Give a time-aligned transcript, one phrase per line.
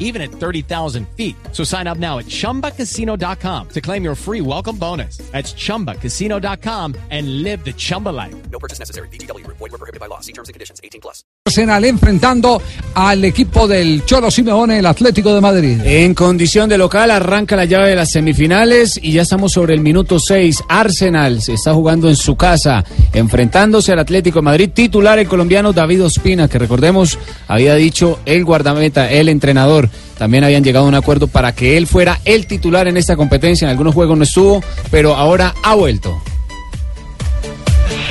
[0.00, 1.36] even at 30,000 feet.
[1.52, 5.18] So sign up now at chumbacasino.com to claim your free welcome bonus.
[5.30, 8.34] That's chumbacasino.com and live the Chumba life.
[8.50, 9.06] No purchase necessary.
[9.08, 9.46] BGW.
[9.46, 10.18] Void were prohibited by law.
[10.18, 10.80] See terms and conditions.
[10.82, 11.22] 18 plus.
[11.46, 12.62] Arsenal enfrentando
[12.94, 15.80] al equipo del Cholo Simeone, el Atlético de Madrid.
[15.84, 19.80] En condición de local arranca la llave de las semifinales y ya estamos sobre el
[19.80, 20.64] minuto 6.
[20.68, 25.72] Arsenal se está jugando en su casa, enfrentándose al Atlético de Madrid, titular el colombiano
[25.72, 29.89] David Ospina, que recordemos había dicho el guardameta, el entrenador.
[30.18, 33.64] También habían llegado a un acuerdo para que él fuera el titular en esta competencia.
[33.64, 36.20] En algunos juegos no estuvo, pero ahora ha vuelto.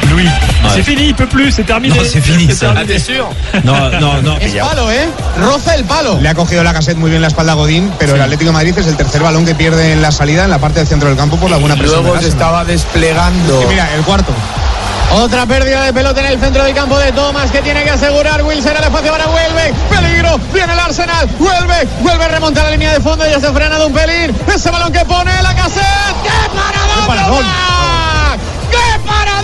[0.10, 0.28] Louis,
[0.74, 1.96] c'est fini, il peut plus, c'est terminé.
[1.96, 2.74] No, c'est fini, ça.
[2.74, 3.00] terminé.
[3.64, 4.38] No, no, no.
[4.38, 5.08] Es palo, ¿eh?
[5.40, 6.20] Roza el palo.
[6.20, 8.54] Le ha cogido la cassette muy bien la espalda a Godín, pero el Atlético de
[8.54, 11.10] Madrid es el tercer balón que pierde en la salida en la parte del centro
[11.10, 12.04] del campo por la buena presión.
[12.04, 13.62] Luego se estaba desplegando.
[13.64, 14.34] Y mira, el cuarto.
[15.12, 18.44] Otra pérdida de pelota en el centro del campo de Thomas que tiene que asegurar
[18.44, 19.74] Wilson el espacio para Huelve.
[19.90, 21.28] Peligro, viene el Arsenal.
[21.40, 24.36] Huelve, vuelve a remontar la línea de fondo y ya se frena de un pelín.
[24.48, 25.84] Ese balón que pone la cassette.
[26.24, 27.46] ¡Qué paradón de paradón!
[28.70, 29.39] ¡Qué paradón!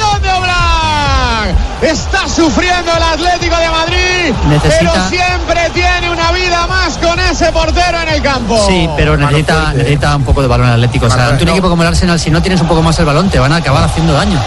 [1.85, 4.33] Está sufriendo el Atlético de Madrid,
[4.63, 8.65] pero siempre tiene una vida más con ese portero en el campo.
[8.67, 11.05] Sí, pero necesita, necesita un poco de balón atlético.
[11.05, 13.05] O sea, ante un equipo como el Arsenal, si no tienes un poco más el
[13.05, 14.39] balón, te van a acabar haciendo daño.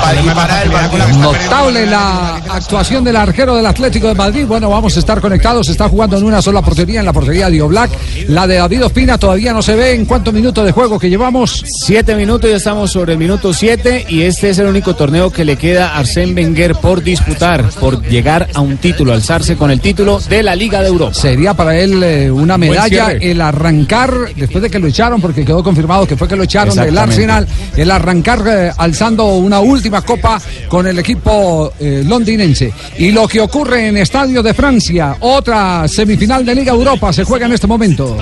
[0.00, 1.20] Para disparar el.
[1.20, 4.44] Notable la actuación del arquero del Atlético de Madrid.
[4.46, 5.68] Bueno, vamos a estar conectados.
[5.68, 7.90] Está jugando en una sola portería, en la portería de Oblak.
[8.28, 9.94] La de David Ospina todavía no se ve.
[9.94, 11.64] ¿En cuántos minutos de juego que llevamos?
[11.66, 15.44] Siete minutos, ya estamos sobre el minuto siete y este es el único torneo que
[15.44, 19.80] le queda a Arsène Wenger por disputar, por llegar a un título, alzarse con el
[19.80, 21.14] título de la Liga de Europa.
[21.14, 25.62] Sería para él eh, una medalla el arrancar, después de que lo echaron, porque quedó
[25.62, 26.94] confirmado que fue que lo echaron del.
[26.96, 27.46] Arsenal,
[27.76, 32.72] el arrancar eh, alzando una última copa con el equipo eh, londinense.
[32.98, 37.46] Y lo que ocurre en Estadio de Francia, otra semifinal de Liga Europa, se juega
[37.46, 38.16] en este momento.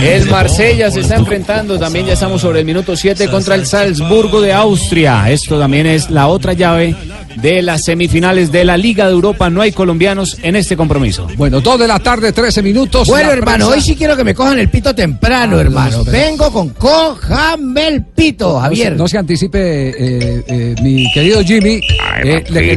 [0.00, 4.35] El Marsella se está enfrentando, también ya estamos sobre el minuto 7 contra el Salzburgo
[4.40, 5.30] de Austria.
[5.30, 6.94] Esto también es la otra llave
[7.36, 9.48] de las semifinales de la Liga de Europa.
[9.50, 11.26] No hay colombianos en este compromiso.
[11.36, 13.06] Bueno, 2 de la tarde, 13 minutos.
[13.08, 16.04] Bueno, hermano, prensa- hoy sí quiero que me cojan el pito temprano, Ah, hermano.
[16.04, 18.96] Vengo con cójame el pito, Javier.
[18.96, 19.58] no se anticipe,
[19.90, 21.80] eh, eh, mi querido Jimmy.
[22.24, 22.70] Eh, le, que-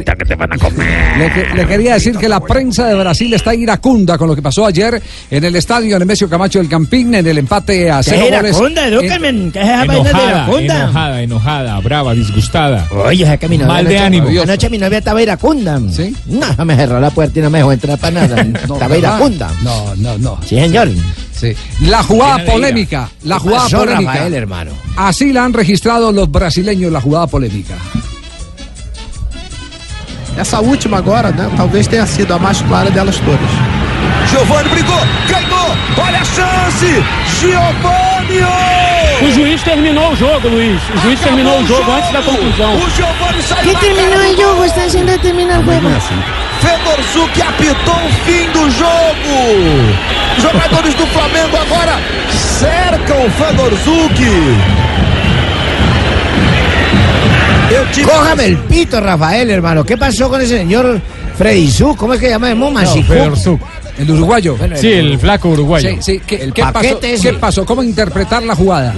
[1.18, 4.42] le que- le quería decir que la prensa de Brasil está iracunda con lo que
[4.42, 5.00] pasó ayer
[5.30, 8.56] en el estadio Nemesio Camacho del Campín, en el empate a cero goles.
[8.56, 8.60] En-
[9.00, 10.74] ¿Qué es esa vaina de iracunda?
[10.84, 12.86] enojada, enojada, brava, disgustada.
[12.90, 13.24] Oye,
[13.66, 14.30] Mal de ánimo.
[14.50, 15.80] Anoche mi novia estaba iracunda.
[15.92, 16.12] ¿Sí?
[16.26, 18.44] No, me cerró la puerta y no me dejó entrar para nada.
[18.66, 19.48] No, estaba iracunda.
[19.62, 20.38] No, no, no.
[20.42, 20.88] Sí, señor.
[21.32, 21.54] Sí.
[21.82, 24.12] La jugada polémica, la ¿Qué jugada pasó, polémica.
[24.12, 24.70] Rafael, hermano?
[24.96, 27.76] Así la han registrado los brasileños, la jugada polémica.
[30.36, 33.40] Essa última agora, né, talvez tenha sido a más clara delas todas.
[34.32, 37.02] Giovanni brigou, ganhou, olha a chance!
[37.40, 38.79] Giovanni!
[39.22, 40.80] O juiz terminou o jogo, Luiz.
[40.94, 42.74] O juiz terminou o jogo antes da conclusão.
[42.74, 44.64] O Giovanni saiu ¿Qué na terminó cara el do juego?
[44.64, 45.88] Está haciendo terminar el juego.
[46.60, 49.36] Fedor Zuc apitou o fim do jogo.
[50.40, 51.98] Jogadores do Flamengo agora
[52.58, 54.20] cercam o Fedor Zuc.
[57.70, 59.84] Eu tive Cójame el pito, Rafael, hermano.
[59.84, 61.00] ¿Qué pasó con ese señor
[61.36, 61.94] Freddy Su?
[61.94, 62.54] ¿Cómo es que se llama?
[62.54, 62.84] ¿Moma?
[64.00, 64.56] El uruguayo.
[64.56, 65.90] Bueno, Sí, el flaco uruguayo.
[65.90, 66.20] Sí, sí.
[66.26, 66.72] ¿Qué, El qué pasó?
[66.74, 67.30] paquete ese.
[67.32, 67.64] ¿Qué pasó?
[67.66, 68.94] ¿Cómo interpretar la jugada?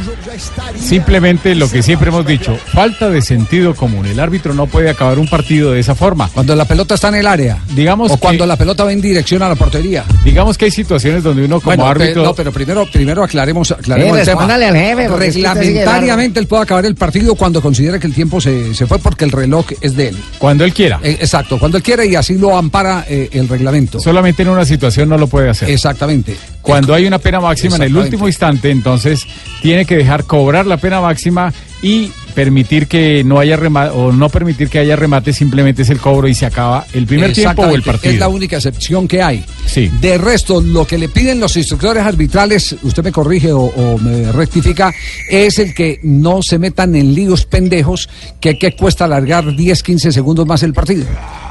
[0.78, 4.06] Simplemente lo que siempre hemos dicho, falta de sentido común.
[4.06, 6.28] El árbitro no puede acabar un partido de esa forma.
[6.32, 7.58] Cuando la pelota está en el área.
[7.74, 10.04] Digamos o que- cuando la pelota va en dirección a la portería.
[10.24, 12.22] Digamos que hay situaciones donde uno como Bueno, árbitro...
[12.22, 14.44] pe- no, pero primero, primero aclaremos, aclaremos Eh, el tema.
[14.54, 18.86] al jefe, Reglamentariamente él puede acabar el partido cuando considere que el tiempo se, se
[18.86, 20.16] fue porque el reloj es de él.
[20.38, 21.00] Cuando él quiera.
[21.03, 24.00] Eh, exacto, cuando él quiere y así lo ampara eh, el reglamento.
[24.00, 25.71] Solamente en una situación no lo puede hacer.
[25.71, 26.36] Exactamente.
[26.60, 29.27] Cuando hay una pena máxima en el último instante, entonces
[29.62, 34.28] tiene que dejar cobrar la pena máxima y permitir que no haya remate o no
[34.28, 37.74] permitir que haya remate, simplemente es el cobro y se acaba el primer tiempo o
[37.74, 38.14] el partido.
[38.14, 39.44] Es la única excepción que hay.
[39.66, 39.90] Sí.
[40.00, 44.30] De resto, lo que le piden los instructores arbitrales, usted me corrige o, o me
[44.32, 44.92] rectifica,
[45.28, 48.08] es el que no se metan en líos pendejos
[48.40, 51.04] que, que cuesta alargar 10, 15 segundos más el partido.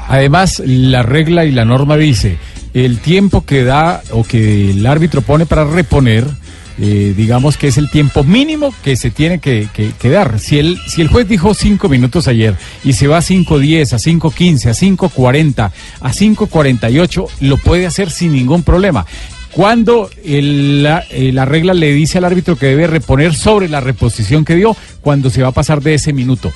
[0.08, 2.38] Además, la regla y la norma dice,
[2.74, 6.26] el tiempo que da o que el árbitro pone para reponer
[6.80, 10.38] eh, digamos que es el tiempo mínimo que se tiene que, que- dar.
[10.38, 13.98] Si el, si el juez dijo cinco minutos ayer y se va a 5.10, a
[13.98, 14.72] 5.15, a
[15.08, 15.70] 5.40,
[16.00, 19.06] a 5.48, lo puede hacer sin ningún problema.
[19.52, 24.44] Cuando la, eh, la regla le dice al árbitro que debe reponer sobre la reposición
[24.44, 26.50] que dio, cuando se va a pasar de ese minuto.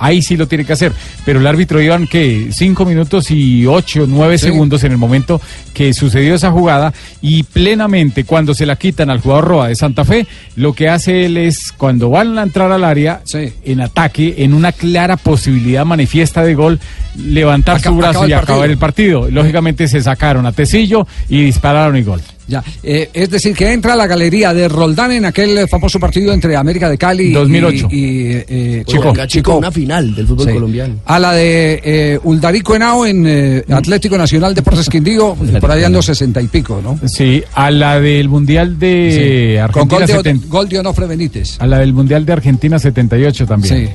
[0.00, 0.92] Ahí sí lo tiene que hacer.
[1.24, 4.46] Pero el árbitro iban que cinco minutos y ocho, nueve Sí.
[4.46, 5.40] segundos en el momento
[5.74, 6.92] que sucedió esa jugada
[7.22, 10.26] y plenamente cuando se la quitan al jugador Roa de Santa Fe,
[10.56, 13.52] lo que hace él es cuando van a entrar al área Sí.
[13.64, 16.80] en ataque, en una clara posibilidad manifiesta de gol,
[17.16, 19.28] levantar su brazo acaba el y acabar el partido.
[19.30, 22.20] Lógicamente se sacaron a Tecillo y dispararon y gol.
[22.50, 25.98] Ya, eh, es decir, que entra a la galería de Roldán en aquel eh, famoso
[26.00, 27.88] partido entre América de Cali y- 2008.
[27.90, 29.12] y, eh, Chico.
[29.12, 29.26] Chico.
[29.26, 30.52] Chico, una final del fútbol Sí.
[30.52, 30.94] colombiano.
[31.06, 36.02] A la de eh, Uldarico Henao en eh, Atlético Nacional Deportes Quindío, por ahí ando
[36.02, 36.98] sesenta y pico, ¿no?
[37.08, 41.56] Sí, a la del Mundial de Con Argentina gol de, 70 gol de Onofre Benítez.
[41.60, 43.86] a la del Mundial de Argentina 78 también.
[43.86, 43.92] Sí.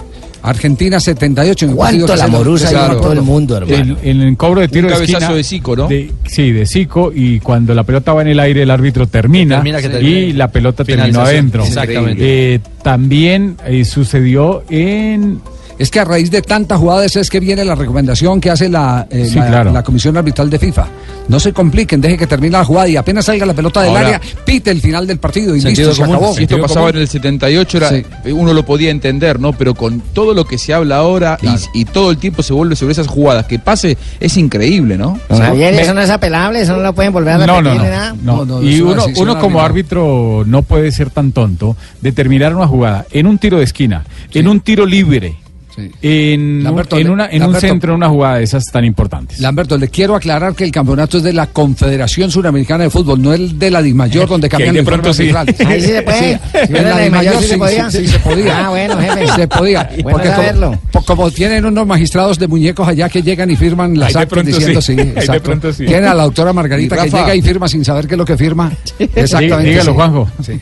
[0.50, 1.66] Argentina 78.
[1.66, 3.98] en un partido ¿Cuánto la morusa lo- todo el mundo, hermano?
[4.02, 5.88] En, en el cobro de tiro Un de cabezazo esquina de Zico, ¿no?
[5.88, 9.56] de- sí, de Zico y cuando la pelota va en el aire el árbitro termina,
[9.56, 11.64] Termina que y la pelota terminó adentro.
[11.64, 12.56] Exactamente.
[12.56, 15.40] Eh, también eh, sucedió en
[15.78, 19.08] Es que a raíz de tantas jugadas es que viene la recomendación que hace la,
[19.10, 19.74] eh, Sí, la, claro.
[19.74, 20.88] la Comisión Arbitral de FIFA.
[21.28, 24.08] No se compliquen, deje que termine la jugada y apenas salga la pelota del Ahora-
[24.08, 26.16] área, pite el final del partido y listo, se común.
[26.16, 26.34] acabó.
[26.36, 26.96] Si esto pasaba común.
[26.96, 28.04] en el 78, era, Sí.
[28.32, 29.52] uno lo podía entender, ¿no?
[29.52, 31.62] Pero con todo lo que se habla ahora y- Claro.
[31.74, 35.20] y, todo el tiempo se vuelve sobre esas jugadas, que pase es increíble, ¿no?
[35.28, 37.82] Don Javier, me- eso no es apelable, eso no lo pueden volver a No, repetir
[37.82, 38.46] no, no, no.
[38.46, 42.68] No, no, Y uno, uno como árbitro no puede ser tan tonto de terminar una
[42.68, 45.36] jugada en un tiro de esquina, en un tiro libre,
[45.76, 45.92] Sí.
[46.02, 49.40] en, un- Lamberto, en, una, en un centro, en una jugada de esas tan importantes.
[49.40, 53.34] Lamberto, le quiero aclarar que el campeonato es de la Confederación Suramericana de Fútbol, no
[53.34, 55.30] el de la Dismayor, donde Que ahí cambian de el pronto sí.
[55.66, 56.20] Ahí sí se puede.
[56.34, 57.92] Sí, Sí, en en la la Dismayor mayor sí se podía.
[57.92, 58.66] sí se podía.
[58.66, 59.28] Ah, bueno, jefe.
[59.36, 59.90] Se podía.
[60.02, 64.00] Bueno Porque como, po- como tienen unos magistrados de muñecos allá que llegan y firman
[64.00, 64.94] las actas diciendo sí.
[64.96, 65.00] sí.
[65.02, 65.44] Ahí de exacto.
[65.44, 65.86] pronto sí.
[65.86, 68.38] Tienen a la doctora Margarita que llega y firma sin saber qué es lo que
[68.38, 68.72] firma.
[68.98, 69.70] Exactamente.
[69.72, 69.96] Dígalo, sí.
[69.96, 70.30] Juanjo.
[70.42, 70.54] Sí.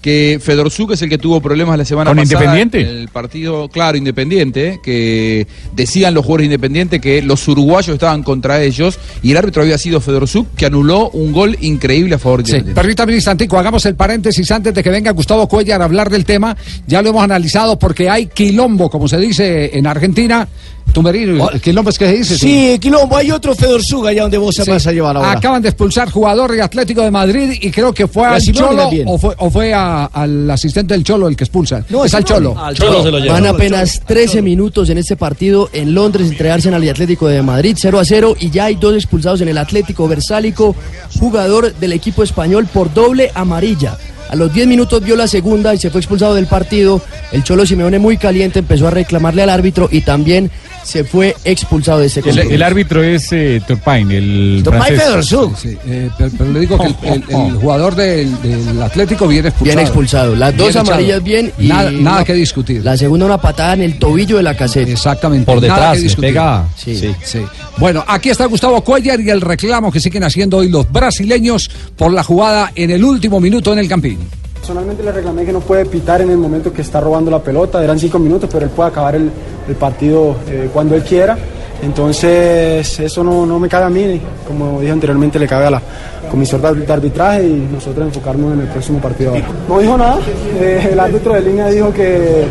[0.00, 2.40] Que Fedorzuk es el que tuvo problemas la semana ¿Con pasada.
[2.40, 2.80] Independiente?
[2.80, 8.22] en El partido, claro, Independiente, que decían los jugadores de Independiente que los uruguayos estaban
[8.22, 12.42] contra ellos y el árbitro había sido Fedorzuk, que anuló un gol increíble a favor
[12.42, 15.84] de Sí, permítame un instantico, hagamos el paréntesis antes de que venga Gustavo Cuellar a
[15.84, 16.56] hablar del tema.
[16.86, 20.48] Ya lo hemos analizado porque hay quilombo, como se dice en Argentina.
[20.92, 22.38] Tumerino, quilombo es que se dice.
[22.38, 24.70] Sí, Quilombo, hay otro Fedor allá donde vos se Sí.
[24.70, 25.32] vas a llevar ahora.
[25.32, 28.76] Acaban de expulsar jugador de Atlético de Madrid y creo que fue A al Cholo
[28.76, 29.06] también.
[29.08, 31.84] o fue, o fue a- al asistente del Cholo el que expulsan.
[31.88, 32.24] No, es al.
[32.24, 32.58] Cholo.
[32.58, 33.34] Al Cholo se lo lleva.
[33.34, 37.76] Van apenas 13 minutos en este partido en Londres entre Arsenal y Atlético de Madrid,
[37.78, 40.74] 0 a 0, y ya hay dos expulsados en el Atlético Versálico,
[41.18, 43.96] jugador del equipo español por doble amarilla.
[44.28, 47.00] A los 10 minutos vio la segunda y se fue expulsado del partido.
[47.32, 52.00] El Cholo Simeone muy caliente empezó a reclamarle al árbitro y también se fue expulsado
[52.00, 55.02] de ese El, el árbitro es eh, Turpin, el francés.
[55.02, 55.56] Fedorsuk.
[55.56, 59.48] Sí, eh, pero, pero le digo que el, el- el jugador del, del Atlético viene
[59.48, 59.76] expulsado.
[59.76, 60.36] Bien expulsado.
[60.36, 60.92] Las dos Bien echado.
[60.92, 62.84] amarillas bien y Nada, nada una- que discutir.
[62.84, 64.90] La segunda una patada en el tobillo de la caseta.
[64.90, 65.46] Exactamente.
[65.46, 66.30] Por nada detrás, que le discutir.
[66.30, 66.68] pega.
[66.76, 66.96] Sí.
[66.96, 67.14] Sí.
[67.24, 67.38] Sí.
[67.76, 72.12] Bueno, aquí está Gustavo Cuellar y el reclamo que siguen haciendo hoy los brasileños por
[72.12, 74.18] la jugada en el último minuto en el Campín.
[74.60, 77.82] Personalmente le reclamé que no puede pitar en el momento que está robando la pelota,
[77.82, 79.30] eran cinco minutos, pero él puede acabar el,
[79.66, 81.36] el partido eh, cuando él quiera.
[81.82, 85.82] Entonces eso no, no me cabe a mí, como dije anteriormente, le cabe a la
[86.30, 89.30] comisión de arbitraje y nosotros enfocarnos en el próximo partido.
[89.30, 89.46] ahora.
[89.66, 90.18] No dijo nada,
[90.60, 92.44] eh, el árbitro de línea dijo que,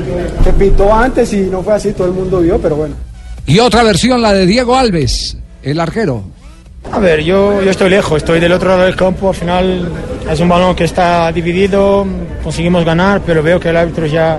[0.43, 2.95] que pitó antes y no fue así, todo el mundo vio, pero bueno.
[3.45, 6.23] Y otra versión, la de Diego Alves, el arquero.
[6.91, 9.91] A ver, yo, yo estoy lejos, estoy del otro lado del campo, al final
[10.31, 12.05] es un balón que está dividido,
[12.43, 14.37] conseguimos ganar, pero veo que el árbitro ya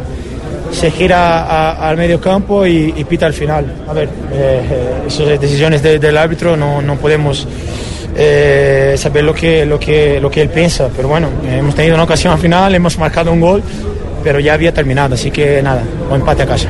[0.72, 3.74] se gira a- al medio campo y, y pita al final.
[3.88, 7.46] A ver, eh, eh, esas decisiones de- del árbitro no, no podemos
[8.16, 11.94] eh, saber lo que, lo, que, lo que él piensa, pero bueno, eh, hemos tenido
[11.94, 13.62] una ocasión al final, hemos marcado un gol,
[14.22, 16.68] pero ya había terminado, así que nada, o empate a casa.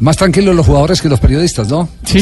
[0.00, 1.88] Más tranquilos los jugadores que los periodistas, ¿no?
[2.04, 2.20] Sí.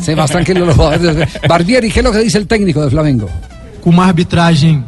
[0.00, 1.28] Sí, más tranquilos los jugadores.
[1.48, 3.28] Barbieri, ¿qué es lo que dice el técnico de Flamengo?
[3.82, 4.82] com uma arbitragem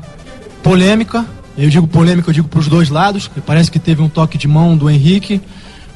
[0.63, 1.25] polêmica.
[1.57, 3.31] Eu digo polêmica, eu digo para os dois lados.
[3.45, 5.41] Parece que teve um toque de mão do Henrique,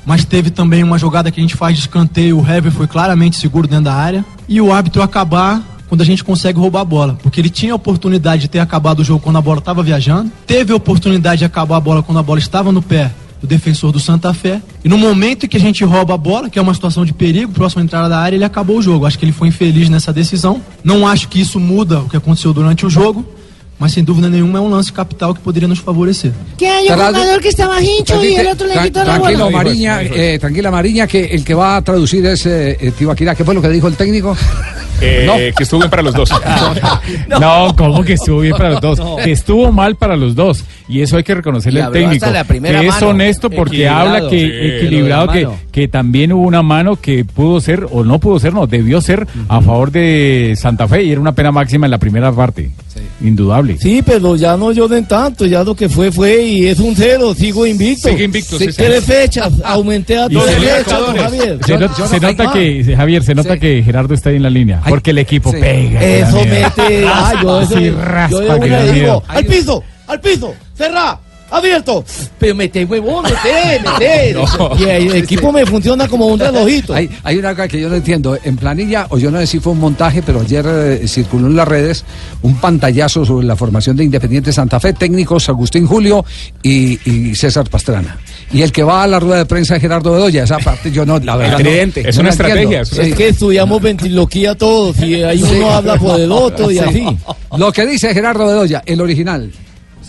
[0.04, 2.40] mas teve também uma jogada que a gente faz de escanteio.
[2.40, 4.24] O Hever foi claramente seguro dentro da área.
[4.48, 7.18] E o árbitro acabar quando a gente consegue roubar a bola.
[7.22, 10.32] Porque ele tinha a oportunidade de ter acabado o jogo quando a bola estava viajando,
[10.46, 13.92] teve a oportunidade de acabar a bola quando a bola estava no pé do defensor
[13.92, 14.62] do Santa Fé.
[14.82, 17.12] E no momento em que a gente rouba a bola, que é uma situação de
[17.12, 19.04] perigo, próxima entrada da área, ele acabou o jogo.
[19.04, 20.62] Acho que ele foi infeliz nessa decisão.
[20.82, 23.26] Não acho que isso muda o que aconteceu durante o jogo,
[23.82, 26.30] mas sem dúvida nenhuma é um lance capital que poderia nos favorecer.
[26.56, 29.56] Que hay un jugador que estaba hincho y el otro le quitó la tranquilo, bola.
[29.56, 33.34] Mariña, eh, tranquila, Mariña, que el que va a traducir es eh, eh, Tibaquirá.
[33.34, 34.36] ¿Qué fue lo que dijo el técnico?
[35.00, 35.34] Eh, No.
[35.34, 36.30] Que estuvo bien para los dos.
[37.40, 37.74] no.
[37.76, 38.98] ¿cómo que estuvo bien para los dos?
[39.00, 39.16] No.
[39.16, 40.64] Que estuvo mal para los dos.
[40.86, 42.26] Y eso hay que reconocerle al técnico.
[42.30, 43.08] que es mano.
[43.08, 47.88] honesto porque habla que Sí, equilibrado, que, que también hubo una mano que pudo ser,
[47.90, 51.32] o no pudo ser, no, debió ser a favor de Santa Fe y era una
[51.32, 52.70] pena máxima en la primera parte.
[53.20, 53.78] Indudable.
[53.78, 57.34] Sí, pero ya no lloren tanto, ya lo que fue fue y es un cero,
[57.34, 58.08] sigo invicto.
[58.08, 58.72] Sigue invicto, sí, sí.
[58.76, 61.58] Tres fechas, aumenté a dos se- fechas, Javier.
[61.64, 64.80] Se, not- se nota que, Javier, se nota que Gerardo está ahí en la línea.
[64.88, 66.02] Porque el equipo pega.
[66.02, 71.18] Eso mete, ah, yo, eso- Sí, yo raspa, una digo, al piso, al piso, cerrá,
[71.52, 72.04] abierto.
[72.38, 74.34] Pero mete huevón, mete, mete.
[74.58, 74.70] No.
[74.78, 76.94] Y el equipo me funciona como un relojito.
[76.94, 78.38] Hay, hay una cosa que yo no entiendo.
[78.42, 81.56] En planilla, o yo no sé si fue un montaje, pero ayer eh, circuló en
[81.56, 82.04] las redes
[82.42, 86.24] un pantallazo sobre la formación de Independiente Santa Fe, técnicos Agustín Julio
[86.62, 88.18] y, y César Pastrana.
[88.52, 90.44] Y el que va a la rueda de prensa es Gerardo Bedoya.
[90.44, 91.52] Esa parte yo no, la verdad.
[91.58, 92.02] no- tridente.
[92.02, 92.72] no Es la una entiendo.
[92.80, 93.10] estrategia.
[93.10, 96.80] Es que estudiamos ventiloquía todos y ahí uno habla por el otro y Sí.
[96.80, 97.06] así.
[97.56, 99.50] Lo que dice Gerardo Bedoya, el original.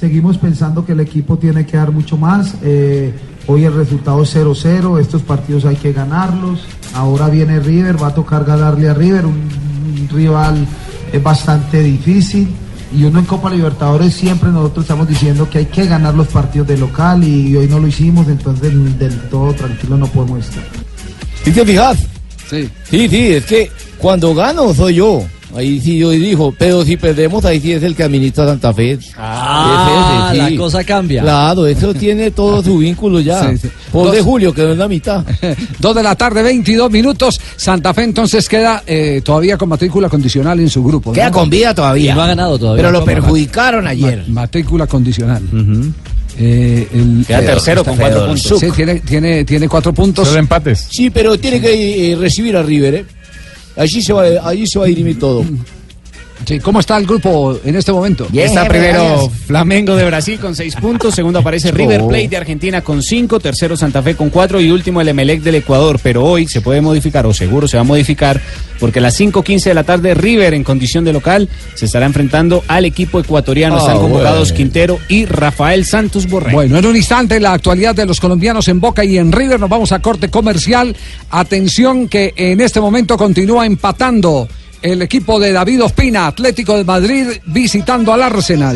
[0.03, 2.55] Seguimos pensando que el equipo tiene que dar mucho más.
[2.61, 3.13] eh,
[3.47, 6.59] hoy el resultado es 0-0, estos partidos hay que ganarlos.
[6.93, 9.47] Ahora viene River, va a tocar ganarle a River, un,
[10.01, 10.67] un rival
[11.13, 12.49] eh, bastante difícil.
[12.93, 16.67] Y uno en Copa Libertadores siempre nosotros estamos diciendo que hay que ganar los partidos
[16.67, 20.65] de local y hoy no lo hicimos, entonces del todo tranquilo no podemos estar.
[21.45, 21.97] ¿Sí te fijas?
[22.49, 22.69] Sí.
[22.89, 25.23] Sí, sí, es que cuando gano soy yo.
[25.55, 28.97] Ahí sí yo dijo, pero si perdemos, ahí sí es el que administra Santa Fe.
[29.17, 31.21] Ah, Es ese, la cosa cambia.
[31.21, 33.51] Claro, eso tiene todo su vínculo ya.
[33.51, 33.67] Sí, sí.
[33.91, 35.23] Por de Dos- Julio, que no es la mitad.
[35.79, 37.39] Dos de la tarde, 22 minutos.
[37.55, 41.11] Santa Fe entonces queda eh, todavía con matrícula condicional en su grupo.
[41.13, 42.11] Queda con vida todavía.
[42.11, 42.81] Y no ha ganado todavía.
[42.83, 44.23] Pero lo perjudicaron ayer.
[44.27, 45.43] ma- matrícula condicional.
[46.37, 48.27] Eh, el- Queda eh, tercero con cuatro feo.
[48.29, 48.59] puntos.
[48.59, 50.27] Sí, tiene, tiene, tiene cuatro puntos.
[50.27, 50.87] Solo empates.
[50.89, 53.05] Sí, pero tiene que eh, recibir a River, ¿eh?
[53.75, 55.43] Allí se va, allí se va a dirimir todo.
[56.45, 58.27] Sí, ¿Cómo está el grupo en este momento?
[58.33, 62.07] Está primero Flamengo de Brasil con seis puntos, segundo aparece River Oh.
[62.07, 65.55] Plate de Argentina con cinco, tercero Santa Fe con cuatro y último el Emelec del
[65.55, 65.99] Ecuador.
[66.01, 68.41] Pero hoy se puede modificar, o seguro se va a modificar,
[68.79, 72.63] porque a las 5.15 de la tarde River en condición de local se estará enfrentando
[72.67, 73.75] al equipo ecuatoriano.
[73.77, 74.55] Ah, Están convocados bueno.
[74.57, 76.53] Quintero y Rafael Santos Borrell.
[76.53, 79.59] Bueno, en un instante la actualidad de los colombianos en Boca y en River.
[79.59, 80.95] Nos vamos a corte comercial.
[81.29, 84.47] Atención que en este momento continúa empatando
[84.83, 88.75] el equipo de David Ospina, Atlético de Madrid, visitando al Arsenal.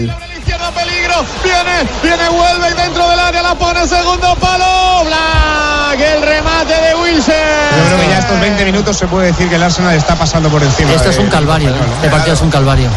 [0.74, 6.96] Peligro, viene, viene, vuelve dentro del área, la pone segundo palo, Black, el remate de
[6.96, 7.34] Wilson.
[7.78, 10.50] Yo creo que ya estos 20 minutos se puede decir que el Arsenal está pasando
[10.50, 10.94] por encima.
[10.94, 11.80] Esto es un calvario, ¿eh?
[11.96, 12.90] este partido es un calvario.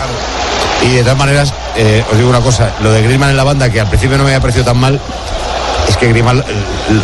[0.82, 3.70] Y de todas maneras, eh, os digo una cosa, lo de Griezmann en la banda,
[3.70, 5.00] que al principio no me había parecido tan mal,
[5.88, 6.44] es que Griezmann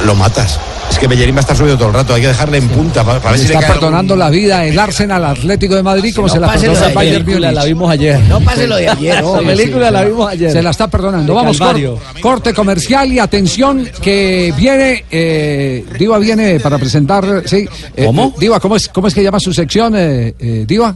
[0.04, 0.60] lo matas.
[0.90, 3.04] Es que Bellerín va a estar subido todo el rato, hay que dejarle en punta
[3.04, 6.14] para, para ver si le está cae perdonando la vida el Arsenal Atlético de Madrid
[6.14, 7.34] como no se la perdonó al Bayern ayer.
[7.40, 7.52] Múnich.
[7.54, 8.20] La vimos ayer.
[8.20, 9.22] No pase lo de ayer.
[9.22, 10.52] La película la vimos ayer.
[10.52, 11.32] Se la está perdonando.
[11.34, 17.68] De Vamos, cor- corte comercial y atención que viene, eh, Diva viene para presentar, sí.
[17.94, 18.34] eh, ¿Cómo?
[18.38, 20.94] Diva, ¿cómo es, cómo es que llama su sección, eh, eh, Diva?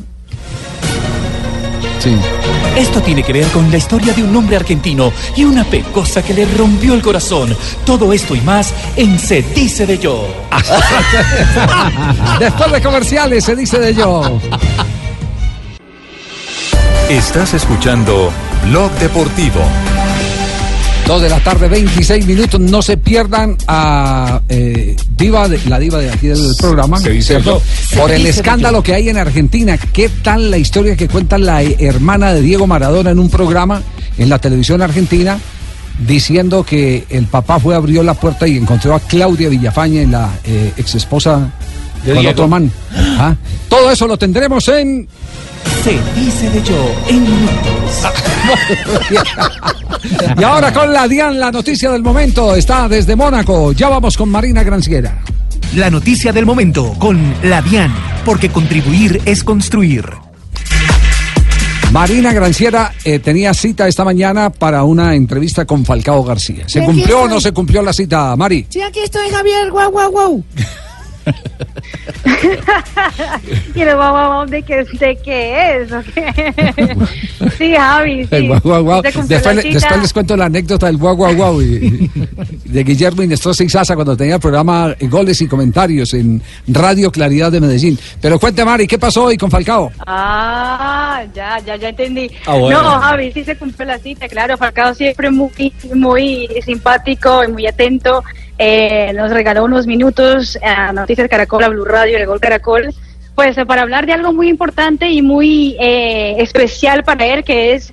[2.02, 2.16] Sí.
[2.76, 6.34] Esto tiene que ver con la historia de un hombre argentino y una pecosa que
[6.34, 7.56] le rompió el corazón.
[7.84, 10.26] Todo esto y más en Se Dice de Yo.
[12.38, 14.40] Después de comerciales se dice de yo.
[17.08, 18.30] Estás escuchando
[18.64, 19.60] Blog Deportivo.
[21.10, 22.60] Dos de la tarde, 26 minutos.
[22.60, 27.34] No se pierdan a eh, Diva, de- la diva de aquí del programa, Se dice
[27.34, 27.60] ¿cierto?
[27.90, 27.98] yo.
[27.98, 29.76] por Se el dice escándalo que hay en Argentina.
[29.76, 33.82] ¿Qué tal la historia que cuenta la hermana de Diego Maradona en un programa
[34.18, 35.36] en la televisión argentina?
[36.06, 40.72] Diciendo que el papá fue, abrió la puerta y encontró a Claudia Villafañe, la eh,
[40.76, 41.50] ex esposa
[42.04, 42.30] De con Diego.
[42.30, 42.70] otro man.
[43.18, 43.34] Ah,
[43.68, 45.08] Todo eso lo tendremos en
[45.82, 48.06] Se Dice de Yo en minutos.
[50.38, 53.72] Y ahora con la Dian, la noticia del momento está desde Mónaco.
[53.72, 55.22] Ya vamos con Marina Granciera.
[55.76, 60.04] La noticia del momento con la DIAN, porque contribuir es construir.
[61.92, 66.68] Marina Granciera eh, tenía cita esta mañana para una entrevista con Falcao García.
[66.68, 68.66] ¿Se cumplió o no se cumplió la cita, Mari?
[68.68, 69.70] Sí, aquí estoy, Javier.
[69.70, 70.44] Guau, guau, guau.
[73.74, 75.92] ¿Y el guau, guau, guau de qué, de qué es?
[75.92, 76.96] ¿O qué?
[77.58, 78.28] sí, Javi, sí.
[78.30, 83.64] El guau, guau, Después, después les cuento la anécdota del guau, guau, de Guillermo Inestrosa
[83.64, 87.98] y Sasa cuando tenía el programa eh, Goles y Comentarios en Radio Claridad de Medellín.
[88.20, 89.90] Pero cuente, Mari, ¿qué pasó hoy con Falcao?
[90.06, 92.30] Ah, ya, ya, ya entendí.
[92.46, 92.82] Ah, bueno.
[92.82, 94.56] No, Javi, sí se cumplió la cita, claro.
[94.56, 98.22] Falcao siempre muy, muy simpático y muy atento.
[98.62, 102.94] Eh, nos regaló unos minutos a Noticias Caracol, a Blue Radio, el Gol Caracol,
[103.34, 107.90] pues para hablar de algo muy importante y muy eh, especial para él, que es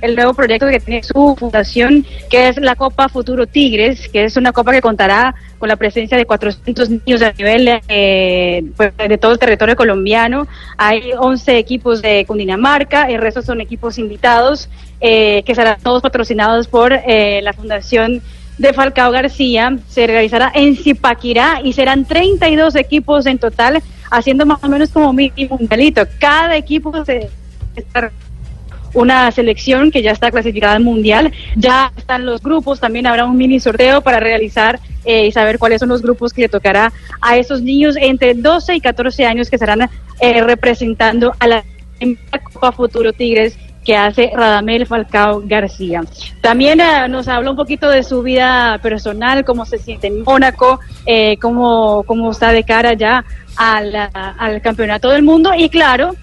[0.00, 4.38] el nuevo proyecto que tiene su fundación, que es la Copa Futuro Tigres, que es
[4.38, 9.18] una copa que contará con la presencia de 400 niños a nivel eh, pues, de
[9.18, 10.48] todo el territorio colombiano.
[10.78, 14.70] Hay 11 equipos de Cundinamarca, el resto son equipos invitados,
[15.02, 18.22] eh, que serán todos patrocinados por eh, la Fundación
[18.60, 19.78] de Falcao García.
[19.88, 25.12] Se realizará en Zipaquirá y serán 32 equipos en total, haciendo más o menos como
[25.12, 26.02] mínimo un delito.
[26.18, 27.30] Cada equipo se
[28.92, 31.32] una selección que ya está clasificada al mundial.
[31.56, 35.80] Ya están los grupos, también habrá un mini sorteo para realizar eh, y saber cuáles
[35.80, 39.56] son los grupos que le tocará a esos niños entre 12 y 14 años que
[39.56, 39.88] estarán
[40.20, 41.64] eh, representando a la
[42.52, 43.56] Copa Futuro Tigres
[43.96, 46.02] hace Radamel Falcao García.
[46.40, 50.80] También eh, nos habla un poquito de su vida personal, cómo se siente en Mónaco,
[51.06, 53.24] eh, cómo, cómo está de cara ya
[53.56, 56.14] al, al campeonato del mundo y claro,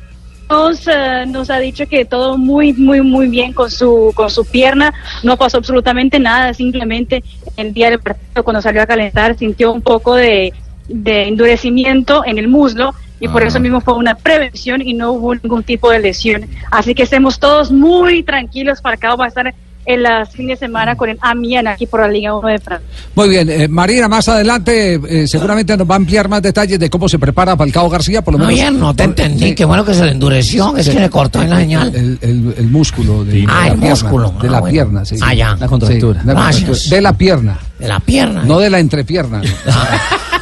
[0.49, 4.45] nos, eh, nos ha dicho que todo muy, muy, muy bien con su, con su
[4.45, 4.93] pierna.
[5.23, 7.23] No pasó absolutamente nada, simplemente
[7.57, 10.53] el día del partido, cuando salió a calentar, sintió un poco de,
[10.87, 15.35] de endurecimiento en el muslo y por eso mismo fue una prevención y no hubo
[15.35, 16.45] ningún tipo de lesión.
[16.71, 18.79] Así que estemos todos muy tranquilos.
[18.81, 19.53] Falcao va a estar
[19.89, 22.85] en las fines de semana con el Amiens aquí por la Liga 1 de Francia.
[23.15, 26.89] Muy bien, eh, Marina, más adelante eh, seguramente nos va a ampliar más detalles de
[26.89, 28.53] cómo se prepara Falcao García, por lo menos.
[28.53, 29.45] Oye, no te por- entendí.
[29.45, 29.55] sí.
[29.55, 30.75] Qué bueno que se le endureció.
[30.75, 30.91] Es Sí.
[30.91, 31.95] que le cortó en la señal.
[31.95, 34.29] El, el- el músculo de, Ah, de la el pierna, músculo.
[34.41, 34.73] de Ah, la bueno.
[34.73, 35.15] pierna, sí.
[35.21, 35.55] Ah, ya.
[35.57, 36.19] La contractura.
[36.21, 36.89] Sí, gracias.
[36.89, 37.57] De la pierna.
[37.79, 38.43] De la pierna.
[38.43, 39.41] No de la entrepierna.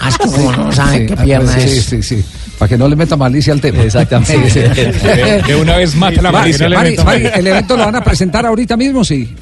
[0.07, 1.85] Ah, es que como no saben qué pierna sí, es.
[1.85, 2.23] Sí, sí,
[2.57, 3.83] Para que no le meta malicia al tema.
[3.83, 4.49] Exactamente.
[4.49, 6.69] Sí, una vez mata la Mari, malicia.
[6.69, 9.03] Mari, Mari, ¿El evento lo van a presentar ahorita mismo?
[9.03, 9.35] Sí.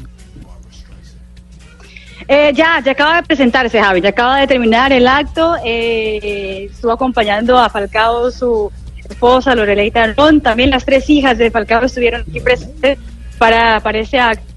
[2.28, 5.56] Eh, ya, ya acaba de presentarse, Javi, ya acaba de terminar el acto.
[5.64, 8.72] eh, estuvo acompañando a Falcao, su
[9.10, 10.42] esposa, Loreleita Arón.
[10.42, 12.98] También las tres hijas de Falcao estuvieron aquí presentes
[13.38, 14.53] para, para ese acto.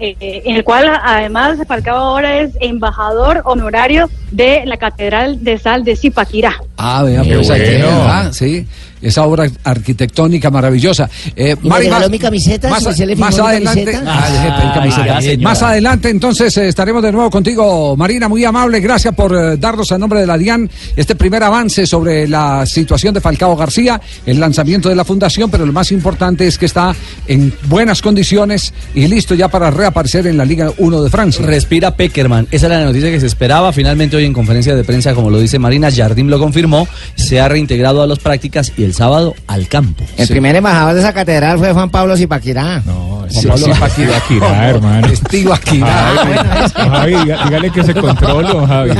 [0.00, 5.58] Eh, eh, en el cual además Falcao ahora es embajador honorario de la Catedral de
[5.58, 6.60] Sal de Zipaquirá.
[6.76, 7.86] Ah, vea, pues aquí, bueno.
[7.86, 8.32] ¿verdad?
[8.32, 8.66] sí.
[9.06, 11.08] Esa obra arquitectónica maravillosa.
[11.34, 12.68] Eh, ¿Y me Mari, regaló más- mi camiseta?
[12.70, 14.12] Más, ¿Se- se le más firmó mi adelante, camiseta?
[14.14, 15.20] Ah, camiseta.
[15.20, 18.28] ya, más adelante, entonces, eh, estaremos de nuevo contigo, Marina.
[18.28, 22.26] Muy amable, gracias por eh, darnos a nombre de la DIAN este primer avance sobre
[22.28, 26.58] la situación de Falcao García, el lanzamiento de la fundación, pero lo más importante es
[26.58, 26.94] que está
[27.26, 31.44] en buenas condiciones y listo ya para reaparecer en la Liga 1 de Francia.
[31.46, 32.48] Respira Peckerman.
[32.50, 33.72] Esa era la noticia que se esperaba.
[33.72, 36.88] Finalmente hoy en conferencia de prensa, como lo dice Marina, Jardim lo confirmó.
[37.14, 40.02] Se ha reintegrado a las prácticas y el sábado al campo.
[40.16, 42.82] El primer embajador de esa catedral fue Juan Pablo Zipaquirá.
[42.86, 45.06] No, sí, Pablo Zipaquirá, hermano.
[45.08, 46.70] Estilo Aquirá.
[46.74, 48.90] Javi, dígale que se controle, don Javi.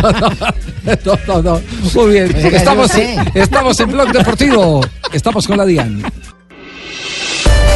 [1.05, 1.61] No, no, no.
[1.95, 2.37] Muy bien.
[2.37, 2.91] Estamos,
[3.35, 4.83] estamos en Blog Deportivo.
[5.13, 6.03] Estamos con la DIAN.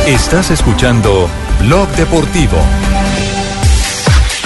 [0.06, 1.28] Estás escuchando
[1.60, 2.58] Blog Deportivo.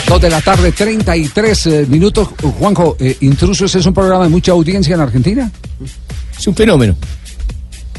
[0.07, 2.29] Dos de la tarde, 33 eh, minutos.
[2.59, 5.51] Juanjo, eh, Intrusos es un programa de mucha audiencia en Argentina.
[6.39, 6.97] Es un fenómeno.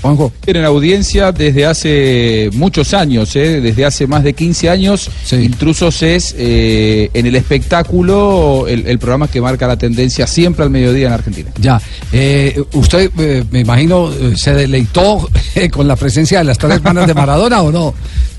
[0.01, 0.31] Juanjo.
[0.41, 3.61] Tienen audiencia desde hace muchos años, ¿eh?
[3.61, 5.09] desde hace más de 15 años.
[5.31, 10.69] Intrusos es eh, en el espectáculo el, el programa que marca la tendencia siempre al
[10.69, 11.51] mediodía en Argentina.
[11.59, 11.81] Ya.
[12.11, 17.07] Eh, usted, eh, me imagino, se deleitó eh, con la presencia de las tres hermanas
[17.07, 17.93] de Maradona o no.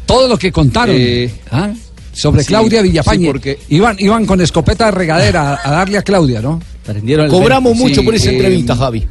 [0.05, 1.71] Todo lo que contaron Eh, ¿ah?
[2.13, 3.21] sobre sí, Claudia Villafañe.
[3.23, 6.61] sí, porque- iban, iban con escopeta de regadera a, a darle a Claudia, ¿no?
[7.29, 9.05] Cobramos mucho Sí, por esa eh, entrevista, Javi.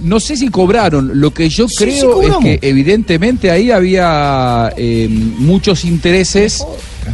[0.00, 4.72] No sé si cobraron, lo que yo Sí, creo sí es que evidentemente ahí había
[4.76, 6.64] eh, muchos intereses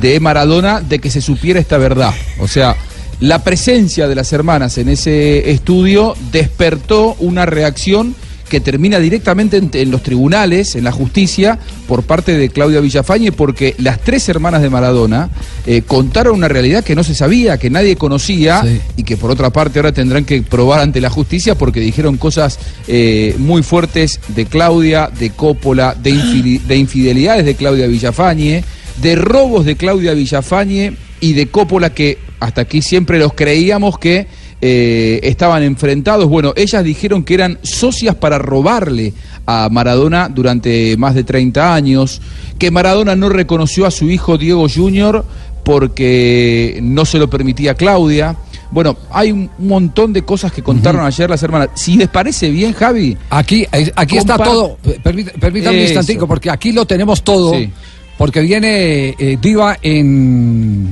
[0.01, 2.15] de Maradona de que se supiera esta verdad.
[2.41, 2.77] O sea,
[3.21, 8.15] la presencia de las hermanas en ese estudio despertó una reacción
[8.51, 11.59] que termina directamente en, en los tribunales, en la justicia,
[11.89, 15.31] por parte de Claudia Villafañe, porque las tres hermanas de Maradona
[15.67, 18.63] eh, contaron una realidad que no se sabía, que nadie conocía,
[18.99, 22.59] y que por otra parte ahora tendrán que probar ante la justicia porque dijeron cosas
[22.89, 28.65] eh, muy fuertes de Claudia, de Coppola, de, infide- de infidelidades de Claudia Villafañe,
[29.01, 34.27] de robos de Claudia Villafañe y de Coppola que hasta aquí siempre los creíamos que
[34.61, 36.29] eh, estaban enfrentados.
[36.29, 39.13] Bueno, ellas dijeron que eran socias para robarle
[39.47, 42.21] a Maradona durante más de 30 años,
[42.59, 45.25] que Maradona no reconoció a su hijo Diego Jr.
[45.65, 48.37] porque no se lo permitía Claudia.
[48.71, 51.71] Bueno, hay un montón de cosas que contaron ayer las hermanas.
[51.75, 53.17] Si les parece bien, Javi.
[53.31, 54.79] Aquí, eh, aquí está todo.
[55.03, 57.53] Permí- Permítame un instantico, porque aquí lo tenemos todo.
[57.55, 57.69] Sí.
[58.17, 60.87] Porque viene eh, Diva en.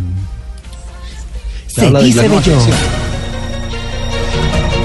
[1.68, 2.52] Se dice de yo.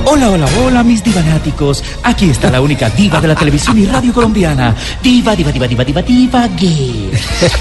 [0.06, 1.82] Hola, hola, hola, mis divanáticos.
[2.04, 4.76] Aquí está la única diva de la televisión y radio colombiana.
[5.02, 7.10] Diva, diva, diva, diva, diva, diva, gay.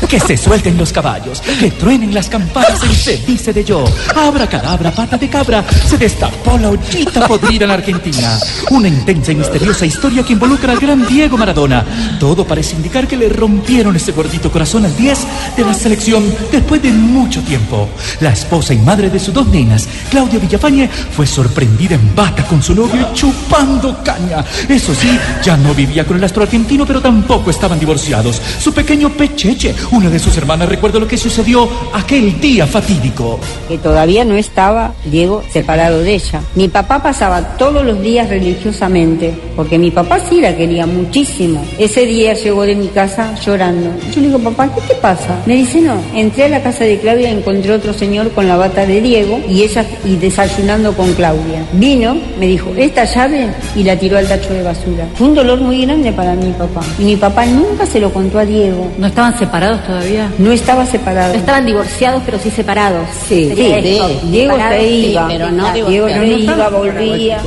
[0.09, 3.85] Que se suelten los caballos, que truenen las campanas en Se dice de yo.
[4.17, 5.65] Abra cadabra, pata de cabra.
[5.87, 8.37] Se destapó la ollita podrida en Argentina.
[8.71, 11.87] Una intensa y misteriosa historia que involucra al gran Diego Maradona.
[12.19, 15.19] Todo parece indicar que le rompieron ese gordito corazón al 10
[15.57, 17.89] de la selección después de mucho tiempo.
[18.21, 22.15] La esposa y madre de sus dos nenas, Claudia Villafañe, fue sorprendida en
[22.49, 24.45] con su novio chupando caña.
[24.69, 28.41] Eso sí, ya no vivía con el astro argentino, pero tampoco estaban divorciados.
[28.59, 33.39] Su pequeño Pecheche, una de sus hermanas, recuerda lo que sucedió aquel día fatídico.
[33.69, 36.41] que todavía no estaba Diego separado de ella.
[36.55, 41.65] Mi papá pasaba todos los días religiosamente, porque mi papá sí la quería muchísimo.
[41.79, 43.91] Ese día llegó de mi casa llorando.
[44.15, 45.43] Yo le digo, papá, ¿qué te pasa?
[45.47, 48.57] Me dice, no, entré a la casa de Claudia y encontré otro señor con la
[48.57, 51.65] bata de Diego y ella y desayunando con Claudia.
[51.73, 55.07] Vino, me dijo, esta llave y la tiró al tacho de basura.
[55.15, 56.81] Fue un dolor muy grande para mi papá.
[56.99, 58.91] Y mi papá nunca se lo contó a Diego.
[58.99, 60.31] ¿No estaban separados todavía?
[60.39, 61.33] No estaba separado.
[61.33, 63.07] No estaban divorciados, pero sí separados.
[63.29, 64.01] Sí, sí, sí.
[64.31, 65.29] Diego se sí, iba.
[65.29, 67.39] pero no Diego se iba, volvía.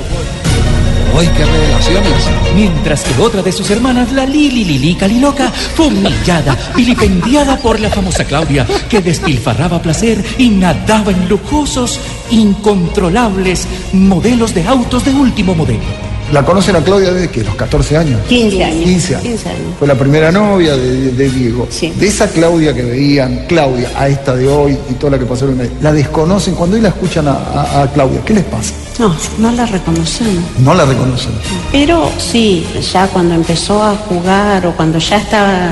[1.17, 2.29] ¡Ay, qué revelaciones!
[2.55, 7.89] Mientras que otra de sus hermanas, la Lili Lili Caliloca, fue humillada, vilipendiada por la
[7.89, 11.99] famosa Claudia, que despilfarraba placer y nadaba en lujosos,
[12.31, 16.14] incontrolables modelos de autos de último modelo.
[16.35, 18.19] ¿La conocen a Claudia desde que los 14 años?
[18.27, 18.83] 15 años.
[18.83, 19.39] 15 años.
[19.79, 21.65] Fue la primera novia de, de Diego.
[21.97, 25.61] De esa Claudia que veían, Claudia, a esta de hoy y toda la que pasaron
[25.61, 26.55] ahí, la desconocen.
[26.55, 28.73] Cuando hoy la escuchan a, a- a Claudia, ¿qué les pasa?
[28.99, 30.43] No, no la reconocemos.
[30.59, 31.31] No la reconocen.
[31.71, 35.71] Pero sí, ya cuando empezó a jugar o cuando ya estaba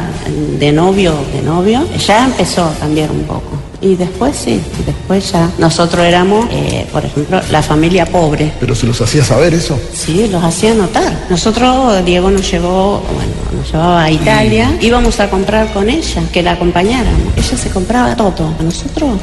[0.60, 3.53] de novio, de novio, ya empezó a cambiar un poco.
[3.84, 5.50] Y después sí, después ya.
[5.58, 8.54] Nosotros éramos, eh, por ejemplo, la familia pobre.
[8.60, 9.78] Pero se los hacía saber eso.
[9.93, 11.26] Sí, los hacía notar.
[11.30, 14.78] Nosotros, Diego nos llevó, bueno, nos llevaba a Italia.
[14.80, 17.34] Íbamos a comprar con ella, que la acompañáramos.
[17.36, 18.54] Ella se compraba todo.
[18.58, 19.19] A nosotros,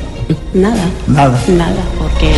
[0.52, 0.84] nada.
[1.06, 1.40] Nada.
[1.48, 2.30] Nada, porque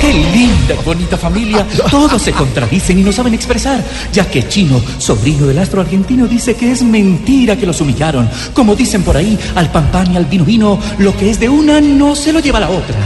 [0.00, 1.66] qué linda bonita familia.
[1.90, 3.82] Todos se contradicen y no saben expresar,
[4.12, 8.28] ya que Chino, sobrino del astro argentino, dice que es mentira que los humillaron.
[8.54, 11.48] Como dicen por ahí, al pan pan y al vino vino, lo que es de
[11.48, 12.96] una no se lo lleva la otra.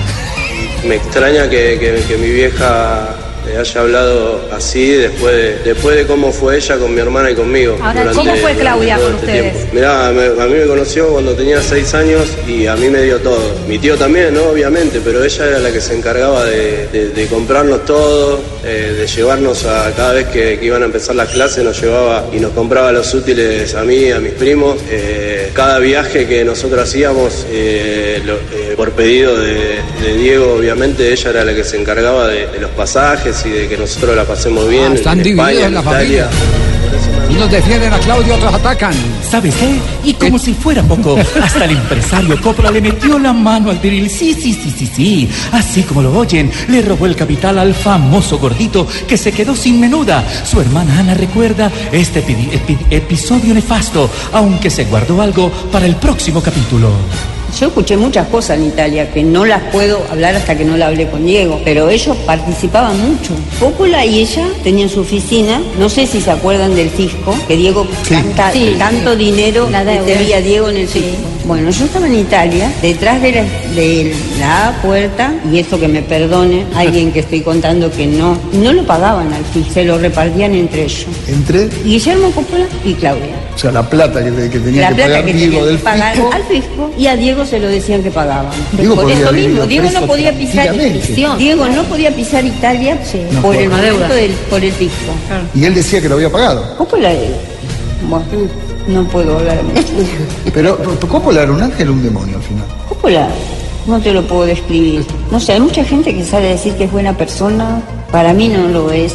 [0.87, 1.78] Me extraña que,
[2.09, 3.09] que- mi vieja
[3.59, 7.76] haya hablado así después de, después de cómo fue ella con mi hermana y conmigo.
[7.83, 9.52] Ahora, ¿cómo fue durante Claudia con este ustedes?
[9.55, 9.74] tiempo.
[9.74, 13.18] Mirá, me- a mí me conoció cuando tenía seis años y a mí me dio
[13.20, 13.40] todo.
[13.68, 14.44] Mi tío también, ¿no?
[14.44, 19.07] Obviamente, pero ella era la que se encargaba de, de- de comprarnos todo, eh, de
[19.07, 22.52] llevarnos a cada vez que, que iban a empezar las clases, nos llevaba y nos
[22.52, 24.78] compraba los útiles a mí, a mis primos.
[24.90, 29.81] Eh, cada viaje que nosotros hacíamos, eh, lo- por pedido de,
[30.16, 34.14] Diego, obviamente, ella era la que se encargaba de los pasajes y de que nosotros
[34.16, 34.92] la pasemos bien.
[34.92, 36.28] Ah, están en divididos España, en la Italia.
[37.30, 38.92] Unos defienden a Claudia, otros atacan.
[39.28, 39.80] ¿Sabes qué?
[40.04, 44.10] Y como si fuera poco, hasta el empresario Coppola le metió la mano al drill.
[44.10, 45.28] Sí, sí, sí, sí, sí.
[45.50, 49.80] Así como lo oyen, le robó el capital al famoso gordito que se quedó sin
[49.80, 50.22] menuda.
[50.44, 55.96] Su hermana Ana recuerda este epi- epi- episodio nefasto, aunque se guardó algo para el
[55.96, 56.90] próximo capítulo.
[57.58, 60.86] Yo escuché muchas cosas en Italia que no las puedo hablar hasta que no la
[60.88, 63.34] hablé con Diego, pero ellos participaban mucho.
[63.60, 67.86] Coppola y ella tenían su oficina, no sé si se acuerdan del fisco, que Diego
[68.08, 68.74] canta Sí.
[68.78, 71.16] tanto dinero La que debía Diego en el fisco.
[71.46, 73.42] Bueno, yo estaba en Italia, detrás de la,
[73.74, 78.72] de la puerta, y esto que me perdone alguien que estoy contando que no, no
[78.72, 81.07] lo pagaban al fisco, se lo repartían entre ellos.
[81.26, 83.35] Entre, Guillermo Coppola y Claudia.
[83.55, 86.14] o sea, la plata que, que tenía La que plata pagar que Diego del pagar
[86.14, 86.31] fisco.
[86.33, 88.52] al fisco y a Diego se lo decían que pagaban.
[88.72, 90.74] Diego Por eso mismo, Diego no podía pisar.
[91.38, 92.98] Diego no podía pisar Italia
[93.33, 94.09] No por por el deuda.
[94.09, 95.12] del, por el fisco.
[95.55, 96.76] Y él decía que lo había pagado.
[96.76, 97.12] Coppola
[98.09, 98.24] bueno,
[98.88, 99.60] no puedo hablar
[100.52, 102.66] Pero pero Coppola era un ángel o un demonio al final.
[102.88, 103.28] Coppola
[103.86, 105.04] no te lo puedo describir.
[105.30, 108.48] No sé, hay mucha gente que sale a decir que es buena persona, para mí
[108.48, 109.14] no lo es.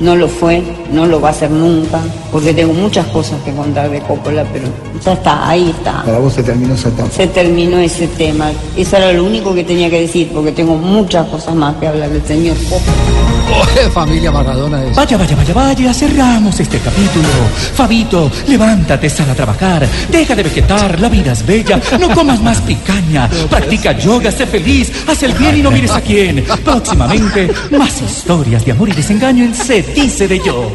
[0.00, 3.90] No lo fue, no lo va a ser nunca, porque tengo muchas cosas que contar
[3.90, 4.68] de Coppola, pero
[5.04, 6.04] ya está, ahí está.
[6.04, 7.10] Para vos se terminó esa etapa.
[7.10, 8.50] Se terminó ese tema.
[8.76, 12.10] Eso era lo único que tenía que decir, porque tengo muchas cosas más que hablar
[12.10, 13.28] del señor Coppola.
[13.92, 14.96] Familia Maradona es.
[14.96, 17.28] Vaya, vaya, vaya, vaya, cerramos este capítulo.
[17.74, 19.86] Fabito, levántate, sal a trabajar.
[20.10, 21.80] Deja de vegetar, la vida es bella.
[21.98, 23.28] No comas más picaña.
[23.50, 24.92] Practica yoga, sé feliz.
[25.06, 26.44] Haz el bien y no mires a quién.
[26.64, 30.72] Próximamente, más historias de amor y desengaño en Se Dice de Yo.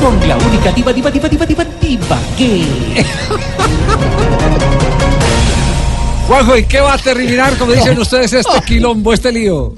[0.00, 3.04] Con la única diva, diva, diva, diva, diva, diva, gay.
[6.26, 9.74] Juanjo, ¿y qué va a terminar, como dicen ustedes, este quilombo, este lío?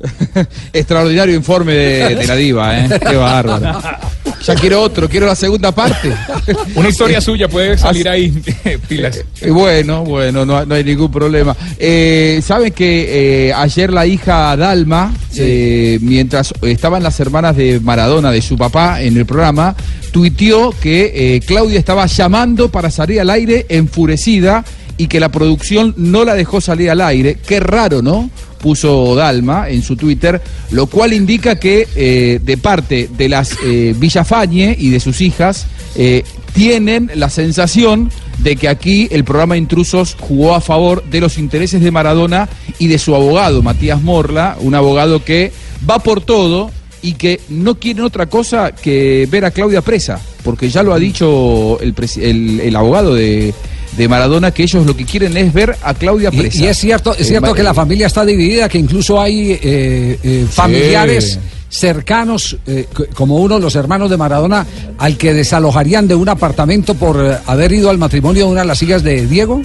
[0.72, 2.88] Extraordinario informe de, de la diva, ¿eh?
[3.00, 3.80] Qué bárbaro.
[4.42, 6.10] Ya quiero otro, quiero la segunda parte.
[6.74, 8.30] Una historia suya puede salir ahí,
[8.88, 9.22] pilas.
[9.40, 11.54] Eh, Bueno, bueno, no, no hay ningún problema.
[11.78, 18.30] Eh, Saben que eh, ayer la hija Dalma, eh, mientras estaban las hermanas de Maradona,
[18.32, 19.76] de su papá, en el programa,
[20.10, 24.64] tuiteó que eh, Claudia estaba llamando para salir al aire enfurecida
[24.96, 27.36] y que la producción no la dejó salir al aire.
[27.46, 28.30] Qué raro, ¿no?
[28.60, 33.94] Puso Dalma en su Twitter, lo cual indica que eh, de parte de las eh,
[33.96, 40.16] Villafañe y de sus hijas eh, tienen la sensación de que aquí el programa Intrusos
[40.18, 44.74] jugó a favor de los intereses de Maradona y de su abogado, Matías Morla, un
[44.74, 45.52] abogado que
[45.88, 46.70] va por todo
[47.02, 50.98] y que no quieren otra cosa que ver a Claudia presa, porque ya lo ha
[50.98, 53.54] dicho el, abogado de,
[53.96, 56.62] de Maradona, que ellos lo que quieren es ver a Claudia presa.
[56.62, 59.52] y es cierto, es Eh, cierto ma- que la familia está dividida, que incluso hay
[59.52, 64.66] eh, eh, familiares cercanos, eh, como uno de los hermanos de Maradona,
[64.98, 68.66] al que desalojarían de un apartamento por eh, haber ido al matrimonio de una de
[68.66, 69.62] las hijas de Diego.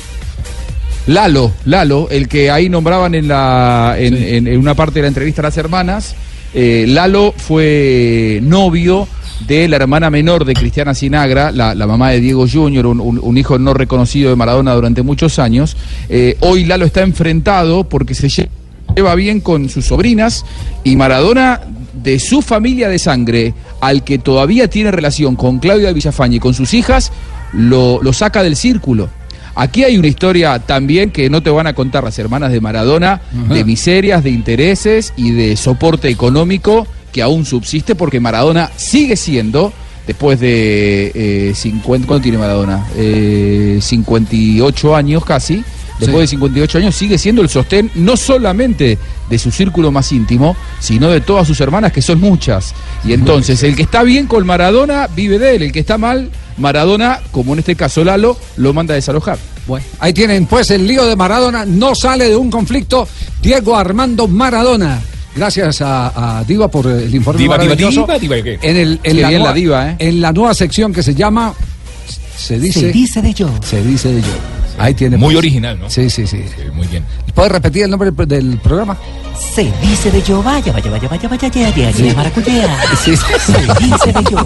[1.07, 5.07] Lalo, Lalo, el que ahí nombraban en, la, en, en- en una parte de la
[5.09, 6.15] entrevista a las hermanas,
[6.53, 9.07] eh, Lalo fue novio
[9.47, 13.19] de la hermana menor de Cristiana Sinagra, la, la mamá de Diego Junior, un, un-
[13.21, 15.75] un hijo no reconocido de Maradona durante muchos años.
[16.09, 18.49] Eh, hoy Lalo está enfrentado porque se lle-
[18.95, 20.45] lleva bien con sus sobrinas
[20.83, 21.61] y Maradona
[21.93, 26.53] de su familia de sangre, al que todavía tiene relación con Claudia Villafañe y con
[26.53, 27.11] sus hijas,
[27.53, 29.09] lo, lo saca del círculo.
[29.57, 33.21] Aquí hay una historia también que no te van a contar las hermanas de Maradona,
[33.49, 39.71] de miserias, de intereses y de soporte económico que aún subsiste porque Maradona sigue siendo,
[40.05, 42.85] después de eh, 50, ¿cuánto tiene Maradona?
[42.97, 45.63] Eh, 58 años casi,
[45.97, 48.97] después de 58 años sigue siendo el sostén no solamente
[49.29, 52.75] de su círculo más íntimo, sino de todas sus hermanas, que son muchas.
[53.05, 56.29] Y entonces, el que está bien con Maradona vive de él, el que está mal,
[56.57, 59.39] Maradona, como en este caso Lalo, lo manda a desalojar.
[59.67, 63.07] Bueno, ahí tienen pues el lío de Maradona, no sale de un conflicto
[63.41, 65.01] Diego Armando Maradona.
[65.35, 68.01] Gracias a, a Diva por el informe Diva, diva, maravilloso.
[68.01, 68.57] diva, diva, ¿qué?
[68.61, 69.95] En, el, en, la nueva, la diva, ¿eh?
[69.99, 71.53] en la nueva sección que se llama
[72.37, 73.49] Se dice, Se dice de yo.
[73.61, 74.27] se dice de yo.
[74.77, 75.17] Ahí tiene.
[75.17, 75.37] Muy pues.
[75.37, 75.89] original, ¿no?
[75.89, 76.43] Sí, sí, sí.
[76.73, 77.05] Muy bien.
[77.33, 78.97] ¿Puedes repetir el nombre del- del programa?
[79.53, 80.41] Se dice de yo.
[80.41, 82.07] Vaya, vaya, vaya, vaya, vaya, ya, ya, Sí.
[82.09, 82.67] ya, maracuyá.
[83.03, 83.15] Sí.
[83.17, 84.37] Se dice de yo.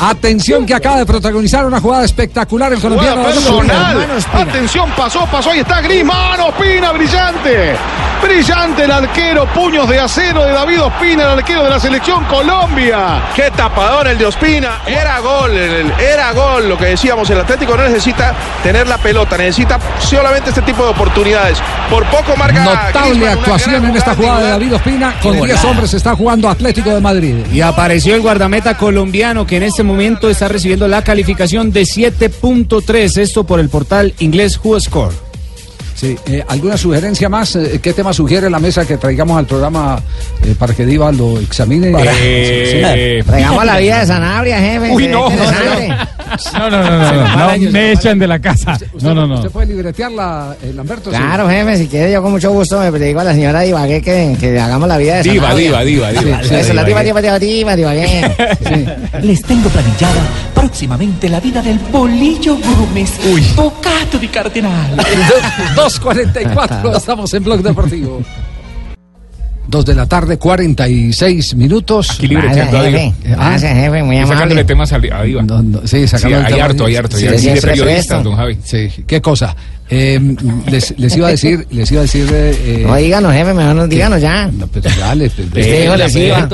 [0.00, 3.22] Atención que acaba de protagonizar una jugada espectacular el colombiano.
[3.22, 4.06] Jugada personal.
[4.32, 5.50] Atención, pasó, pasó.
[5.50, 6.40] Ahí está Griezmann.
[6.40, 7.74] Ospina, brillante.
[8.22, 9.46] Brillante el arquero.
[9.52, 13.22] Puños de acero de David Ospina, el arquero de la selección Colombia.
[13.34, 14.82] Qué tapador el de Ospina.
[14.86, 16.68] Era gol, era gol.
[16.68, 19.51] Lo que decíamos, el Atlético no necesita tener la pelota, necesita
[20.00, 21.58] solamente este tipo de oportunidades.
[21.90, 22.64] Por poco marca.
[22.64, 25.14] Notable Griezmann, actuación en esta jugada de David Ospina.
[25.22, 25.70] Con Qué 10 volada.
[25.70, 27.34] hombres está jugando Atlético de Madrid.
[27.52, 33.16] Y apareció el guardameta colombiano que en este momento está recibiendo la calificación de 7.3,
[33.18, 35.14] esto por el portal inglés WhoScore.
[35.94, 37.54] Sí, eh, ¿alguna sugerencia más?
[37.54, 40.00] Eh, ¿Qué tema sugiere la mesa que traigamos al programa
[40.42, 41.92] eh, para que Diva lo examine?
[42.24, 44.90] Eh, Traigamos la vida de Sanabria, jefe.
[44.90, 45.94] Uy, qué no, interesante.
[46.52, 48.78] No, no, no, no, no, no, me echan de la casa.
[49.00, 49.34] No, no, no.
[49.36, 51.10] ¿Usted puede libretearla, eh, Lamberto?
[51.10, 54.36] Claro, jefe, si quiere yo con mucho gusto me digo a la señora Divagué que,
[54.38, 56.40] que hagamos la vida de Diva, diva, diva, diva.
[56.40, 58.34] Eso, la diva, diva, diva, diva, Divagué.
[59.22, 60.22] Les tengo planillada
[60.54, 63.12] próximamente la vida del Bolillo Gómez.
[63.54, 64.96] Bocato di Cardenal.
[65.76, 68.22] 2.44, estamos en Blog Deportivo.
[69.72, 72.10] 2 de la tarde, 46 minutos.
[72.10, 73.00] Aquí libreteando a Diva.
[73.24, 74.34] Gracias, jefe, muy Y amable.
[74.36, 75.42] sacándole temas a a Diva.
[75.42, 77.16] No, no, sí, el hay harto, hay harto.
[77.16, 78.58] Sí, y así sí, de periodistas, don Javi.
[78.62, 79.56] Sí, qué cosa.
[79.94, 80.18] Eh,
[80.70, 82.26] les, les iba a decir, les iba a decir.
[82.32, 84.46] eh, No, díganos, jefe, mejor no díganos ya.
[84.52, 86.48] No, pero ya les, les- Usted dijo, les iba.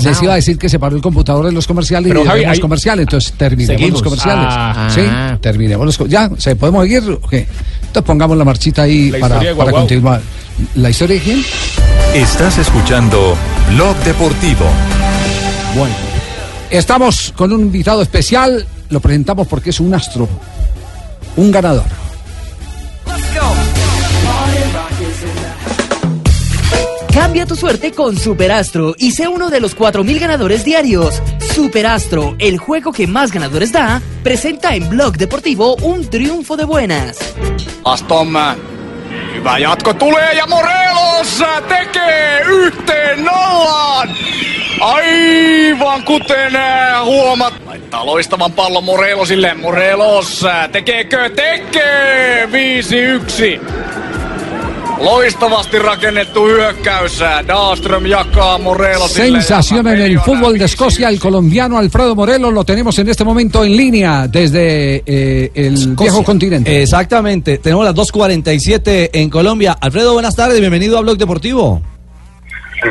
[0.00, 2.40] Les iba a decir que se paró el computador en los comerciales Pero, y Javi,
[2.42, 3.02] los hay- comerciales.
[3.04, 3.92] Entonces terminemos Seguimos.
[3.92, 4.46] los comerciales.
[4.48, 4.88] Ah.
[4.92, 5.00] sí,
[5.40, 6.08] terminemos los.
[6.10, 7.02] Ya, ¿se podemos seguir?
[7.22, 7.34] Ok.
[7.90, 10.20] Entonces pongamos la marchita ahí La para, continuar.
[10.76, 11.44] ¿La historia de quién?
[12.14, 13.36] Estás escuchando
[13.70, 14.64] Blog Deportivo.
[15.76, 15.94] Bueno,
[16.70, 18.64] estamos con un invitado especial.
[18.90, 20.28] Lo presentamos porque es un astro,
[21.34, 21.82] un ganador.
[27.12, 31.20] Cambia tu suerte con Superastro y sé uno de los 4.000 ganadores diarios.
[31.60, 37.18] Superastro, el juego que más ganadores da, presenta en Blog Deportivo un triunfo de buenas.
[37.84, 38.32] Aston
[39.34, 44.08] Hyvä jatko tulee ja Morelos tekee yhteen nollaan.
[44.80, 46.52] Aivan kuten
[47.04, 47.54] huomat.
[47.66, 49.54] Laittaa loistavan pallon Morelosille.
[49.54, 51.30] Morelos tekeekö?
[51.30, 52.48] Tekee
[53.56, 53.60] 5-1.
[55.00, 57.20] Loistavasti rakennettu hyökkäys.
[57.48, 59.40] Dahlström jakaa Morelosille.
[59.40, 63.64] Sensación en el fútbol de Escocia, el colombiano Alfredo Morelos lo tenemos en este momento
[63.64, 66.82] en línea desde eh, el viejo continente.
[66.82, 69.76] Exactamente, tenemos las 2.47 en Colombia.
[69.80, 71.80] Alfredo, buenas tardes, bienvenido a Blog Deportivo.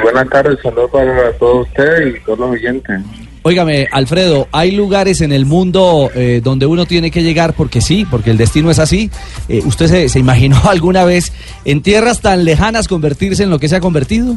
[0.01, 3.01] Buenas tardes, saludos para todos ustedes y todos los oyentes.
[3.49, 8.05] Óigame, Alfredo, hay lugares en el mundo eh, donde uno tiene que llegar porque sí,
[8.05, 9.09] porque el destino es así.
[9.47, 11.33] Eh, ¿Usted se, se imaginó alguna vez
[11.65, 14.35] en tierras tan lejanas convertirse en lo que se ha convertido?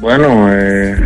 [0.00, 0.96] Bueno, eh,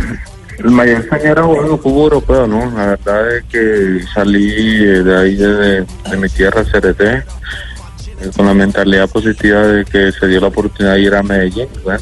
[0.57, 2.71] el mayor sueño era jugar en fútbol europeo, ¿no?
[2.75, 4.49] La verdad es que salí
[4.85, 5.85] eh, de ahí de,
[6.17, 11.13] mi tierra, CRT, con la mentalidad positiva de que se dio la oportunidad de ir
[11.13, 11.67] a Medellín.
[11.83, 11.99] Bueno,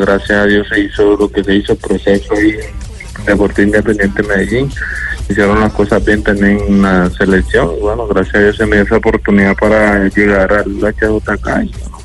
[0.00, 2.89] gracias a Dios se hizo lo que se hizo, proceso en
[3.24, 4.70] Deportivo Independiente de Medellín.
[5.28, 7.70] Hicieron las cosas bien también en la selección.
[7.80, 11.64] Bueno, gracias a Dios se me dio esa oportunidad para llegar al HJK.
[11.64, 11.98] Y, bueno,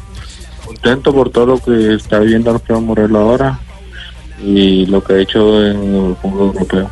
[0.66, 3.60] contento por todo lo que está viviendo Alfredo Morelos ahora
[4.42, 6.90] y lo que ha hecho en el fútbol europeo.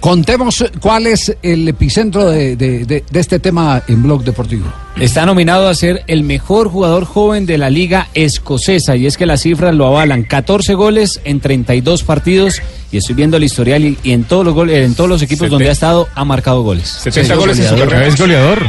[0.00, 4.64] Contemos cuál es el epicentro de, de- de- de este tema en Blog Deportivo.
[4.98, 9.26] Está nominado a ser el mejor jugador joven de la liga escocesa y es que
[9.26, 10.22] las cifras lo avalan.
[10.22, 14.54] 14 goles en 32 partidos y estoy viendo el historial y, y en todos los
[14.54, 16.88] goles, en todos los equipos Sete- donde ha estado ha marcado goles.
[16.88, 18.06] 70 goles en su carrera.
[18.06, 18.66] Es goleador.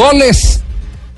[0.00, 0.49] Goles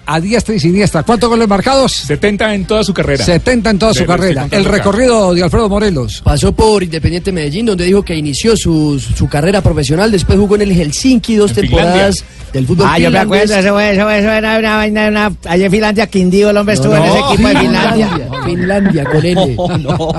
[0.06, 1.02] a diestra y siniestra.
[1.02, 1.92] ¿Cuántos goles marcados?
[1.92, 3.24] 70 en toda su carrera.
[3.24, 4.48] 70 en toda su De- carrera.
[4.50, 6.20] El recorrido de Alfredo Morelos.
[6.24, 10.10] Pasó por Independiente Medellín, donde dijo que inició su, su carrera profesional.
[10.10, 14.10] Después jugó en el Helsinki dos temporadas del fútbol Ah, yo me acuerdo, eso, eso,
[14.10, 17.48] eso era una vaina, una, allá en Finlandia, Quindío, el hombre estuvo en ese equipo
[17.48, 18.10] de Finlandia.
[18.44, 19.56] Finlandia, con N.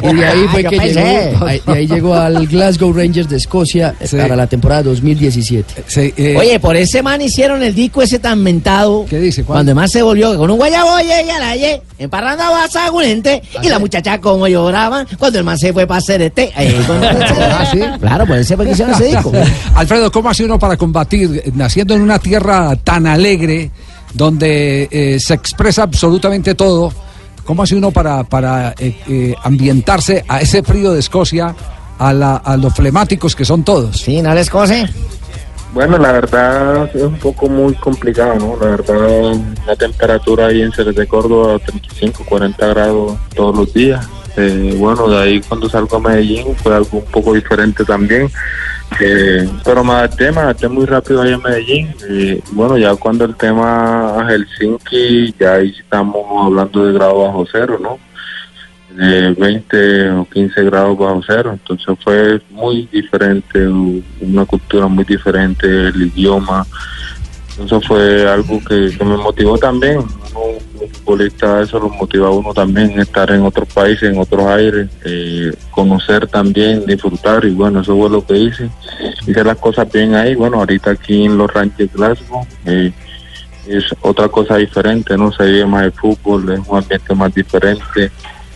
[0.03, 3.93] Y de ahí fue que llegó, ahí- de ahí llegó al Glasgow Rangers de Escocia
[4.03, 4.17] Sí.
[4.17, 5.83] para la temporada 2017.
[6.17, 9.05] eh, Oye, por ese man hicieron el disco ese tan mentado.
[9.09, 9.43] ¿Qué dice?
[9.43, 12.67] Cuando más se volvió con un guayabo llegué a la ye, emparrando a
[13.03, 16.51] gente y la muchacha como lloraban cuando el man se fue para hacer este.
[16.55, 17.79] Ah, ¿sí?
[17.99, 19.31] Claro, por ese fue que hicieron ese disco.
[19.75, 23.71] Alfredo, ¿cómo hace uno para combatir, eh, naciendo en una tierra tan alegre,
[24.13, 26.93] donde eh, se expresa absolutamente todo?
[27.45, 31.53] ¿Cómo hace uno para, para eh, eh, ambientarse a ese frío de Escocia,
[31.99, 33.97] a, la- a los flemáticos que son todos?
[33.97, 34.88] Sí, ¿no les cose?
[35.73, 38.57] Bueno, la verdad es un poco muy complicado, ¿no?
[38.63, 44.07] La verdad, la temperatura ahí en Ceres de Córdoba, 35, 40 grados todos los días.
[44.38, 48.29] Eh, bueno, de ahí cuando salgo a Medellín fue algo un poco diferente también.
[48.99, 51.95] Eh, pero me adapté, me adapté muy rápido ahí en Medellín.
[52.07, 57.47] Eh, bueno, ya cuando el tema a Helsinki, ya ahí estamos hablando de grado bajo
[57.51, 57.97] cero, ¿no?
[58.95, 63.67] De 20 o 15 grados bajo cero, entonces fue muy diferente,
[64.21, 66.65] una cultura muy diferente, el idioma,
[67.63, 70.39] eso fue algo que, me motivó también, uno,
[70.79, 74.89] un futbolista eso lo motiva a uno también, estar en otros países, en otros aires,
[75.06, 78.69] eh, conocer también, disfrutar y bueno, eso fue lo que hice,
[79.27, 82.91] hice las cosas bien ahí, bueno, ahorita aquí en los Ranches Glasgow, eh,
[83.67, 85.32] es otra cosa diferente, ¿no?
[85.32, 88.12] Se vive más el fútbol, es un ambiente más diferente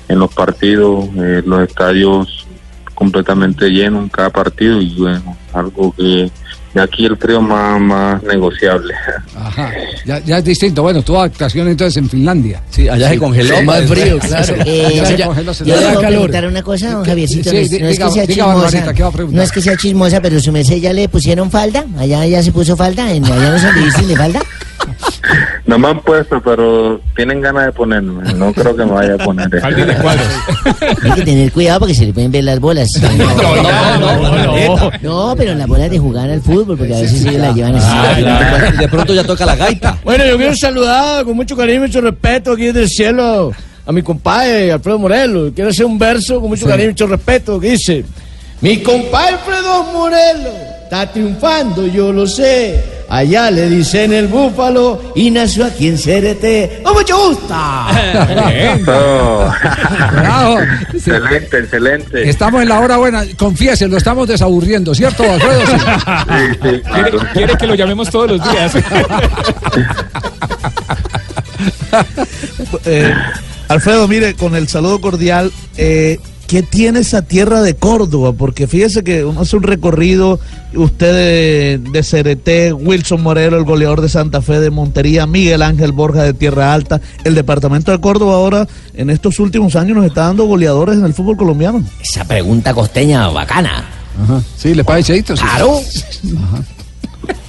[0.08, 2.48] en los partidos, eh, los estadios
[2.94, 6.32] completamente llenos en cada partido y bueno, algo que
[6.74, 8.94] de aquí el frío más, más negociable.
[9.36, 9.72] Ajá,
[10.06, 10.84] ya, ya es distinto.
[10.84, 12.62] Bueno, tuvo actuación entonces en Finlandia.
[12.70, 13.62] Sí, allá se congeló.
[13.64, 14.56] Más frío, claro.
[14.66, 16.08] Eh, se congeló, se calor.
[16.08, 17.50] preguntar una cosa, don Javiercito.
[17.50, 18.54] Sí, no no es que sea chismosa.
[18.56, 19.38] Barbarita, ¿qué va a preguntar?
[19.38, 21.86] No es que sea chismosa, pero su merced ya le pusieron falda.
[21.98, 23.12] Allá ya se puso falda.
[23.12, 24.42] En, allá no se le de falda.
[25.66, 28.34] No me han puesto, pero tienen ganas de ponerme.
[28.34, 29.50] No creo que me vaya a poner.
[29.64, 29.74] Hay
[31.16, 32.92] que tener cuidado porque se le pueden ver las bolas.
[35.02, 38.78] No, pero las bolas de jugar al fútbol, porque a veces ellos la llevan así.
[38.78, 39.98] De pronto ya toca la gaita.
[40.04, 43.52] Bueno, yo quiero saludar con mucho cariño y mucho respeto aquí desde el cielo
[43.86, 45.52] a mi compadre Alfredo Morelos.
[45.56, 46.70] Quiero hacer un verso con mucho Sí.
[46.72, 48.06] cariño y mucho respeto que dice:
[48.62, 50.54] Mi compadre Alfredo Morelos
[50.84, 52.84] está triunfando, yo lo sé.
[53.10, 56.82] Allá le dicen el búfalo y nació aquí en Cerete.
[56.84, 57.56] ¡Con mucho gusto!
[58.88, 59.52] Oh.
[60.12, 60.60] Bravo.
[60.94, 62.30] excelente, excelente.
[62.30, 63.24] Estamos en la hora buena.
[63.38, 65.66] Confiese, lo estamos desaburriendo, ¿cierto, Alfredo?
[65.66, 65.74] Sí.
[65.78, 67.20] Sí, sí, claro.
[67.34, 68.74] Quiere que lo llamemos todos los días.
[72.86, 73.14] Eh,
[73.70, 78.34] Alfredo, mire, con el saludo cordial, eh, ¿qué tiene esa tierra de Córdoba?
[78.34, 80.40] Porque fíjese que uno hace un recorrido,
[80.74, 85.92] usted de, de Cereté, Wilson Morelo, el goleador de Santa Fe de Montería, Miguel Ángel
[85.92, 90.22] Borja de Tierra Alta, el departamento de Córdoba ahora, en estos últimos años, nos está
[90.22, 91.84] dando goleadores en el fútbol colombiano.
[92.02, 93.86] Esa pregunta costeña bacana.
[94.58, 95.36] Sí, le parece Cheito.
[95.36, 95.44] Sí.
[95.44, 95.80] Claro.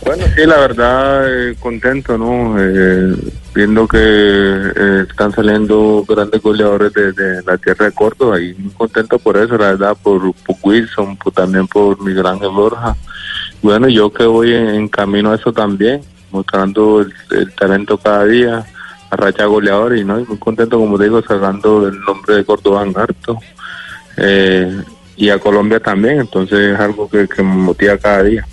[0.05, 2.57] Bueno, sí, la verdad, eh, contento, ¿no?
[2.59, 3.15] Eh,
[3.55, 9.37] viendo que eh, están saliendo grandes goleadores de, la tierra de Córdoba y contento por
[9.37, 12.97] eso, la verdad, por, por Wilson, por- también por Miguel Ángel Borja.
[13.61, 16.01] Bueno, yo que voy en, camino a eso también,
[16.31, 18.65] mostrando el, talento cada día,
[19.11, 20.21] a racha goleador y, ¿no?
[20.21, 23.39] y muy contento, como digo, sacando el nombre de Córdoba en harto.
[24.17, 24.81] Eh,
[25.17, 28.47] y a Colombia también, entonces es algo que me motiva cada día.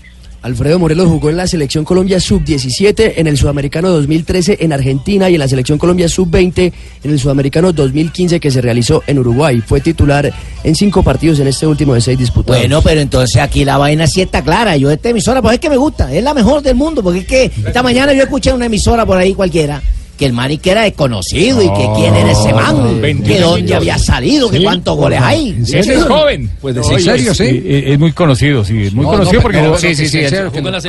[0.46, 5.34] Alfredo Morelos jugó en la selección Colombia sub-17, en el Sudamericano 2013 en Argentina y
[5.34, 6.72] en la selección Colombia sub-20
[7.04, 9.64] en el Sudamericano 2015 que se realizó en Uruguay.
[9.66, 10.32] Fue titular
[10.64, 12.62] en cinco partidos en este último de seis disputados.
[12.62, 14.78] Bueno, pero entonces aquí la vaina sí está clara.
[14.78, 17.26] Yo esta emisora, pues es que me gusta, es la mejor del mundo, porque es
[17.26, 19.82] que esta mañana yo escuché una emisora por ahí cualquiera,
[20.18, 23.98] que el Mari que era desconocido y que quién era ese man, que dónde había
[23.98, 25.58] salido, que cuántos goles hay.
[25.62, 26.50] Ese es joven.
[26.62, 27.64] Pues ¿en serio, sí?
[27.68, 30.20] Es, es muy conocido, sí, es muy No, conocido no, porque Sí, sí, sí.
[30.20, 30.28] que.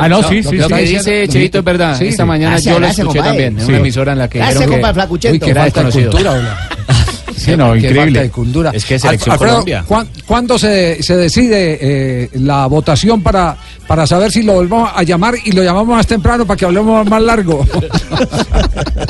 [0.01, 0.95] Ah, no, sí, Lo sí, que sí.
[0.95, 1.99] dice Chevito es verdad.
[1.99, 3.29] Sí, Esta mañana Gracias, yo lo escuché compadre.
[3.29, 3.69] también en Sí.
[3.71, 5.45] una emisora en la que Gracias, que, compadre Flacuchento.
[5.45, 6.11] Que era de desconocido.
[7.37, 8.01] Sí, no, Qué increíble.
[8.03, 8.71] falta de cultura.
[8.75, 9.85] Es que selección Alfredo, Colombia.
[9.87, 13.57] ¿cuán- ¿Cuándo se, se decide eh, la votación para,
[13.87, 17.07] para saber si lo volvemos a llamar y lo llamamos más temprano para que hablemos
[17.09, 17.67] más largo?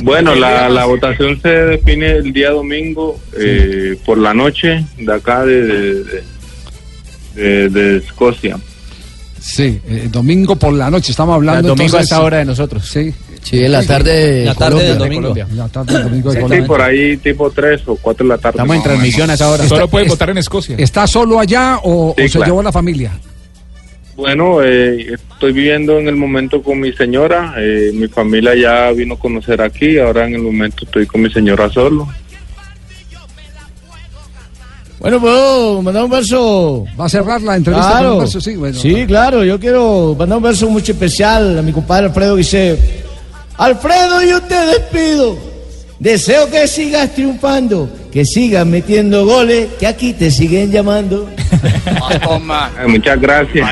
[0.02, 5.44] Bueno, la, la votación se define el día domingo eh, por la noche de acá
[5.44, 6.22] de, de, de-
[7.34, 8.56] de- de Escocia.
[9.40, 12.86] Sí, eh, domingo por la noche, estamos hablando El domingo a esta hora de nosotros.
[12.88, 13.12] Sí.
[13.48, 14.44] Sí, en la tarde.
[14.44, 14.88] La tarde Colombia.
[14.88, 15.28] del domingo.
[15.28, 15.46] Colombia.
[15.54, 16.66] La tarde del domingo de Sí, Colombia.
[16.66, 18.56] por ahí tipo 3 o 4 de la tarde.
[18.56, 19.68] Estamos en transmisión a esa hora.
[19.68, 20.74] Solo puede votar en Escocia.
[20.78, 22.46] ¿Está solo allá o, Sí, o se claro.
[22.46, 23.12] llevó la familia?
[24.16, 27.54] Bueno, eh, estoy viviendo en el momento con mi señora.
[27.58, 29.96] eh, mi familia ya vino a conocer aquí.
[29.98, 32.08] Ahora en el momento estoy con mi señora solo.
[34.98, 36.84] Bueno, puedo mandar un verso.
[36.98, 38.12] ¿Va a cerrar la entrevista con Claro.
[38.14, 38.40] un verso?
[38.40, 38.78] Sí, bueno.
[38.78, 43.04] Sí, claro, yo quiero mandar un verso muy especial a mi compadre Alfredo que dice,
[43.58, 45.38] Alfredo, yo te despido.
[45.98, 51.28] Deseo que sigas triunfando, que sigas metiendo goles, que aquí te siguen llamando.
[52.78, 53.68] Eh, muchas gracias.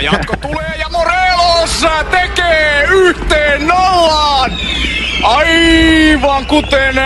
[5.24, 6.96] Aivan kuten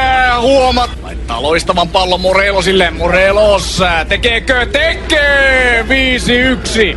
[0.43, 0.91] huomat.
[1.03, 2.91] Laittaa loistavan pallon Morelosille.
[2.91, 4.67] Morelos tekeekö?
[4.67, 6.97] Tekee 5-1.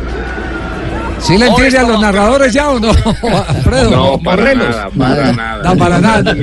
[1.22, 2.90] ¿Sí le entiende a los narradores ya o no,
[3.48, 3.90] Alfredo?
[3.90, 5.62] No, para nada, para nada.
[5.62, 6.34] No, para nada.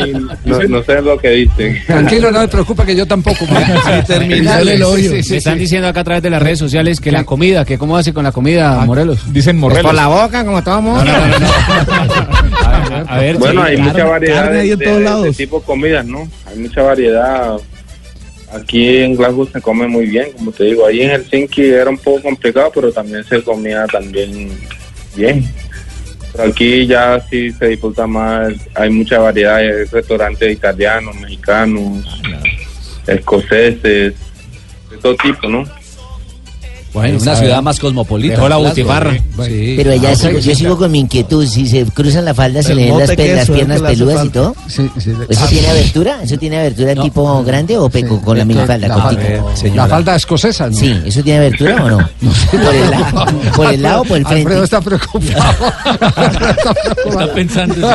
[0.45, 1.77] No, no sé lo que dicen.
[1.85, 3.45] Tranquilo, no me preocupa que yo tampoco.
[4.09, 5.11] El hoyo.
[5.11, 7.97] Me están diciendo acá a través de las redes sociales que la comida, que cómo
[7.97, 9.31] hace con la comida, Morelos.
[9.33, 9.83] Dicen Morelos.
[9.83, 11.11] Por la boca, como mundo.
[13.07, 13.91] A ver, Bueno, sí, hay claro.
[13.91, 15.23] mucha variedad de, de- todos de- lados.
[15.25, 16.27] de tipo de comidas, ¿no?
[16.47, 17.57] Hay mucha variedad.
[18.51, 20.85] Aquí en Glasgow se come muy bien, como te digo.
[20.85, 24.49] Ahí en Helsinki era un poco complicado, pero también se comía también
[25.15, 25.45] bien.
[26.31, 28.53] Pero aquí ya sí se disfruta más.
[28.75, 32.21] Hay mucha variedad de restaurantes italianos, mexicanos,
[33.05, 34.13] escoceses,
[34.89, 35.63] de todo tipo, ¿no?
[36.93, 38.35] Bueno, una ciudad más cosmopolita.
[38.35, 39.13] Dejó la butifarra.
[39.45, 39.73] Sí.
[39.77, 41.45] Pero allá Ah, sigo- sí, yo sigo con mi inquietud.
[41.45, 43.47] Si se cruzan la falda, se le ven las, pe- piernas
[43.81, 44.55] peludas y todo.
[44.67, 45.11] Sí, sí.
[45.29, 46.19] ¿Eso tiene abertura?
[46.23, 47.03] ¿Eso tiene abertura No.
[47.03, 48.87] tipo grande o peco con la minifalda?
[48.87, 49.11] La,
[49.75, 50.75] la falda escocesa, ¿no?
[50.75, 52.09] Sí, ¿eso tiene abertura o no?
[52.51, 53.25] ¿Por el, lado,
[53.55, 54.41] ¿Por el lado o por el frente?
[54.49, 55.73] Alfredo está preocupado.
[57.07, 57.87] Está pensando.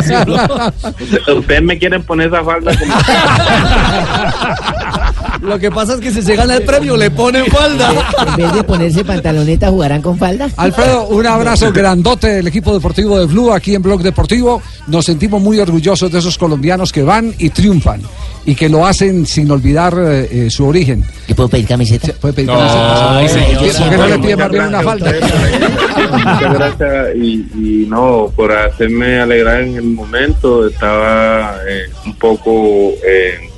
[1.38, 2.94] Ustedes me quieren poner esa falda como...
[5.44, 7.92] Lo que pasa es que si se gana el premio le ponen falda.
[8.28, 10.48] En vez de ponerse pantaloneta, ¿jugarán con falda?
[10.56, 14.60] Alfredo, un abrazo grandote del equipo deportivo de Blue aquí en Blog Deportivo.
[14.88, 18.00] Nos sentimos muy orgullosos de esos colombianos que van y triunfan
[18.46, 21.04] y que lo hacen sin olvidar eh, eh, su origen.
[21.28, 22.12] ¿Y puedo pedir camiseta?
[22.20, 23.18] Puede pedir No, camiseta.
[23.18, 23.58] ay, señor.
[23.78, 25.12] ¿Por qué no le pide más bien una falda?
[26.12, 30.66] Muchas gracias y, y no, por hacerme alegrar en el momento.
[30.66, 33.50] Estaba eh, un poco, eh,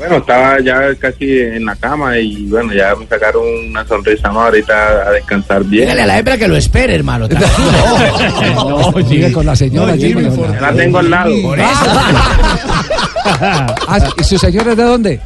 [0.00, 4.40] Bueno, estaba ya casi en la cama y bueno, ya me sacaron una sonrisa, ¿no?
[4.40, 5.82] Ahorita a descansar bien.
[5.82, 7.28] Dígale a la hembra que lo espere, hermano.
[8.54, 9.92] No, sigue con la señora.
[9.92, 11.30] No, Jimmy, Jimmy, la tengo al lado.
[11.42, 11.68] Por eso.
[13.86, 15.20] Ah, ¿Y su señora es de dónde?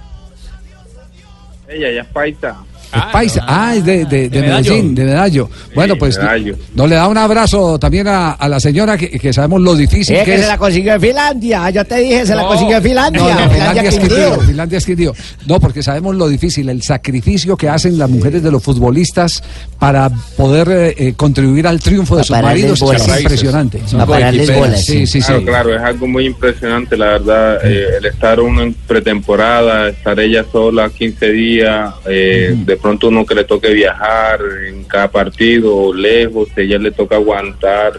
[1.69, 2.57] Ella ya es paisa.
[2.97, 3.45] Es paisa.
[3.47, 4.71] Ah, es de, de, de Medallo.
[4.73, 5.51] Medellín, de Medallo.
[5.75, 6.57] Bueno, pues Medallo.
[6.75, 10.15] no le da un abrazo también a, a la señora que, que sabemos lo difícil
[10.17, 10.41] Es que que es.
[10.43, 11.71] se la consiguió en Finlandia.
[11.71, 13.21] Yo te dije, se la No, consiguió en Finlandia.
[13.23, 14.17] No, no, Finlandia es Quindío.
[14.17, 15.13] Quindío, Finlandia es Quindío.
[15.47, 19.43] No, porque sabemos lo difícil, el sacrificio que hacen las mujeres de los futbolistas
[19.79, 22.81] para poder eh, eh, contribuir al triunfo de sus maridos.
[22.83, 23.81] Es impresionante.
[23.93, 25.27] Pa' pararles bolas, Sí, sí, sí.
[25.27, 27.59] Claro, claro, es algo muy impresionante, la verdad.
[27.65, 33.25] eh, el estar uno en pretemporada, estar ella sola 15 días, eh, de pronto uno
[33.25, 37.99] que le toque viajar en cada partido, lejos, ella le toca aguantar.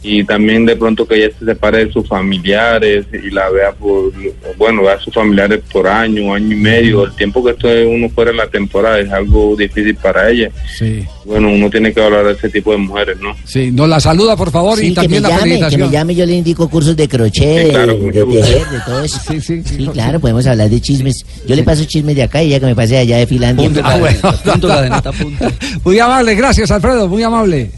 [0.00, 4.12] Y también de pronto que ella se separe de sus familiares y la vea por,
[4.56, 7.04] bueno, vea a sus familiares por año, año y medio.
[7.06, 10.50] El tiempo que esté uno fuera en la temporada es algo difícil para ella.
[10.78, 11.04] Sí.
[11.24, 13.34] Bueno, uno tiene que hablar de ese tipo de mujeres, ¿no?
[13.44, 15.80] Sí, nos la saluda, por favor, y Sí, que me también la llame, que felicitación.
[15.80, 19.02] me llame, yo le indico cursos de crochet, Sí, claro, de, de tejer, de todo
[19.02, 19.20] eso.
[19.28, 21.26] Sí, sí, Sí, claro, podemos hablar de chismes.
[21.46, 23.64] Yo le paso chismes de acá y ella que me pase de allá de Finlandia.
[23.68, 24.18] Punto, ah, bueno.
[25.84, 27.70] Muy amable, gracias, Alfredo, muy amable.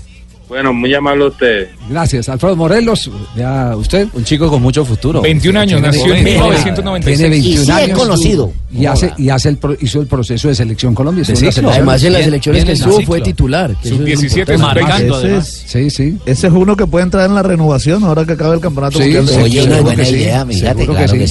[0.48, 1.68] Bueno, muy amable a usted.
[1.91, 3.11] Gracias, Alfredo Morelos.
[3.36, 4.07] Ya usted.
[4.14, 5.20] Un chico con mucho futuro.
[5.20, 7.18] 21 años, Tiene- nació en tiene- 1996.
[7.18, 7.99] Tiene 21 Y sí años.
[7.99, 8.53] conocido.
[8.72, 11.24] Y, hace, y hace el pro- hizo el proceso de selección Colombia.
[11.26, 11.66] la selección.
[11.66, 13.22] Además, en las elecciones que estuvo fue ciclo.
[13.24, 13.74] titular.
[13.82, 14.62] que eso es Sub-17 importante.
[14.82, 15.49] marcando, además.
[15.49, 16.16] es, Sí, sí.
[16.26, 18.99] ese es uno que puede entrar en la renovación ahora que acabe el campeonato.
[18.99, 20.64] Sí, mundial de Oye, una buena idea, que sí.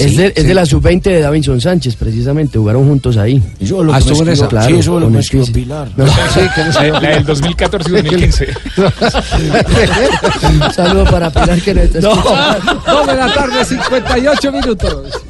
[0.03, 2.57] Es de, es de la sub-20 de Davinson Sánchez, precisamente.
[2.59, 3.41] Jugaron juntos ahí.
[3.61, 4.47] Yo lo Ah, que me estuvo en escribió- esa.
[4.49, 5.59] claro, Sí, eso lo me el escribió 15.
[5.61, 5.87] Pilar.
[7.01, 8.47] La del 2014 y 2015.
[10.49, 12.73] Un saludo para Pilar que nos está No, escuchando.
[12.85, 15.23] dos de la tarde, 58 minutos.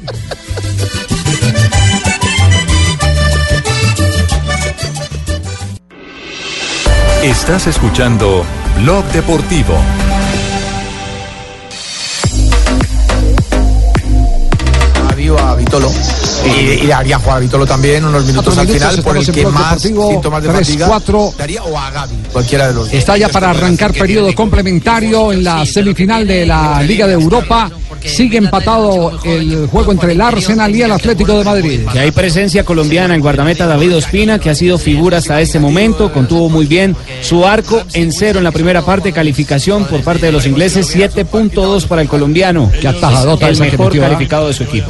[7.22, 8.44] Estás escuchando
[8.78, 9.74] Blog Deportivo.
[15.70, 15.92] Vitolo.
[16.44, 19.46] Y, y haría jugar a Vitolo también unos minutos al minutos, final por el que
[19.46, 21.32] más síntomas de tres, fatiga cuatro.
[21.38, 22.92] daría o a Gaby, cualquiera de los.
[22.92, 27.70] Está ya para arrancar periodo complementario en la semifinal de la Liga de Europa.
[28.04, 31.80] Sigue empatado el juego entre el Arsenal y el Atlético de Madrid.
[31.92, 36.12] Que hay presencia colombiana en guardameta David Ospina, que ha sido figura hasta este momento,
[36.12, 40.32] contuvo muy bien su arco en cero en la primera parte, calificación por parte de
[40.32, 42.70] los ingleses, 7.2 para el colombiano.
[42.80, 44.08] Qué atajadota el que mejor metió, ¿ah?
[44.08, 44.88] calificado de su equipo.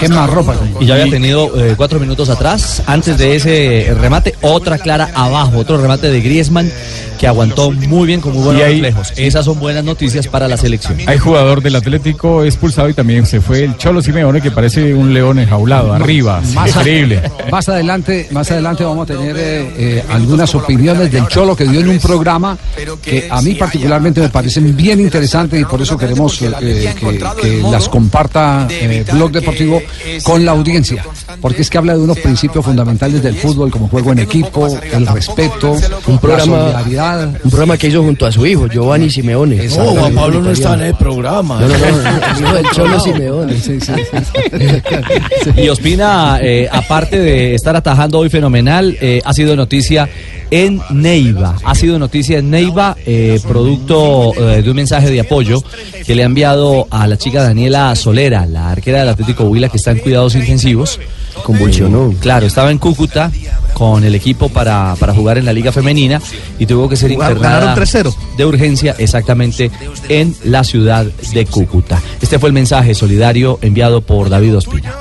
[0.00, 0.56] Qué más ropa.
[0.80, 5.58] Y ya había tenido eh, cuatro minutos atrás, antes de ese remate, otra clara abajo,
[5.58, 6.70] otro remate de Griezmann
[7.18, 9.12] que aguantó muy bien con muy buenos Y ahí- reflejos.
[9.16, 10.98] Esas son buenas noticias para la selección.
[11.06, 15.12] Hay jugador del Atlético expulsado y también se fue el Cholo Simeone que parece un
[15.14, 16.40] león enjaulado arriba.
[16.54, 17.22] Más a- Increíble.
[17.50, 21.80] Más adelante, más adelante vamos a tener eh, eh, algunas opiniones del Cholo que dio
[21.80, 22.56] en un programa
[23.02, 27.62] que a mí particularmente me parecen bien interesantes y por eso queremos eh, que, que
[27.70, 28.66] las comparta
[29.12, 29.80] Blog Deportivo
[30.22, 31.04] con la audiencia,
[31.40, 35.06] porque es que habla de unos principios fundamentales del fútbol como juego en equipo, el
[35.06, 35.76] respeto,
[36.06, 37.28] Un programa, la solidaridad.
[37.44, 39.68] un programa que hizo junto a su hijo, Giovanni Simeone.
[39.68, 41.60] No, Juan Pablo no está en el programa.
[41.60, 43.56] No, no, no, el hijo del Cholo Simeone.
[45.56, 50.08] Y Ospina, eh, aparte de estar atajando hoy fenomenal, eh, ha sido noticia
[50.50, 51.56] en Neiva.
[51.64, 55.62] Ha sido noticia en Neiva, eh, producto eh, de un mensaje de apoyo
[56.06, 59.76] que le ha enviado a la chica Daniela Solera, la arquera del Atlético Huila que
[59.76, 60.98] está en cuidados intensivos.
[61.44, 62.14] Convulsionó.
[62.20, 63.30] Claro, estaba en Cúcuta
[63.74, 66.20] con el equipo para, para jugar en la Liga Femenina
[66.58, 68.16] y tuvo que ser Jugaron- internada ganaron 3-0.
[68.36, 69.70] de urgencia exactamente
[70.08, 72.00] en la ciudad de Cúcuta.
[72.20, 74.92] Este fue el mensaje solidario enviado por David Ospina.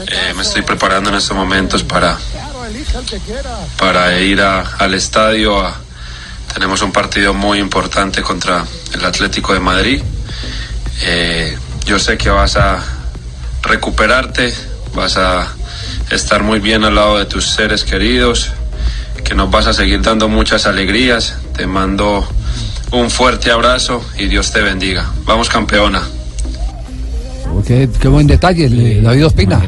[0.00, 2.16] Eh, me estoy preparando en estos momentos para,
[3.78, 5.58] para ir a- al estadio.
[5.60, 5.74] a-
[6.54, 8.64] tenemos un partido muy importante contra
[8.94, 10.02] el Atlético de Madrid.
[11.02, 12.82] Eh, yo sé que vas a
[13.62, 14.52] recuperarte,
[14.94, 15.46] vas a
[16.10, 18.52] estar muy bien al lado de tus seres queridos,
[19.24, 21.36] que nos vas a seguir dando muchas alegrías.
[21.56, 22.26] Te mando
[22.92, 25.10] un fuerte abrazo y Dios te bendiga.
[25.24, 26.02] Vamos campeona.
[27.54, 29.62] Oh, Qué, qué buen detalle, de David Ospina.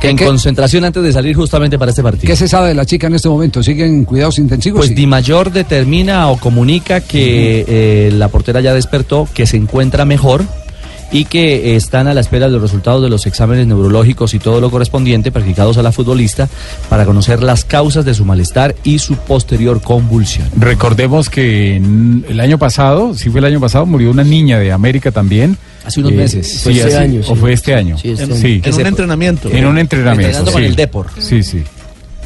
[0.00, 2.26] Que en concentración antes de salir justamente para este partido.
[2.26, 3.62] ¿Qué se sabe de la chica en este momento?
[3.62, 4.80] ¿Siguen cuidados intensivos?
[4.80, 4.94] Pues Sí.
[4.94, 10.44] Di Mayor determina o comunica que eh, la portera ya despertó, que se encuentra mejor
[11.12, 14.38] y que eh, están a la espera de los resultados de los exámenes neurológicos y
[14.38, 16.48] todo lo correspondiente practicados a la futbolista
[16.88, 20.48] para conocer las causas de su malestar y su posterior convulsión.
[20.58, 25.10] Recordemos que el año pasado, sí fue el año pasado, murió una niña de América
[25.10, 25.56] también.
[25.84, 26.48] Hace unos Eh, meses.
[26.48, 27.96] sí, Fue este hace- año, ¿O fue este año?
[27.96, 28.60] Sí, este En- Sí.
[28.64, 29.48] en un entrenamiento.
[29.50, 30.26] En un entrenamiento.
[30.38, 31.06] Entrenando con el Depor.
[31.20, 31.62] Sí, sí.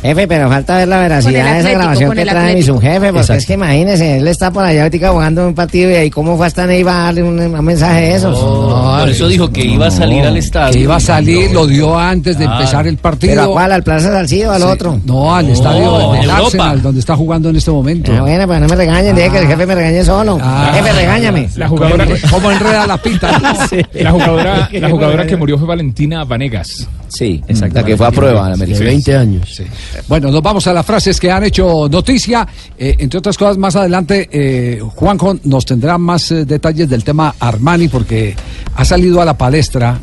[0.03, 3.35] Jefe, pero falta ver la veracidad de esa grabación que trae mi subjefe, porque Exacto.
[3.35, 6.47] es que imagínese, él está por allá ahorita jugando un partido y ahí cómo fue
[6.47, 8.39] hasta ahí va a darle un, un mensaje de esos.
[8.39, 10.73] por eso dijo que iba a salir al estadio.
[10.73, 12.53] Que iba a salir, lo dio antes de Ah.
[12.59, 13.33] empezar el partido.
[13.35, 13.73] ¿Pero a cuál?
[13.73, 14.69] ¿Al Plaza Salcido o al Sí.
[14.69, 15.01] otro?
[15.05, 16.31] No, al estadio No, del.
[16.31, 18.11] Arsenal, donde está jugando en este momento.
[18.17, 20.39] Ah, bueno, pues no me regañen, deje que el jefe me regañe solo.
[20.43, 20.71] Ah.
[20.75, 21.49] Jefe, regáñame.
[21.57, 23.39] La jugadora, ¿Cómo enreda la pinta?
[23.93, 26.89] la jugadora, la jugadora que murió fue Valentina Vanegas.
[27.09, 27.43] Sí,
[27.73, 28.79] La que fue a prueba en América.
[28.79, 29.61] De 20 años.
[30.09, 32.47] Bueno, nos vamos a las frases que han hecho noticia.
[32.79, 37.35] Eh, entre otras cosas, más adelante, eh, Juanjo nos tendrá más eh, detalles del tema
[37.39, 38.35] Armani, porque
[38.75, 39.99] ha salido a la palestra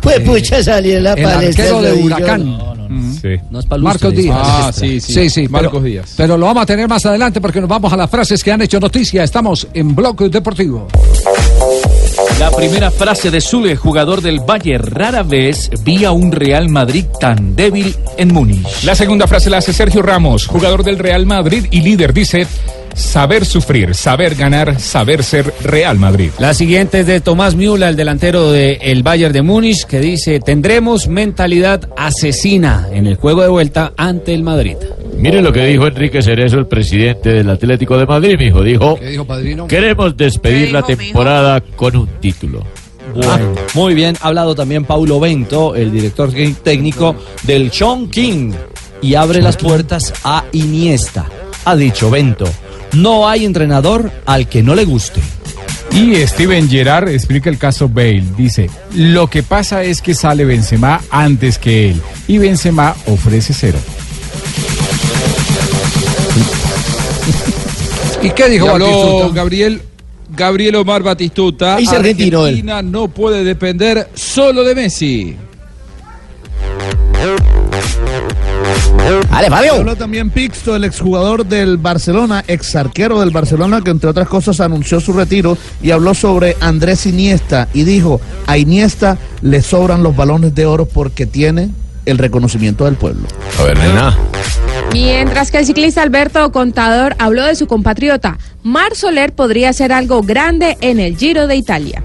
[0.00, 1.64] Pues pucha, salir en la el palestra.
[1.64, 1.92] arquero de.
[2.02, 2.58] Huracán.
[3.20, 3.28] Sí.
[3.50, 4.36] No es palustre, Marcos Díaz.
[4.40, 5.12] Ah, sí, sí.
[5.12, 6.14] Sí, sí, Marcos pero, Díaz.
[6.16, 8.62] Pero lo vamos a tener más adelante porque nos vamos a las frases que han
[8.62, 9.24] hecho noticia.
[9.24, 10.86] Estamos en Bloque Deportivo.
[12.38, 17.04] La primera frase de Zule, jugador del Valle, rara vez vi a un Real Madrid
[17.20, 18.84] tan débil en Múnich.
[18.84, 22.14] La segunda frase la hace Sergio Ramos, jugador del Real Madrid y líder.
[22.14, 22.46] Dice,
[22.96, 26.30] saber sufrir, saber ganar, saber ser Real Madrid.
[26.38, 31.06] La siguiente es de Tomás Müller, el delantero del Bayern de Múnich, que dice, tendremos
[31.06, 34.76] mentalidad asesina en el juego de vuelta ante el Madrid.
[35.16, 38.62] Mire lo que dijo Enrique Cerezo, el presidente del Atlético de Madrid, mijo.
[38.62, 39.66] Dijo, ¿Qué dijo Padrino?
[39.66, 42.64] queremos despedir la temporada con un título.
[43.14, 46.30] Bueno, muy bien, ha hablado también Paulo Bento, el director
[46.62, 48.54] técnico del Chongqing,
[49.00, 51.26] y abre las puertas a Iniesta.
[51.64, 52.46] Ha dicho Bento,
[52.96, 55.20] no hay entrenador al que no le guste.
[55.92, 58.24] Y Steven Gerrard explica el caso Bale.
[58.36, 62.02] Dice, lo que pasa es que sale Benzema antes que él.
[62.28, 63.78] Y Benzema ofrece cero.
[68.22, 69.28] ¿Y qué dijo Batistuta?
[69.34, 69.82] Gabriel,
[70.36, 71.78] Gabriel Omar Batistuta.
[71.78, 72.46] Es argentino él.
[72.46, 75.36] Argentina no puede depender solo de Messi.
[79.30, 79.74] Dale, Fabio.
[79.74, 84.60] Habló también Pixto, el exjugador del Barcelona, ex arquero del Barcelona, que entre otras cosas
[84.60, 90.16] anunció su retiro y habló sobre Andrés Iniesta y dijo, a Iniesta le sobran los
[90.16, 91.70] balones de oro porque tiene
[92.04, 93.26] el reconocimiento del pueblo.
[93.58, 94.16] A ver, nena.
[94.92, 100.22] Mientras que el ciclista Alberto Contador habló de su compatriota, Mar Soler podría hacer algo
[100.22, 102.02] grande en el Giro de Italia.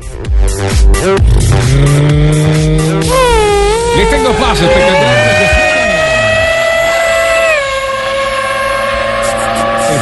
[3.98, 5.31] Les tengo paso espectaculares.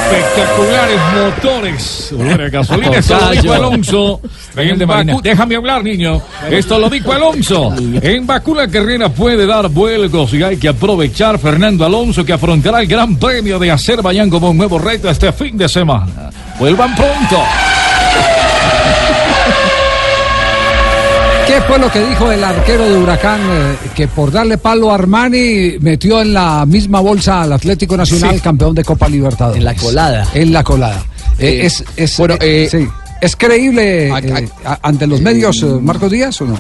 [0.10, 2.10] Espectaculares motores.
[2.12, 2.92] Buena gasolina.
[2.98, 4.22] Esto lo dijo Alonso.
[4.56, 6.22] En Déjame hablar, niño.
[6.50, 7.74] Esto lo dijo Alonso.
[8.02, 12.82] En Bakú la carrera puede dar vuelcos y hay que aprovechar Fernando Alonso que afrontará
[12.82, 16.32] el Gran Premio de Azerbaiyán como un nuevo reto este fin de semana.
[16.60, 17.44] Vuelvan pronto.
[21.50, 23.42] ¿Qué fue lo que dijo el arquero de Huracán?
[23.42, 28.36] eh, que por darle palo a Armani metió en la misma bolsa al Atlético Nacional,
[28.36, 28.42] Sí.
[28.42, 29.58] campeón de Copa Libertadores.
[29.58, 30.28] En la colada.
[30.36, 31.04] En la colada.
[31.40, 32.88] Eh, es, es, bueno, eh, sí.
[33.22, 34.12] ¿Es creíble
[34.84, 36.58] ante los medios Marcos Díaz o no?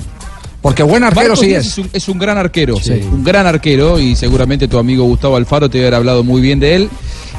[0.62, 1.78] Porque buen arquero Marcos sí es.
[1.78, 3.00] un, es un gran arquero, Sí.
[3.12, 6.76] un gran arquero y seguramente tu amigo Gustavo Alfaro te haber hablado muy bien de
[6.76, 6.90] él.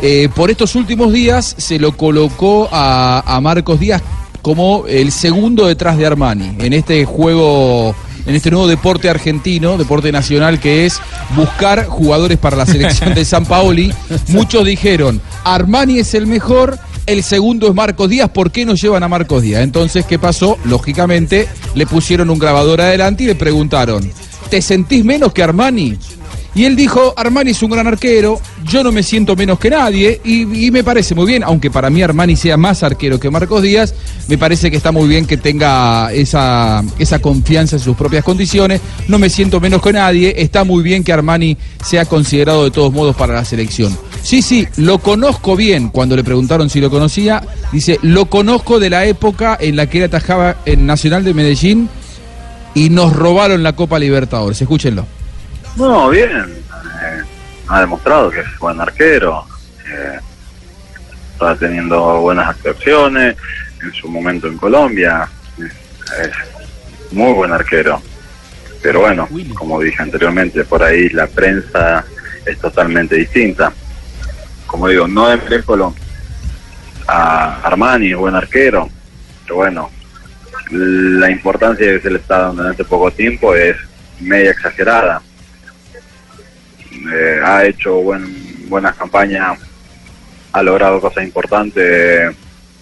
[0.02, 4.00] Eh, por estos últimos días se lo colocó a, a Marcos Díaz
[4.42, 7.94] como el segundo detrás de Armani en este juego,
[8.26, 11.00] en este nuevo deporte argentino, deporte nacional que es
[11.36, 13.92] buscar jugadores para la selección de San Paoli.
[14.28, 16.78] Muchos dijeron, Armani es el mejor.
[17.06, 19.62] El segundo es Marcos Díaz, ¿por qué no llevan a Marcos Díaz?
[19.62, 20.58] Entonces, ¿qué pasó?
[20.64, 24.08] Lógicamente, le pusieron un grabador adelante y le preguntaron,
[24.48, 25.98] ¿te sentís menos que Armani?
[26.54, 30.20] Y él dijo, Armani es un gran arquero, yo no me siento menos que nadie
[30.24, 33.94] y, me parece muy bien, aunque para mí Armani sea más arquero que Marcos Díaz,
[34.28, 38.80] me parece que está muy bien que tenga esa, esa confianza en sus propias condiciones,
[39.08, 42.92] no me siento menos que nadie, está muy bien que Armani sea considerado de todos
[42.92, 43.96] modos para la selección.
[44.22, 47.42] Sí, sí, lo conozco bien, cuando le preguntaron si lo conocía,
[47.72, 51.88] dice, lo conozco de la época en la que él atajaba en Nacional de Medellín
[52.74, 55.06] y nos robaron la Copa Libertadores, escúchenlo.
[55.76, 56.64] No, bien.
[57.02, 57.22] Eh,
[57.68, 59.46] ha demostrado que es buen arquero.
[59.86, 60.18] eh,
[61.32, 63.36] está teniendo buenas actuaciones
[63.82, 65.28] en su momento en Colombia.
[65.58, 68.00] Es, es muy buen arquero.
[68.82, 72.04] Pero bueno, como dije anteriormente, por ahí la prensa
[72.44, 73.72] es totalmente distinta.
[74.66, 75.94] Como digo, no desmerezco
[77.06, 78.88] a Armani, buen arquero.
[79.44, 79.90] Pero bueno,
[80.70, 83.76] la importancia que se le está dando en este poco tiempo es
[84.20, 85.20] media exagerada.
[87.08, 89.58] Eh, ha hecho buen, buenas campañas,
[90.52, 92.34] ha logrado cosas importantes,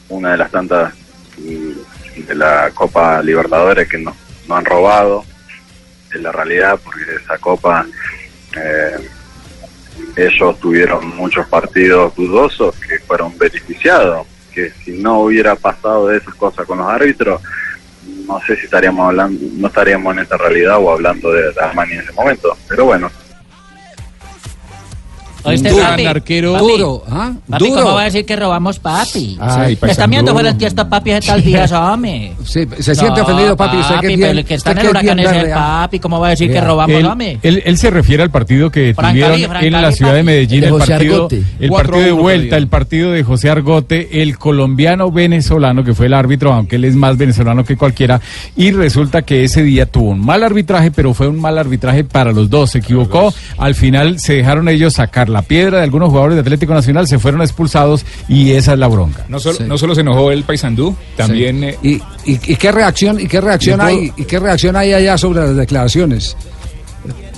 [0.08, 0.92] una de las tantas
[1.38, 4.14] mm, de la Copa Libertadores que nos,
[4.48, 5.24] nos han robado,
[6.12, 7.86] es la realidad, porque esa Copa
[8.56, 9.08] eh,
[10.16, 16.34] ellos tuvieron muchos partidos dudosos que fueron beneficiados, que si no hubiera pasado de esas
[16.34, 17.40] cosas con los árbitros,
[18.26, 22.00] no sé si estaríamos hablando, no estaríamos en esta realidad o hablando de Armani en
[22.00, 23.10] ese momento, pero bueno.
[25.45, 26.05] ¿Oíste, Un papi?
[26.07, 26.53] arquero.
[26.55, 27.32] Papi, Duro, ¿ah?
[27.49, 27.82] Papi, Duro.
[27.82, 29.36] ¿cómo va a decir que robamos papi?
[29.41, 29.86] Ay, Me paisandú.
[29.86, 32.32] están viendo fuera el tío esta papi ese tal día, hombre.
[32.45, 33.76] Sí, se siente ofendido, papi.
[33.78, 35.99] Usted que pero el que está en el huracán es el papi.
[36.01, 37.39] ¿Cómo va a decir que robamos, Él, hombre?
[37.43, 40.22] él- él se refiere al partido que Francalí, tuvieron en la ciudad de.
[40.22, 41.28] Medellín, De el partido,
[41.61, 45.84] el 4 partido de a 1 vuelta, el partido de José Argote, el colombiano venezolano
[45.84, 48.20] que fue el árbitro, aunque él es más venezolano que cualquiera,
[48.57, 52.32] y resulta que ese día tuvo un mal arbitraje, pero fue un mal arbitraje para
[52.32, 56.37] los dos, se equivocó, al final se dejaron ellos sacar la piedra de algunos jugadores
[56.37, 59.24] de Atlético Nacional, se fueron expulsados y esa es la bronca.
[59.29, 61.64] No solo, no solo se enojó el Paysandú, también...
[61.64, 64.93] eh, ¿Y, y, y qué reacción, y qué reacción puedo- hay, y qué reacción hay
[64.93, 66.37] allá sobre las declaraciones?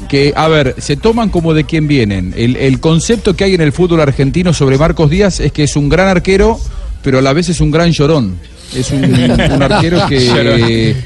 [0.08, 2.34] que, a ver, se toman como de quién vienen.
[2.36, 5.76] El, el concepto que hay en el fútbol argentino sobre Marcos Díaz es que es
[5.76, 6.58] un gran arquero,
[7.02, 8.36] pero a la vez es un gran llorón.
[8.74, 10.96] Es un, un arquero que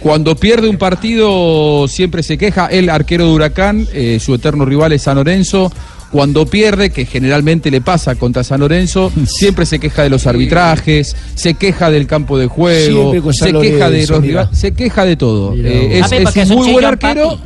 [0.00, 2.66] cuando pierde un partido siempre se queja.
[2.68, 5.70] El arquero de Huracán, eh, su eterno rival es San Lorenzo.
[6.12, 11.16] Cuando pierde, que generalmente le pasa contra San Lorenzo, siempre se queja de los arbitrajes,
[11.34, 15.54] se queja del campo de juego, se queja de los rivales, se queja de todo.
[15.56, 17.38] Eh, es es un muy buen arquero.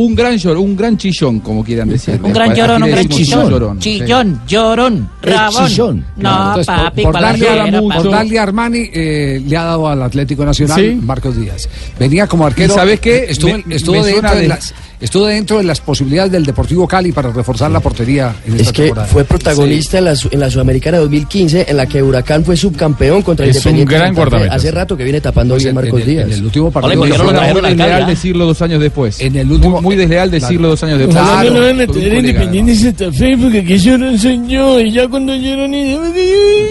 [0.00, 2.20] Un gran llorón, un gran chillón, como quieran decir.
[2.22, 3.50] Un gran llorón, un gran chillón.
[3.50, 3.78] llorón.
[3.80, 5.66] Chillón, llorón, El rabón.
[5.66, 6.04] chillón.
[6.16, 9.42] No, Entonces, por- papi, por, para la darle, a- fiera, por darle a Armani, eh,
[9.44, 10.98] le ha dado al Atlético Nacional Sí.
[11.02, 11.68] Marcos Díaz.
[11.98, 12.72] Venía como arquero.
[12.72, 13.26] ¿Y sabes qué?
[13.28, 16.86] Estuvo, Me- estuvo me dentro de de- las, estuvo dentro de las posibilidades del Deportivo
[16.86, 19.08] Cali para reforzar la portería en esta Es que temporada.
[19.08, 23.46] fue protagonista en, la, en la Sudamericana 2015, en la que Huracán fue subcampeón contra
[23.46, 23.94] Es un Independiente.
[23.94, 24.28] gran Santa Fe.
[24.30, 24.54] guardameta.
[24.54, 26.26] Hace rato que viene tapando Pues bien en- Marcos en el- Díaz.
[26.26, 26.98] En el último partido.
[27.00, 29.20] ¿por qué no lo trajeron al Cali, decirlo dos años después.
[29.20, 29.80] En el último.
[29.82, 31.18] Muy, muy desleal decirlo dos años después.
[31.18, 31.50] Claro.
[31.50, 31.84] No van a
[32.18, 35.96] Independiente Santa Fe porque que lloran soy yo y ya cuando lloran y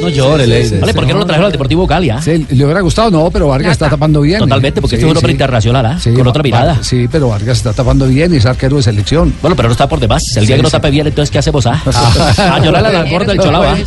[0.01, 0.80] No llore, Leider.
[0.80, 2.22] Vale, ¿por qué no lo trajeron al Deportivo Cali, ah?
[2.22, 4.39] Sí, le hubiera gustado, no, pero Vargas está tapando bien.
[4.39, 5.99] Totalmente, porque este es un hombre internacional, ¿ah?
[5.99, 6.74] Sí, Con Va- otra mirada.
[6.74, 9.34] Va- Sí, pero Vargas está tapando bien y es arquero de selección.
[9.41, 10.24] Bueno, pero no está por demás.
[10.38, 10.74] El día Sí, que no sí.
[10.74, 11.82] tape bien, entonces, ¿qué hacemos, ah?
[12.38, 13.78] A llorar a la borda del cholao, ah.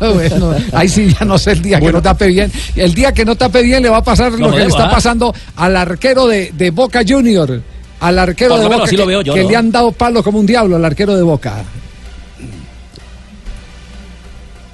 [0.14, 2.50] bueno, ahí sí ya no sé el día que no tape bien.
[2.76, 4.90] El día que no tape bien le va a pasar lo que le está ¿ah?
[4.90, 7.60] pasando al arquero de, de Boca Junior.
[8.00, 9.50] Al arquero Por de Boca que, lo veo yo, que ¿no?
[9.50, 11.64] le han dado palo como un diablo al arquero de Boca.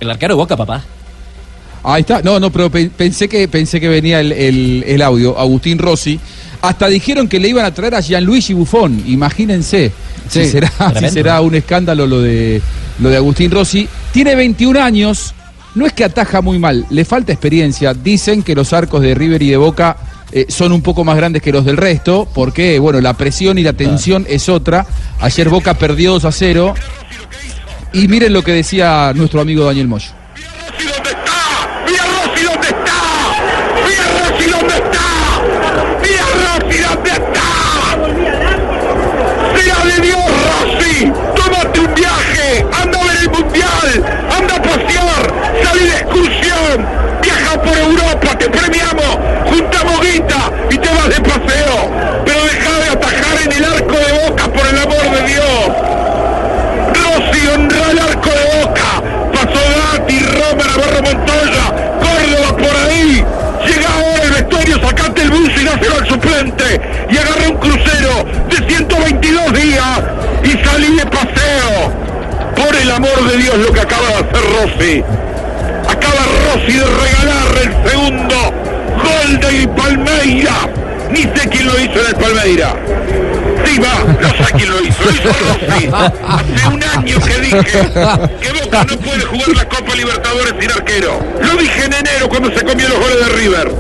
[0.00, 0.84] El arquero de Boca, papá.
[1.82, 2.22] Ahí está.
[2.22, 5.38] No, no, pero pe- pensé que pensé que venía el, el- el audio.
[5.38, 6.18] Agustín Rossi.
[6.62, 9.02] Hasta dijeron que le iban a traer a Gianluigi Buffon.
[9.06, 9.92] Imagínense
[10.28, 12.62] Sí, si, será, si será un escándalo lo de,
[13.00, 13.86] lo de Agustín Rossi.
[14.12, 15.34] Tiene 21 años.
[15.74, 17.92] No es que ataja muy mal, le falta experiencia.
[17.94, 19.96] Dicen que los arcos de River y de Boca
[20.36, 23.62] eh, son un poco más grandes que los del resto, porque bueno, la presión y
[23.62, 24.84] la tensión es otra.
[25.20, 26.74] Ayer Boca perdió 2 a 0.
[27.92, 30.10] Y miren lo que decía nuestro amigo Daniel Moyo.
[67.10, 70.00] Y agarra un crucero de 122 días
[70.44, 71.92] y salí de paseo.
[72.54, 75.04] Por el amor de Dios lo que acaba de hacer Rossi.
[75.88, 76.20] Acaba
[76.52, 78.36] Rossi de regalar el segundo
[79.02, 80.68] gol de Palmeira.
[81.10, 82.76] Ni sé quién lo hizo en el Palmeira.
[83.64, 85.88] Sí, va, no sé quién lo hizo, lo hizo Rossi.
[86.26, 87.62] Hace un año que dije
[88.40, 91.20] que Boca no puede jugar la Copa Libertadores sin arquero.
[91.40, 93.72] Lo dije en enero cuando se comió los goles de River.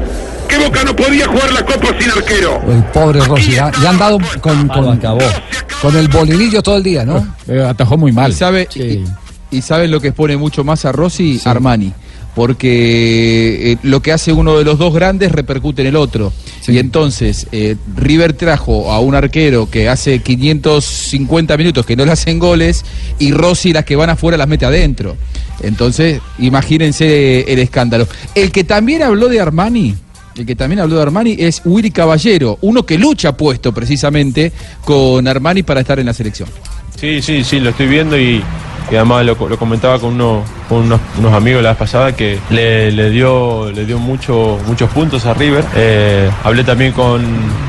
[0.58, 2.60] Que Boca no podía jugar la Copa sin arquero.
[2.68, 3.52] El pobre Rossi.
[3.52, 4.98] ya- Le han dado con, con,
[5.82, 7.26] con el bolinillo todo el día, ¿no?
[7.48, 8.30] Eh, atajó muy mal.
[8.30, 9.04] ¿Y sabe, y,
[9.56, 11.40] y saben lo que expone mucho más a Rossi?
[11.44, 11.92] Armani.
[12.34, 16.32] Porque eh, lo que hace uno de los dos grandes repercute en el otro.
[16.66, 22.12] Y entonces, eh, River trajo a un arquero que hace 550 minutos que no le
[22.12, 22.84] hacen goles
[23.18, 25.16] y Rossi las que van afuera las mete adentro.
[25.62, 28.06] Entonces, imagínense el escándalo.
[28.34, 29.94] El que también habló de Armani,
[30.36, 34.52] el que también habló de Armani es Willy Caballero, uno que lucha puesto precisamente
[34.84, 36.48] con Armani para estar en la selección.
[36.98, 38.42] Sí, sí, sí, lo estoy viendo y
[38.94, 42.38] que además lo, lo comentaba con, uno, con unos, unos amigos la vez pasada que
[42.50, 45.64] le, le dio, le dio mucho, muchos puntos a River.
[45.74, 47.20] Eh, hablé también con,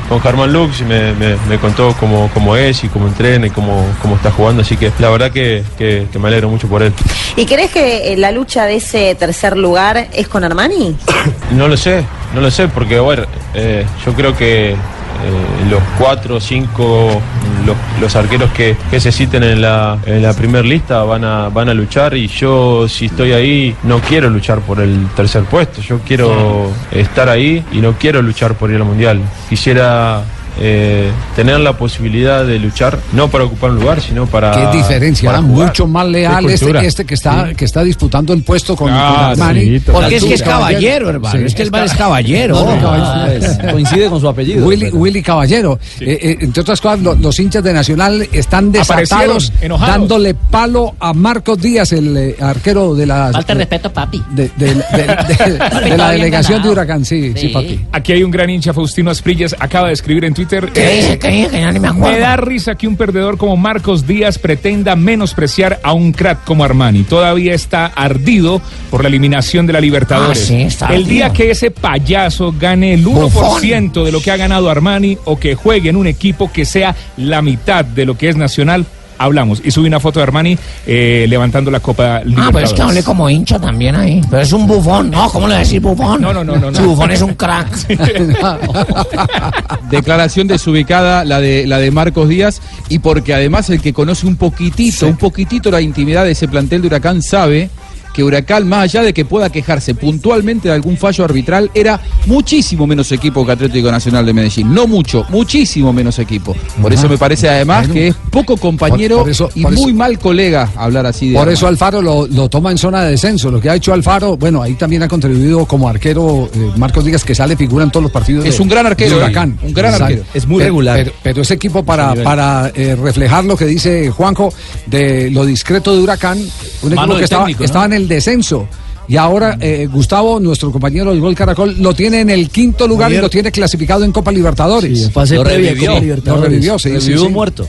[0.08, 3.50] con Germán Lux y me, me- me contó cómo, cómo es y cómo entrena y
[3.50, 6.80] cómo, cómo está jugando, así que la verdad que, que- que me alegro mucho por
[6.84, 6.92] él.
[7.34, 10.94] ¿Y crees que eh, la lucha de ese tercer lugar es con Armani?
[11.50, 12.04] No lo sé,
[12.36, 14.76] no lo sé, porque bueno, eh, yo creo que
[15.16, 17.20] eh, los cuatro o cinco,
[17.64, 21.48] los, los arqueros que, que se citen en la, en la primer lista van a,
[21.48, 25.80] van a luchar y yo si estoy ahí no quiero luchar por el tercer puesto,
[25.80, 29.20] yo quiero estar ahí y no quiero luchar por ir al mundial.
[29.48, 30.22] Quisiera
[30.60, 34.52] eh, tener la posibilidad de luchar, no para ocupar un lugar, sino para...
[34.52, 35.66] Qué diferencia, para era jugar.
[35.68, 39.42] mucho más leal este, este que está que está disputando el puesto con, Ah, con
[39.42, 39.78] Armani.
[39.78, 39.82] sí.
[39.92, 42.54] Porque es que es caballero, hermano, es que el man es caballero.
[42.54, 43.72] No, no, Ah, caballero.
[43.72, 44.66] coincide con su apellido.
[44.66, 45.78] Willy, Willy Caballero.
[46.00, 51.12] Eh, eh, entre otras cosas, lo- los hinchas de Nacional están desatados, dándole palo a
[51.12, 54.22] Marcos Díaz, el eh, arquero de la, Falta de respeto, papi.
[54.30, 57.04] de, de- de- de- de la delegación de Huracán.
[57.04, 57.84] Sí, sí, papi.
[57.92, 60.45] Aquí hay un gran hincha, Faustino Asprillas, acaba de escribir en Twitter.
[60.46, 61.18] ¿Qué dice?
[61.18, 61.50] ¿Qué dice?
[61.50, 62.12] Que ni me acuerdo.
[62.12, 66.64] Me da risa que un perdedor como Marcos Díaz pretenda menospreciar a un crack como
[66.64, 67.04] Armani.
[67.04, 70.38] Todavía está ardido por la eliminación de la Libertadores.
[70.42, 74.36] Ah, sí, está el día que ese payaso gane el 1% de lo que ha
[74.36, 78.28] ganado Armani o que juegue en un equipo que sea la mitad de lo que
[78.28, 78.86] es Nacional,
[79.18, 79.60] hablamos.
[79.64, 83.02] Y subí una foto de Armani eh, levantando la Copa Ah, pero es que hablé
[83.02, 84.20] como hincha también ahí.
[84.30, 85.10] Pero es un bufón.
[85.10, 86.20] No, ¿cómo le decir bufón?
[86.20, 86.76] No, no, no, no, no.
[86.76, 87.68] Si bufón es un crack.
[89.90, 94.36] Declaración desubicada la de la de Marcos Díaz y porque además el que conoce un
[94.36, 97.70] poquitito, un poquitito la intimidad de ese plantel de Huracán sabe
[98.16, 102.86] que Huracán, más allá de que pueda quejarse puntualmente de algún fallo arbitral, era muchísimo
[102.86, 104.72] menos equipo que Atlético Nacional de Medellín.
[104.72, 106.56] No mucho, muchísimo menos equipo.
[106.80, 109.82] Por eso me parece además que es poco compañero Por- por eso- y por eso-
[109.82, 113.10] muy mal colega hablar así de Por eso Alfaro lo, lo toma en zona de
[113.10, 113.50] descenso.
[113.50, 117.22] Lo que ha hecho Alfaro, bueno, ahí también ha contribuido como arquero eh, Marcos Díaz,
[117.22, 118.46] que sale figura en todos los partidos.
[118.46, 119.58] Es de- un gran arquero, de Huracán.
[119.62, 119.66] ¿eh?
[119.66, 120.04] Un gran Exacto.
[120.06, 120.24] arquero.
[120.32, 120.96] Es muy Pero- regular.
[120.96, 124.52] Pero, pero ese equipo, para, para eh, reflejar lo que dice Juanjo
[124.86, 127.66] de lo discreto de Huracán, un Mano equipo que estaba, técnico, que ¿no?
[127.66, 128.68] estaba en el descenso.
[129.08, 133.12] Y ahora eh, Gustavo, nuestro compañero del Gol Caracol, lo tiene en el quinto lugar
[133.12, 134.98] y lo tiene clasificado en Copa Libertadores.
[134.98, 137.26] Sí, en fase lo revivió, Copa lo revivió, sí, sí, Revivió sí.
[137.26, 137.68] un muerto.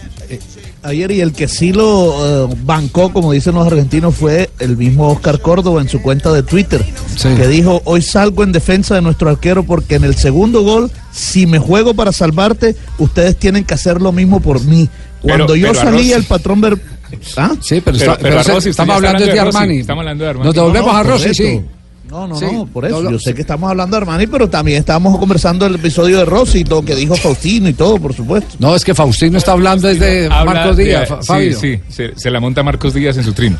[0.83, 5.09] Ayer y el que sí lo eh, bancó, como dicen los argentinos, fue el mismo
[5.09, 6.83] Oscar Córdoba en su cuenta de Twitter,
[7.21, 11.45] que dijo, hoy salgo en defensa de nuestro arquero porque en el segundo gol, si
[11.45, 14.87] me juego para salvarte, ustedes tienen que hacer lo mismo por mí.
[15.21, 16.79] Cuando Pero- yo pero salí, el patrón ver...
[17.37, 17.51] ¿Ah?
[17.61, 19.67] Sí, pero, está- pero Rossi, estamos hablando de Armani.
[19.67, 20.45] Rossi, estamos hablando de Armani.
[20.45, 21.61] Nos devolvemos No, a Rossi, sí.
[22.09, 22.45] No, no, Sí.
[22.51, 22.97] no, por eso.
[22.97, 23.35] No, no, yo sé sí.
[23.35, 26.83] que estamos hablando de Armani, pero también estamos conversando del episodio de Rossi y todo
[26.83, 28.55] que dijo Faustino y todo, por supuesto.
[28.59, 31.59] No, es que Faustino está hablando desde Habla Marcos de- Díaz, Fa- sí, Fabio.
[31.59, 33.57] Sí, se, se la monta Marcos Díaz en su trino.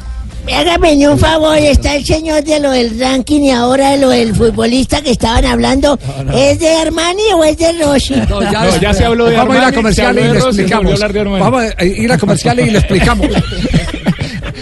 [0.56, 4.34] Hágame un favor, está el señor de lo del ranking y ahora de lo del
[4.34, 6.00] futbolista que estaban hablando.
[6.34, 8.16] ¿Es de Armani o es de Rossi?
[8.30, 10.34] No, ya, No, ya se habló de Vamos a ir a Armani, comerciales y le
[10.34, 11.00] de explicamos.
[11.00, 11.40] de Armani.
[11.44, 13.28] Vamos a ir a comerciales y le explicamos.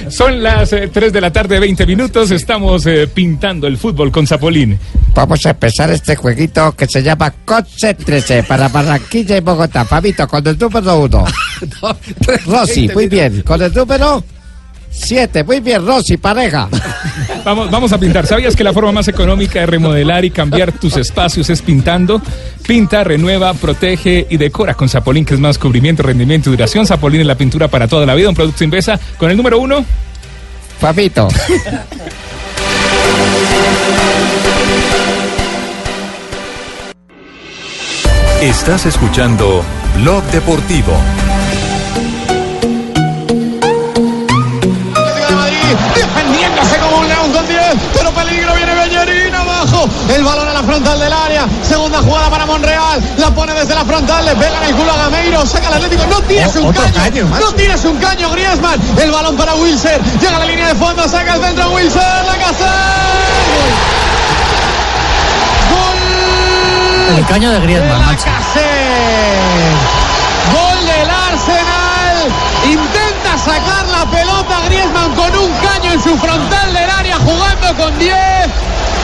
[0.09, 2.31] Son las eh, 3 de la tarde, 20 minutos.
[2.31, 4.77] Estamos eh, pintando el fútbol con Zapolín.
[5.13, 9.85] Vamos a empezar este jueguito que se llama Concéntrese para Barranquilla y Bogotá.
[9.85, 11.25] Fabito, con el número uno.
[12.45, 13.41] Rosy, muy bien.
[13.41, 14.23] Con el número
[14.95, 16.69] siete, muy bien, Rosy, pareja.
[17.43, 18.25] Vamos, vamos a pintar.
[18.25, 22.21] ¿Sabías que la forma más económica de remodelar y cambiar tus espacios es pintando?
[22.67, 26.85] Pinta, renueva, protege y decora con Zapolín, que es más cubrimiento, rendimiento y duración.
[26.85, 28.29] Zapolín es la pintura para toda la vida.
[28.29, 29.85] Un producto Invesa con el número uno.
[30.79, 31.27] Fabito.
[38.41, 39.63] Estás escuchando
[39.95, 40.93] Blog Deportivo.
[50.13, 51.45] El balón a la frontal del área.
[51.67, 53.01] Segunda jugada para Monreal.
[53.17, 55.45] La pone desde la frontal, le pega en el culo a Gameiro.
[55.45, 56.05] Saca el Atlético.
[56.09, 56.93] No tienes O- un caño.
[56.93, 58.79] caño, no tienes un caño, Griezmann.
[58.99, 60.01] El balón para Wilser.
[60.19, 62.01] Llega a la línea de fondo, saca el centro Wilser.
[62.25, 62.35] La
[65.71, 67.17] Gol.
[67.17, 68.25] El caño de Griezmann, la macho.
[70.53, 72.17] Gol del Arsenal.
[72.65, 77.97] Intenta sacar la pelota Griezmann con un caño en su frontal del área jugando con
[77.99, 78.15] 10.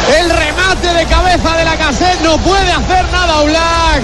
[0.10, 4.02] El remate de cabeza de la cassette no puede hacer nada Black.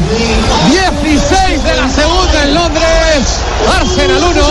[0.69, 3.41] 16 de la segunda en Londres.
[3.79, 4.43] Arsenal 1,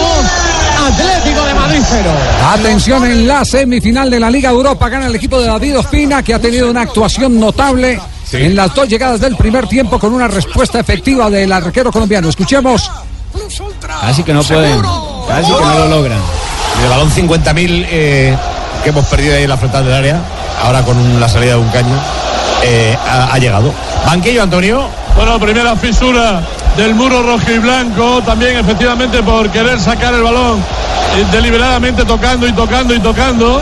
[0.88, 2.10] Atlético de Madrid 0.
[2.52, 4.88] Atención en la semifinal de la Liga de Europa.
[4.88, 8.00] Gana el equipo de David Ospina, que ha tenido una actuación notable
[8.32, 12.28] en las dos llegadas del primer tiempo con una respuesta efectiva del arquero colombiano.
[12.28, 12.90] Escuchemos.
[14.00, 14.82] Casi que no pueden.
[15.28, 16.18] Casi que no lo logran.
[16.80, 18.36] Y el balón 50.000 eh,
[18.86, 20.20] que hemos perdido ahí en la frontal del área,
[20.62, 21.92] ahora con un- la salida de un caño,
[22.62, 23.74] eh, ha, ha llegado.
[24.06, 24.86] Banquillo, Antonio.
[25.16, 26.40] Bueno, primera fisura
[26.76, 32.46] del muro rojo y blanco, también efectivamente por querer sacar el balón eh, deliberadamente tocando
[32.46, 33.60] y tocando y tocando.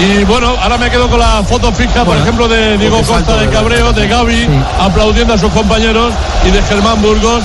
[0.00, 3.48] Y bueno, ahora me quedo con la foto fija, por ejemplo, de Diego Costa de
[3.50, 4.48] Cabreo, de Gaby,
[4.80, 6.12] aplaudiendo a sus compañeros
[6.44, 7.44] y de Germán Burgos,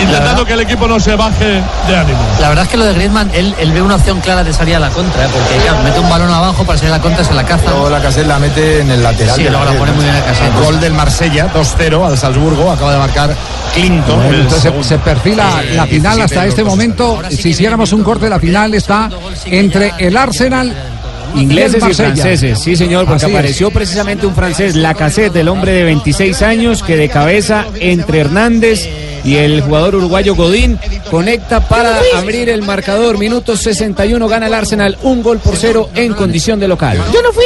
[0.00, 2.18] intentando que el equipo no se baje de ánimo.
[2.40, 4.76] La verdad es que lo de Griezmann, él, él ve una opción clara de salir
[4.76, 5.28] a la contra, ¿eh?
[5.32, 7.70] porque claro, mete un balón abajo para salir a la contra, se la caza.
[7.70, 9.36] Luego la Cassette la mete en el lateral.
[9.36, 10.54] Sí, luego la pone muy bien a Cassette.
[10.62, 13.34] Gol del Marsella, 2-0 al Salzburgo, acaba de marcar
[13.74, 14.22] Clinton.
[14.22, 17.20] Bueno, entonces se, perfila la final 17 hasta este momento.
[17.30, 19.08] Si hiciéramos un corte, la final está
[19.46, 20.74] entre el Arsenal
[21.34, 23.32] Ingleses y franceses, sí señor, porque Así es.
[23.32, 28.88] apareció precisamente un francés, Lacazette, el hombre de 26 años, que de cabeza entre Hernández
[29.24, 30.78] y el jugador uruguayo Godín
[31.10, 33.18] conecta para abrir el marcador.
[33.18, 36.98] Minuto 61, gana el Arsenal, un gol por cero en condición de local.
[37.12, 37.44] Yo no fui.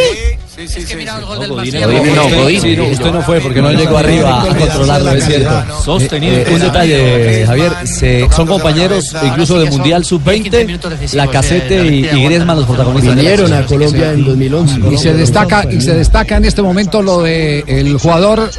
[0.57, 2.49] No.
[2.61, 5.83] Sí, no, usted no fue porque no llegó arriba a controlarlo, es cierto.
[5.83, 6.35] Sostenido.
[6.53, 12.57] Un detalle, Javier, se- son compañeros incluso de Mundial Sub-20, la casete y, y Griezmann
[12.59, 13.15] los protagonistas.
[13.17, 13.63] Vinieron a.
[13.73, 14.81] Colombia en 2011.
[14.93, 18.51] Y se destaca y se destaca en este momento lo de el jugador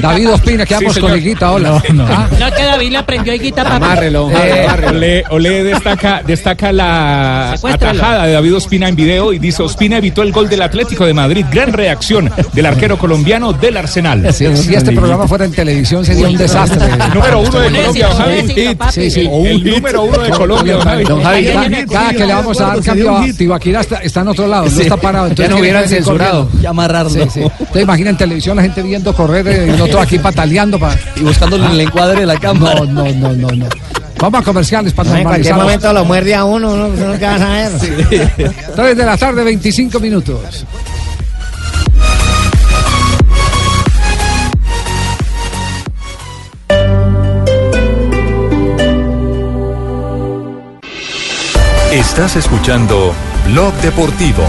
[0.00, 1.16] David Ospina, que vamos Sí, con.
[1.18, 1.82] Higuita, hola.
[2.08, 3.76] Ah, No, que David le aprendió a guitar papá.
[3.76, 9.98] Amárrelo, Eh, Olé destaca, destaca la atajada de David Ospina en video y dice Ospina
[9.98, 11.41] evitó el gol del Atlético de Madrid.
[11.50, 14.32] Gran reacción del arquero colombiano del Arsenal.
[14.32, 16.88] Si, si este programa fuera en televisión sería un desastre.
[17.14, 18.76] Número uno de Colombia, don Javi.
[18.90, 19.20] Sí, sí.
[19.20, 21.44] El número uno de Colombia, don Javi.
[21.44, 24.66] Cada, cada que le vamos a dar cambio a Tibaquira está, está en otro lado,
[24.68, 25.28] no está parado.
[25.34, 26.48] Ya no que hubieran censurado.
[26.60, 27.10] Ya amarrarlo.
[27.10, 27.40] Sí, sí.
[27.58, 30.98] Usted imagina en televisión la gente viendo correr eh, y nosotros aquí pataleando para...
[31.16, 32.80] Y buscándole el encuadre de la cámara.
[32.80, 33.66] No, no, no, no, no.
[34.18, 36.88] Vamos a comerciales para En cualquier momento lo muerde a uno, ¿no?
[36.88, 37.70] ¿No qué vas a ver?
[38.76, 40.64] 3 de la tarde, 25 minutos.
[52.12, 53.14] Estás escuchando
[53.46, 54.42] Blog Deportivo.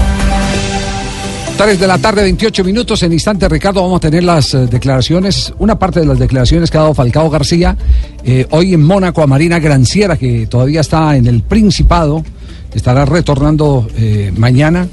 [1.58, 3.02] 3 de la tarde, 28 minutos.
[3.04, 6.78] En instante, Ricardo, vamos a tener las eh, declaraciones, una parte de las declaraciones que
[6.78, 7.78] ha dado Falcao García
[8.26, 12.22] eh, hoy en Mónaco a Marina Granciera, que todavía está en el Principado,
[12.76, 14.86] estará retornando eh, mañana.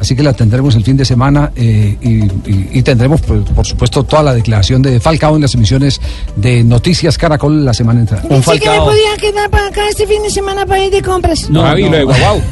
[0.00, 3.66] Así que la tendremos el fin de semana eh, y, y- y tendremos, pues, por
[3.66, 6.00] supuesto, toda la declaración de Falcao en las emisiones
[6.36, 8.28] de Noticias Caracol la semana entrante.
[8.28, 11.48] Pensé que me podía quedar para acá este fin de semana para ir de compras.
[11.50, 11.62] No,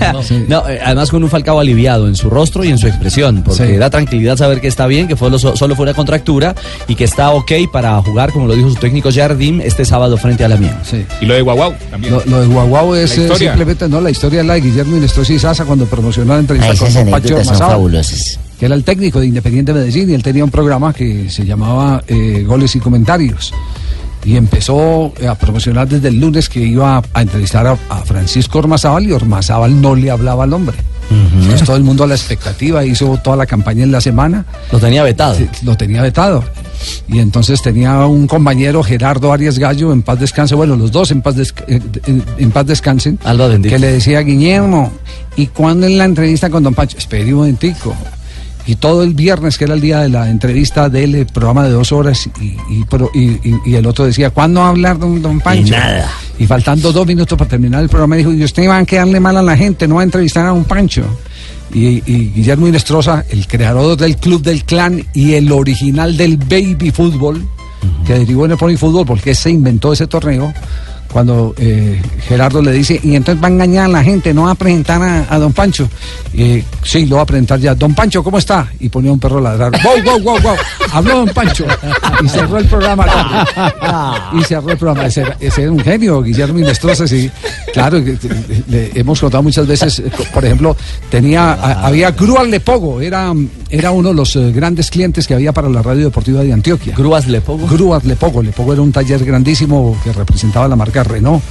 [0.48, 3.78] No, eh, además con un Falcao aliviado en su rostro y en su expresión, porque
[3.78, 6.54] da tranquilidad saber que está bien, que fue lo- solo fue una contractura
[6.88, 10.44] y que está ok para jugar, como lo dijo su técnico Jardim, este sábado frente
[10.44, 10.74] a la Mien.
[11.20, 12.12] Y lo de Guaguau también.
[12.14, 15.32] Lo, lo de Guaguao es eh, simplemente, no, la historia es la de Guillermo Inestrosa
[15.32, 17.08] y Sasa cuando promocionó la entrevista con Don
[17.44, 18.38] son fabulosas.
[18.58, 22.02] que era el técnico de Independiente Medellín y él tenía un programa que se llamaba
[22.06, 23.52] eh, Goles y Comentarios.
[24.24, 29.06] Y empezó a promocionar desde el lunes que iba a entrevistar a, a Francisco Ormazábal
[29.06, 30.76] y Ormazábal no le hablaba al hombre.
[31.10, 34.44] Entonces todo el mundo a la expectativa, hizo toda la campaña en la semana.
[34.72, 35.36] Lo tenía vetado.
[35.62, 36.42] Lo tenía vetado.
[37.08, 41.22] Y entonces tenía un compañero, Gerardo Arias Gallo, en paz descanse, bueno, los dos en
[41.22, 43.18] paz, desc- eh, en, en paz descansen,
[43.70, 44.92] que le decía, Guillermo,
[45.36, 46.98] ¿y cuándo en la entrevista con Don Pancho?
[46.98, 47.94] Espere un momentico.
[48.66, 51.64] Y todo el viernes, que era el día de la entrevista de él, el programa
[51.64, 52.56] de dos horas, y,
[53.64, 55.76] y, el otro decía, ¿cuándo va a hablar don, don Pancho?
[55.76, 56.10] nada.
[56.38, 59.36] Y faltando dos minutos para terminar el programa, dijo, y usted va a quedarle mal
[59.36, 61.04] a la gente, no va a entrevistar a un Pancho.
[61.72, 66.90] Y, y Guillermo Inestrosa, el creador del Club del Clan y el original del Baby
[66.90, 67.46] Fútbol,
[68.04, 70.52] que derivó en el Pony Fútbol, porque se inventó ese torneo,
[71.12, 74.50] cuando eh, Gerardo le dice, y entonces va a engañar a la gente, no va
[74.52, 75.88] a presentar a, a don Pancho.
[76.82, 77.74] Sí, lo va a presentar ya.
[77.74, 78.68] Don Pancho, ¿cómo está?
[78.80, 79.72] Y ponía un perro a ladrar.
[79.82, 80.56] ¡Wow, wow, wow, wow!
[80.92, 81.64] Habló don Pancho.
[82.24, 83.06] Y cerró el programa.
[84.38, 85.06] y cerró el programa.
[85.06, 87.30] Ese era, ese era un genio, Guillermo Inestrosa, sí.
[87.72, 87.98] Claro,
[88.68, 90.76] le hemos contado muchas veces, eh, por ejemplo,
[91.10, 93.32] tenía, a- había Grúas Lepogo, era,
[93.70, 96.94] era uno de los eh, grandes clientes que había para la radio deportiva de Antioquia.
[96.96, 97.66] Grúas Lepogo.
[97.66, 98.42] Grúas Lepogo.
[98.42, 101.42] Lepogo era un taller grandísimo que representaba la marca Renault,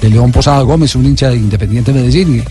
[0.00, 2.42] de León Posada Gómez, un hincha de Independiente Medellín.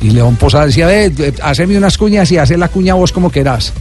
[0.00, 3.12] Y, y León Posada decía, ve, eh, haceme unas cuñas y hace la cuña vos
[3.12, 3.72] como querás.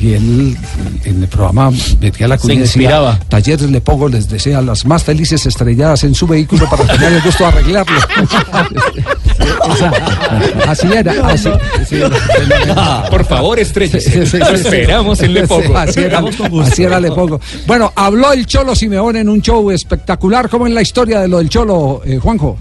[0.00, 0.56] Y él
[1.04, 1.70] en el programa
[2.00, 3.20] metía la Se cuña y decía, inspiraba.
[3.28, 7.44] Talleres Lepogo les desea las más felices estrelladas en su vehículo para tener el gusto
[7.44, 7.96] de arreglarlo.
[10.66, 11.48] Así era, así,
[11.88, 12.00] sí,
[13.10, 14.06] Por favor, estrellas.
[14.06, 15.76] Esperamos en Sí, Lepoco.
[15.76, 16.22] así era,
[16.62, 17.40] así era Lepoco.
[17.66, 20.48] Bueno, habló el Cholo Simeone en un show espectacular.
[20.48, 21.71] como en la historia de lo del Cholo,
[22.04, 22.56] eh, Juanjo?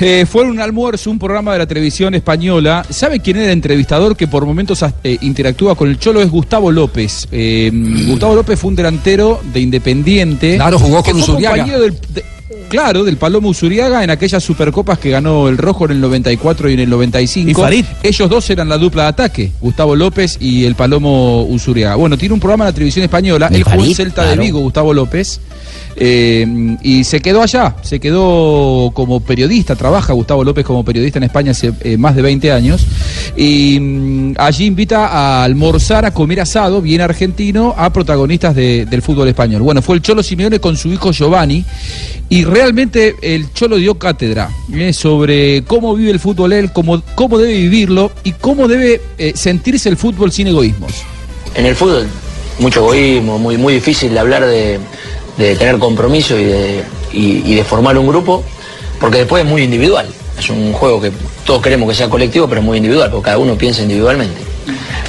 [0.00, 2.84] Eh, fue un almuerzo, un programa de la televisión española.
[2.90, 6.20] ¿Sabe quién era el entrevistador que por momentos eh, interactúa con el Cholo?
[6.20, 7.26] Es Gustavo López.
[7.32, 7.70] Eh,
[8.06, 10.56] Gustavo López fue un delantero de Independiente.
[10.56, 11.56] Claro, jugó con Usuriaga.
[11.56, 12.24] compañero del- de-
[12.68, 16.74] claro, del Palomo Usuriaga en aquellas supercopas que ganó el Rojo en el 94 y
[16.74, 17.50] en el 95.
[17.50, 17.84] Y Farid.
[18.02, 21.96] Ellos dos eran la dupla de ataque, Gustavo López y el Palomo Usuriaga.
[21.96, 23.48] Bueno, tiene un programa en la televisión española.
[23.52, 24.30] Él jugó en Celta claro.
[24.40, 25.40] de Vigo, Gustavo López.
[25.96, 31.24] eh, y se quedó allá, se quedó como periodista, trabaja Gustavo López como periodista en
[31.24, 32.86] España hace eh, más de 20 años.
[33.36, 39.02] Y mm, allí invita a almorzar, a comer asado, bien argentino, a protagonistas de- del
[39.02, 39.62] fútbol español.
[39.62, 41.64] Bueno, fue el Cholo Simeone con su hijo Giovanni.
[42.30, 47.38] Y realmente el Cholo dio cátedra eh, sobre cómo vive el fútbol él, cómo, cómo
[47.38, 50.92] debe vivirlo y cómo debe eh, sentirse el fútbol sin egoísmos.
[51.54, 52.06] En el fútbol,
[52.58, 54.78] mucho egoísmo, muy, muy difícil de hablar de,
[55.38, 58.44] de tener compromiso y de, y- de formar un grupo,
[59.00, 60.06] porque después es muy individual.
[60.38, 61.10] Es un juego que
[61.46, 64.36] todos queremos que sea colectivo, pero es muy individual, porque cada uno piensa individualmente.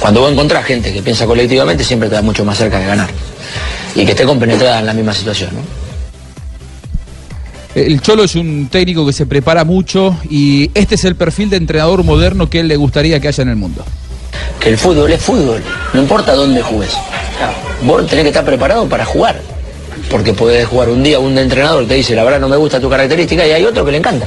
[0.00, 3.10] Cuando vos encontrás gente que piensa colectivamente, siempre te da mucho más cerca de ganar.
[3.94, 5.50] Y que esté compenetrada en la misma situación.
[5.54, 5.60] ¿no?
[7.74, 11.56] El Cholo es un técnico que se prepara mucho y este es el perfil de
[11.56, 13.84] entrenador moderno que él le gustaría que haya en el mundo.
[14.58, 15.62] Que el fútbol es fútbol,
[15.92, 16.90] no importa dónde jugues.
[17.82, 19.40] Vos tenés que estar preparado para jugar.
[20.10, 22.90] Porque podés jugar un día, un entrenador te dice, la verdad no me gusta tu
[22.90, 24.26] característica, y hay otro que le encanta.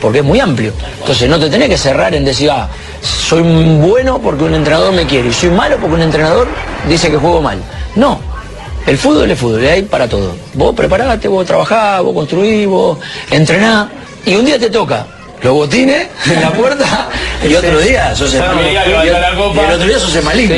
[0.00, 0.72] Porque es muy amplio.
[1.00, 2.68] Entonces no te tenés que cerrar en decir, ah,
[3.02, 6.48] soy bueno porque un entrenador me quiere, y soy malo porque un entrenador
[6.88, 7.58] dice que juego mal.
[7.96, 8.29] No.
[8.86, 10.34] El fútbol es fútbol, hay para todo.
[10.54, 12.98] Vos preparate, vos trabajás, vos construís, vos
[13.30, 13.88] entrenás,
[14.26, 15.06] y un día te toca
[15.42, 17.08] los botines en la puerta,
[17.48, 20.56] y otro día sos el, y el otro día sos el maligno.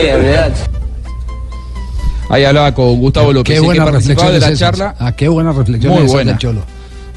[2.29, 4.95] Ahí hablaba con Gustavo López, Qué buena reflexión de la charla.
[4.99, 6.39] Ah, qué buena reflexión Muy buena.
[6.39, 6.63] Cholo.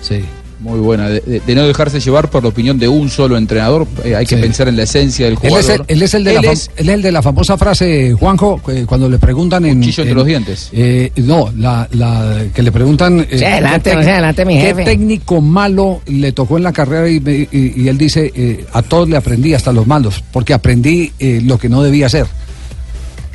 [0.02, 0.26] Sí.
[0.58, 3.86] Muy buena, de, de- de no dejarse llevar por la opinión de un solo entrenador,
[4.06, 5.60] eh, hay que pensar en la esencia del Él jugador.
[5.60, 7.22] es, el, él es el de la Él fam- es- él es el de la
[7.22, 9.80] famosa frase, Juanjo, eh, cuando le preguntan en...
[9.80, 10.70] Cuchillo entre en- los dientes.
[10.72, 13.20] eh, no, la, la que le preguntan...
[13.20, 14.86] eh, Sí, adelante, ¿qué, adelante, mi qué jefe.
[14.86, 17.10] técnico malo le tocó en la carrera?
[17.10, 20.54] Y, me- y- y él dice, eh, a todos le aprendí, hasta los malos, porque
[20.54, 22.28] aprendí eh, lo que no debía hacer.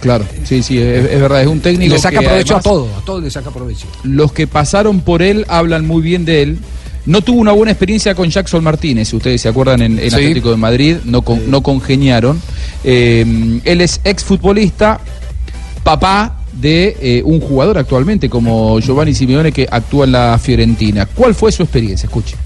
[0.01, 2.67] Claro, sí, sí, es, es verdad, es un Y técnico le saca que provecho además-
[2.67, 3.87] a todo, a todos le saca provecho.
[4.05, 6.59] los que pasaron por él hablan muy bien de él.
[7.07, 10.17] No tuvo una buena experiencia con Jackson Martínez, si ustedes se acuerdan, en, en Sí.
[10.17, 12.41] Atlético de Madrid, no, con- no congeniaron.
[12.85, 15.01] Eh, él es exfutbolista,
[15.83, 21.07] papá de eh, un jugador actualmente como Giovanni Simeone que actúa en la Fiorentina.
[21.07, 22.07] ¿Cuál fue su experiencia?
[22.07, 22.37] Escuche.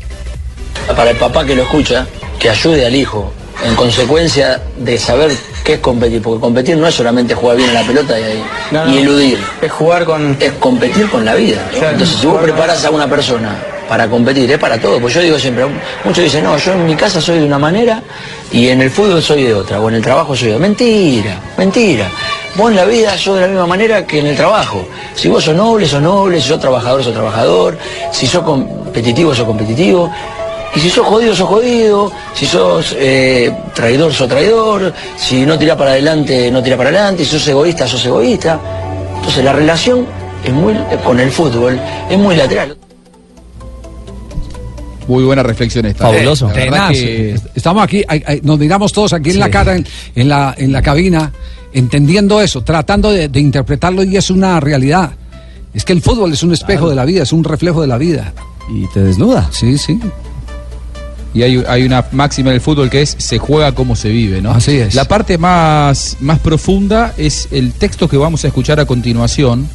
[0.96, 2.06] para el papá que lo escucha,
[2.38, 3.32] que ayude al hijo
[3.66, 5.32] en consecuencia de saber
[5.64, 8.98] qué es competir, porque competir no es solamente jugar bien a la pelota y, y
[8.98, 11.66] eludir, es jugar con, es competir con la vida.
[11.74, 13.56] Entonces, si vos preparás a una persona
[13.88, 15.64] para competir, es para todo, pues yo digo siempre,
[16.04, 18.02] muchos dicen, no, yo en mi casa soy de una manera
[18.50, 20.66] y en el fútbol soy de otra, o en el trabajo soy de otra.
[20.66, 22.08] Mentira, mentira.
[22.56, 24.86] Vos en la vida sos de la misma manera que en el trabajo.
[25.14, 27.76] Si vos sos noble, sos noble, si sos trabajador, sos trabajador,
[28.12, 30.10] si sos competitivo, sos competitivo.
[30.74, 32.12] Y si sos jodido, sos jodido.
[32.32, 34.92] Si sos eh, traidor, sos traidor.
[35.16, 37.24] Si no tirás para adelante, no tirás para adelante.
[37.24, 38.60] Si sos egoísta, sos egoísta.
[39.16, 40.06] Entonces la relación
[40.44, 42.76] es muy, con el fútbol es muy lateral.
[45.08, 46.04] Muy buena reflexión esta.
[46.04, 46.46] Fabuloso.
[46.48, 46.90] La verdad Tenaz.
[46.92, 48.02] que- Estamos aquí,
[48.42, 51.32] nos miramos todos aquí en la cara, en, en la, en la cabina,
[51.72, 55.12] entendiendo eso, tratando de, de interpretarlo y es una realidad.
[55.74, 57.98] Es que el fútbol es un espejo de la vida, es un reflejo de la
[57.98, 58.32] vida.
[58.70, 59.48] Y te desnuda.
[59.52, 59.98] Sí, sí.
[61.34, 64.40] Y hay, hay una máxima en el fútbol que es se juega como se vive,
[64.40, 64.52] ¿no?
[64.52, 64.94] Así es.
[64.94, 69.68] La parte más, más profunda es el texto que vamos a escuchar a continuación.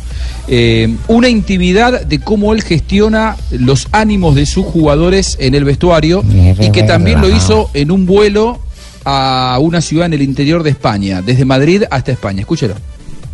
[0.52, 6.24] Eh, una intimidad de cómo él gestiona los ánimos de sus jugadores en el vestuario
[6.66, 8.58] y que también lo hizo en un vuelo
[9.06, 12.40] a una ciudad en el interior de España, desde Madrid hasta España.
[12.42, 12.74] Escúchelo.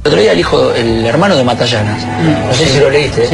[0.03, 2.05] El otro día el hijo, el hermano de Matallanas,
[2.47, 3.27] no sé si lo leíste,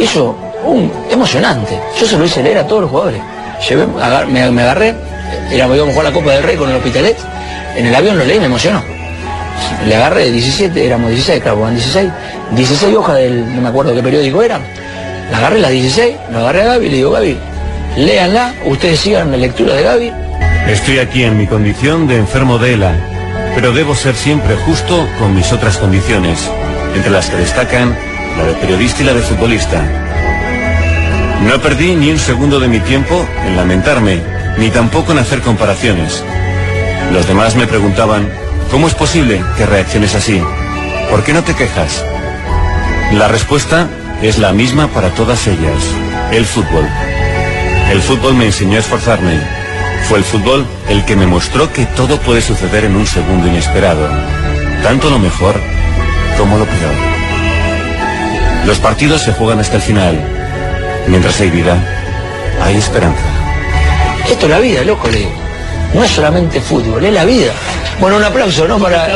[0.00, 1.78] hizo un emocionante.
[1.98, 3.20] Yo se lo hice leer a todos los jugadores.
[3.68, 4.94] Llevé, agar- me, me agarré,
[5.52, 7.16] éramos, íbamos a jugar la Copa del Rey con el Hospitalet,
[7.76, 8.82] en el avión lo leí y me emocionó.
[9.86, 12.10] Le agarré 17, éramos 16, claro, eran 16,
[12.52, 14.60] 16 hojas del, no me acuerdo qué periódico era.
[15.30, 17.38] La agarré las 16, lo agarré a Gaby y le digo, Gaby,
[17.96, 20.12] léanla, ustedes sigan la lectura de Gaby,
[20.66, 22.94] Estoy aquí en mi condición de enfermo de ELA,
[23.54, 26.48] pero debo ser siempre justo con mis otras condiciones,
[26.94, 27.94] entre las que destacan
[28.38, 29.82] la de periodista y la de futbolista.
[31.44, 34.20] No perdí ni un segundo de mi tiempo en lamentarme,
[34.56, 36.22] ni tampoco en hacer comparaciones.
[37.12, 38.30] Los demás me preguntaban,
[38.72, 40.42] ¿cómo es posible que reacciones así?
[41.10, 42.02] ¿Por qué no te quejas?
[43.12, 43.86] La respuesta
[44.22, 45.84] es la misma para todas ellas,
[46.32, 46.88] el fútbol.
[47.90, 49.38] El fútbol me enseñó a esforzarme.
[50.08, 54.08] Fue el fútbol el que me mostró que todo puede suceder en un segundo inesperado.
[54.82, 55.54] Tanto lo mejor
[56.38, 56.94] como lo peor.
[58.66, 60.18] Los partidos se juegan hasta el final.
[61.06, 61.76] Mientras hay vida,
[62.62, 63.22] hay esperanza.
[64.30, 65.28] Esto es la vida, loco, le.
[65.92, 67.52] No es solamente fútbol, es la vida.
[68.00, 68.78] Bueno, un aplauso, ¿no?
[68.78, 69.06] Para...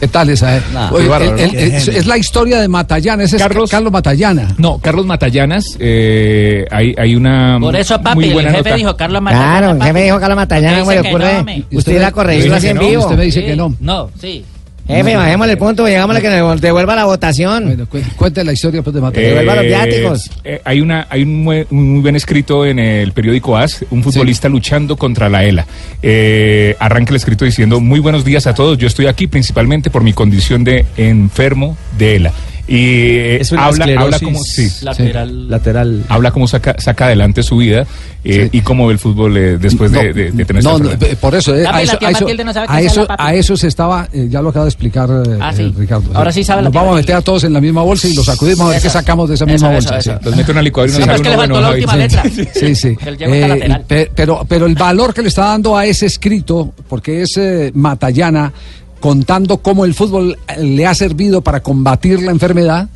[0.00, 0.60] ¿Qué tal esa?
[0.72, 3.92] Nah, Oye, qué bárbaro, el- el- es, la historia de Matallana, ese es Carlos- Carlos
[3.92, 4.54] Matallana.
[4.56, 8.74] No, Carlos Matallanas, eh, hay, hay una Por eso, papi, muy el buena jefe nota.
[8.76, 9.58] dijo Carlos Matallana.
[9.58, 13.02] Claro, el jefe dijo Carlos Matallana, Usted me- Usted irá a corregirlo así en vivo.
[13.02, 13.46] Usted me dice Sí.
[13.46, 13.74] que no.
[13.80, 14.44] No, sí.
[14.88, 17.86] Jefe, bajémosle el punto, llegámosle que nos devuelva la votación.
[18.16, 20.30] Cuente la historia pues, de devuelva los viáticos.
[20.44, 24.02] eh, hay una hay un muy, un muy buen escrito en el periódico AS, un
[24.02, 25.66] futbolista luchando contra la ELA.
[26.02, 30.02] Eh, arranca el escrito diciendo, muy buenos días a todos, yo estoy aquí principalmente por
[30.02, 32.32] mi condición de enfermo de ELA.
[32.68, 34.42] Y eh, Es una habla, habla como...
[34.44, 34.68] Sí.
[34.82, 35.48] Lateral.
[35.48, 36.04] Lateral.
[36.08, 37.86] Habla cómo saca, saca adelante su vida
[38.24, 41.16] eh, y cómo ve el fútbol eh, después de, de- de tener No, esta no,
[41.18, 44.26] por eso, eh, a eso, a eso, no a eso, a eso se estaba, eh,
[44.28, 45.62] ya lo acaba de explicar eh, Ah, sí.
[45.62, 46.10] eh, Ricardo.
[46.12, 48.12] Ahora sí sabe la Nos vamos a meter a todos en la misma bolsa y
[48.14, 50.00] los sacudimos a ver qué sacamos de esa misma bolsa.
[50.02, 50.10] sí.
[50.22, 52.22] Los mete en una licuadora y Sí, no faltó bueno, la última letra.
[52.54, 52.96] Sí, sí.
[53.06, 53.78] Eh,
[54.14, 58.52] pero, pero el valor que le está dando a ese escrito, porque es eh, Matallana,
[59.00, 62.88] contando cómo el fútbol eh, le ha servido para combatir la enfermedad,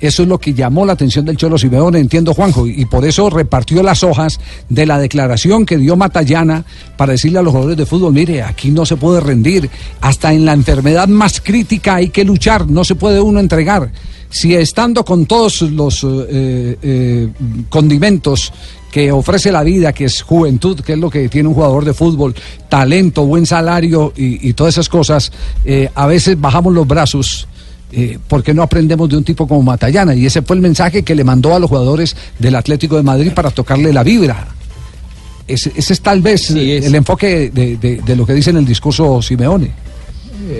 [0.00, 3.30] eso es lo que llamó la atención del Cholo Simeone, entiendo Juanjo, y por eso
[3.30, 4.38] repartió las hojas
[4.68, 6.64] de la declaración que dio Matallana
[6.96, 9.70] para decirle a los jugadores de fútbol, mire, aquí no se puede rendir,
[10.00, 13.90] hasta en la enfermedad más crítica hay que luchar, no se puede uno entregar.
[14.28, 17.28] Si estando con todos los eh, eh,
[17.68, 18.52] condimentos
[18.94, 21.92] que ofrece la vida, que es juventud, que es lo que tiene un jugador de
[21.92, 22.32] fútbol,
[22.68, 25.32] talento, buen salario y, y todas esas cosas,
[25.64, 27.48] eh, a veces bajamos los brazos.
[27.90, 30.14] Eh, porque no aprendemos de un tipo como Matallana?
[30.14, 33.32] Y ese fue el mensaje que le mandó a los jugadores del Atlético de Madrid
[33.34, 34.46] para tocarle la vibra.
[35.48, 36.50] Ese, ese es tal vez
[36.86, 39.72] el enfoque de, de- de lo que dice en el discurso Simeone.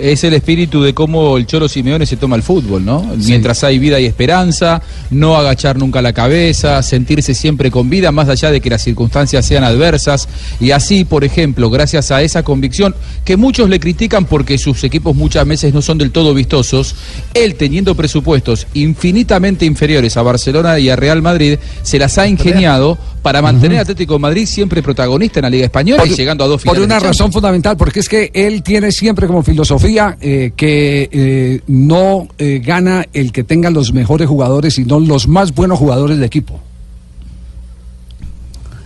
[0.01, 3.05] Es el espíritu de cómo el Cholo Simeone se toma el fútbol, ¿no?
[3.25, 4.81] Mientras hay vida y esperanza,
[5.11, 9.45] no agachar nunca la cabeza, sentirse siempre con vida, más allá de que las circunstancias
[9.45, 10.27] sean adversas.
[10.59, 15.15] Y así, por ejemplo, gracias a esa convicción, que muchos le critican porque sus equipos
[15.15, 16.95] muchas veces no son del todo vistosos,
[17.33, 22.97] él teniendo presupuestos infinitamente inferiores a Barcelona y a Real Madrid, se las ha ingeniado
[23.25, 26.47] para mantener a Atlético de Madrid siempre protagonista en la Liga Española y llegando a
[26.47, 26.85] dos por finales.
[26.85, 27.17] una de Champions.
[27.17, 32.61] razón fundamental, porque es que él tiene siempre como filosofía eh, que eh, no eh,
[32.63, 36.59] gana el que tenga los mejores jugadores, sino los más buenos jugadores de equipo.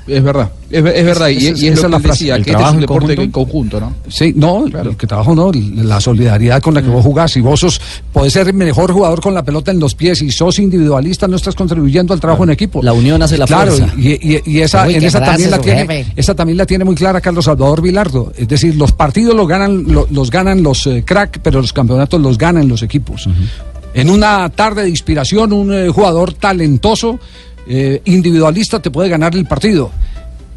[0.10, 2.24] Es verdad, es, es verdad, y, Esa- y es esa la frase.
[2.24, 3.22] decía, ¿El que este es trabajo un en deporte conjunto?
[3.24, 3.94] en conjunto, ¿no?
[4.10, 7.32] Sí, no, el que trabajo no, la solidaridad con la que vos jugás.
[7.32, 7.80] Si vos sos,
[8.12, 11.36] podés ser el mejor jugador con la pelota en los pies y sos individualista, no
[11.36, 12.82] estás contribuyendo al trabajo en equipo.
[12.82, 13.94] La unión hace la claro, fuerza.
[13.98, 16.14] y, y- y esa, Uy, en esa también la tiene, jefe.
[16.16, 18.34] esa también la tiene muy clara Carlos Salvador Vilardo.
[18.36, 22.20] Es decir, los partidos los ganan, lo- los ganan los eh, crack, pero los campeonatos
[22.22, 23.28] los ganan los equipos.
[23.94, 27.20] En una tarde de inspiración, un eh, jugador talentoso,
[27.70, 29.92] eh, individualista, te puede ganar el partido.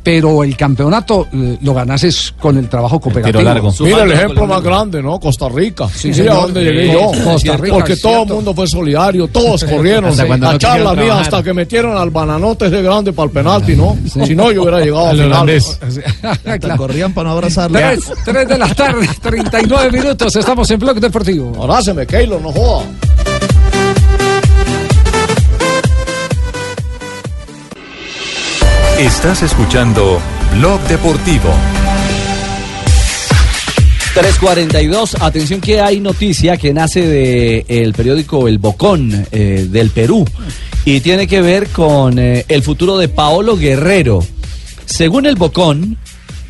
[0.05, 3.73] Pero el campeonato eh, lo ganas es con el trabajo cooperativo.
[3.83, 5.21] Mira el ejemplo más grande, ¿no?
[5.21, 5.87] Costa Rica.
[5.89, 7.13] Sí, a dónde llegué yo.
[7.23, 10.07] Costa Rica, Porque todo el mundo fue solidario, todos corrieron.
[10.07, 11.23] Hasta cuando la no charla mía trabajar.
[11.23, 13.97] hasta que metieron al bananote ese grande para el penalti, ¿no?
[14.27, 15.43] Si no, yo hubiera llegado al El final.
[15.43, 15.79] holandés.
[16.45, 17.79] Hasta corrían para no abrazarlo.
[17.79, 21.63] Tres, tres de la tarde, 39 minutos, estamos en Blog Deportivo.
[21.63, 22.87] Abrázeme, Keylor, no joda.
[29.03, 30.21] Estás escuchando
[30.53, 31.49] Blog Deportivo.
[34.15, 40.25] 342, atención que hay noticia que nace de el periódico El Bocón eh, del Perú
[40.85, 44.25] y tiene que ver con eh, el futuro de Paolo Guerrero.
[44.85, 45.99] Según el Bocón,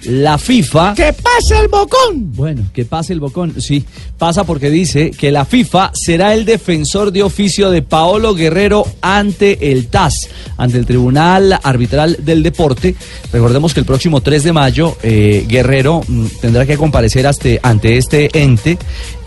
[0.05, 0.95] la FIFA...
[0.95, 2.33] ¡Que pase el bocón!
[2.35, 3.85] Bueno, que pase el Bocón, sí,
[4.19, 9.73] pasa porque dice que la FIFA será el defensor de oficio de Paolo Guerrero ante
[9.73, 12.95] el TAS, ante el Tribunal Arbitral del Deporte.
[13.33, 17.97] Recordemos que el próximo 3 de mayo eh, Guerrero mm, tendrá que comparecer ante, ante
[17.97, 18.79] este ente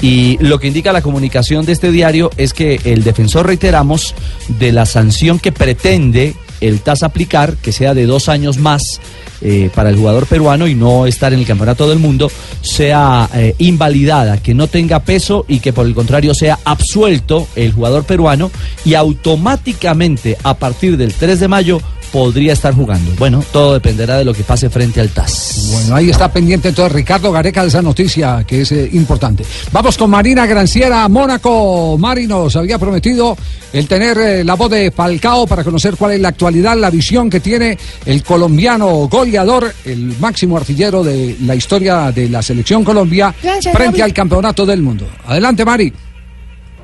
[0.01, 4.15] y lo que indica la comunicación de este diario es que el defensor, reiteramos,
[4.59, 8.99] de la sanción que pretende el TAS aplicar, que sea de dos años más
[9.41, 13.55] eh, para el jugador peruano y no estar en el campeonato del mundo, sea eh,
[13.57, 18.49] invalidada, que no tenga peso y que por el contrario sea absuelto el jugador peruano
[18.85, 21.81] y automáticamente a partir del 3 de mayo
[22.15, 23.11] podría estar jugando.
[23.17, 25.67] Bueno, todo dependerá de lo que pase frente al TAS.
[25.73, 29.43] Bueno, ahí está pendiente entonces Ricardo Gareca de esa noticia que es eh, importante.
[29.73, 31.97] Vamos con Marina Granciera, Mónaco.
[31.97, 33.35] Mari nos había prometido
[33.73, 37.29] el tener eh, la voz de Falcao para conocer cuál es la actualidad, la visión
[37.29, 43.35] que tiene el colombiano goleador, el máximo artillero de la historia de la selección Colombia
[43.43, 44.09] Gracias, frente Javi.
[44.09, 45.05] al campeonato del mundo.
[45.27, 45.91] Adelante, Mari.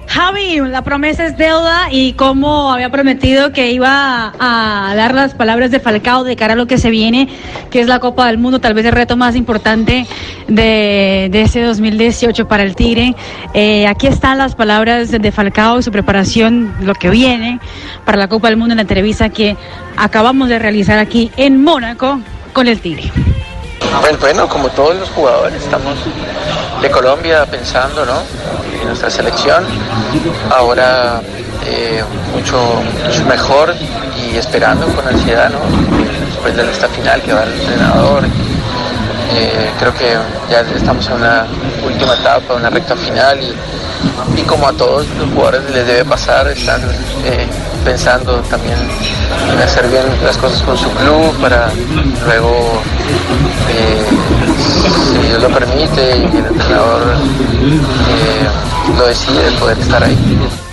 [0.07, 5.71] Javi, la promesa es deuda y como había prometido que iba a dar las palabras
[5.71, 7.29] de Falcao de cara a lo que se viene,
[7.69, 10.05] que es la Copa del Mundo, tal vez el reto más importante
[10.47, 13.15] de, de ese 2018 para el Tigre.
[13.53, 17.59] Eh, aquí están las palabras de Falcao y su preparación, lo que viene
[18.05, 19.55] para la Copa del Mundo en la entrevista que
[19.95, 22.19] acabamos de realizar aquí en Mónaco
[22.53, 23.11] con el Tigre.
[24.01, 25.97] Pues bueno, como todos los jugadores, estamos
[26.81, 28.21] de Colombia pensando ¿no?
[28.79, 29.65] en nuestra selección.
[30.49, 31.21] Ahora
[31.65, 32.03] eh,
[32.33, 32.57] mucho,
[33.27, 33.73] mejor
[34.17, 35.59] y esperando con ansiedad ¿no?
[36.25, 38.23] después de esta final que va el entrenador.
[39.33, 40.17] Eh, creo que
[40.49, 41.45] ya estamos en una
[41.85, 43.55] última etapa, una recta final y,
[44.39, 46.81] y como a todos los jugadores les debe pasar, están
[47.23, 47.47] eh,
[47.83, 48.77] pensando también
[49.51, 51.69] en hacer bien las cosas con su club para
[52.25, 52.81] luego,
[53.69, 54.05] eh,
[55.11, 57.15] si Dios lo permite y el entrenador
[57.61, 58.47] eh,
[58.97, 60.17] lo decide, poder estar ahí.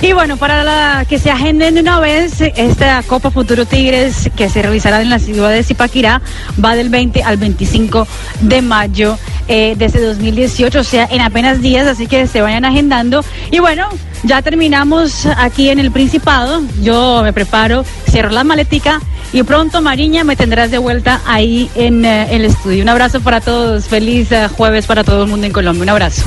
[0.00, 4.62] Y bueno, para que se agenden de una vez, esta Copa Futuro Tigres que se
[4.62, 6.22] realizará en la ciudad de Zipaquirá
[6.62, 8.06] va del 20 al 25
[8.40, 9.18] de mayo
[9.48, 13.24] eh, de ese 2018, o sea, en apenas días, así que se vayan agendando.
[13.50, 13.88] Y bueno,
[14.22, 16.62] ya terminamos aquí en el Principado.
[16.80, 19.00] Yo me preparo, cierro la maletica
[19.32, 22.82] y pronto, Mariña, me tendrás de vuelta ahí en eh, el estudio.
[22.82, 25.82] Un abrazo para todos, feliz eh, jueves para todo el mundo en Colombia.
[25.82, 26.22] Un abrazo.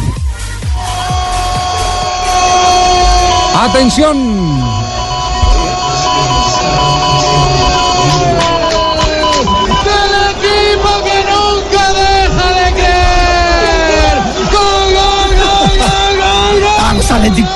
[17.11, 17.49] Atlético.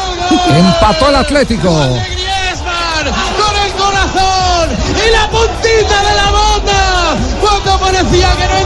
[0.56, 1.70] Empató el Atlético.
[1.70, 8.65] Con el corazón y la puntita de la bota cuando parecía que no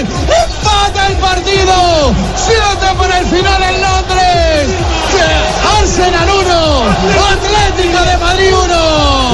[0.00, 2.14] Empata el partido.
[2.34, 4.70] Siete para el final en Londres.
[5.78, 6.50] Arsenal 1.
[7.32, 8.69] Atlético de Madrid 1.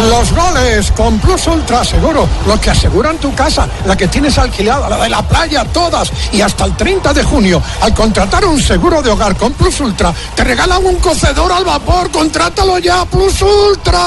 [0.09, 4.89] Los goles con Plus Ultra Seguro, los que aseguran tu casa, la que tienes alquilada,
[4.89, 6.13] la de la playa, todas.
[6.33, 10.15] Y hasta el 30 de junio, al contratar un seguro de hogar con Plus Ultra,
[10.35, 12.11] te regalan un cocedor al vapor.
[12.11, 14.01] Contrátalo ya, Plus Ultra.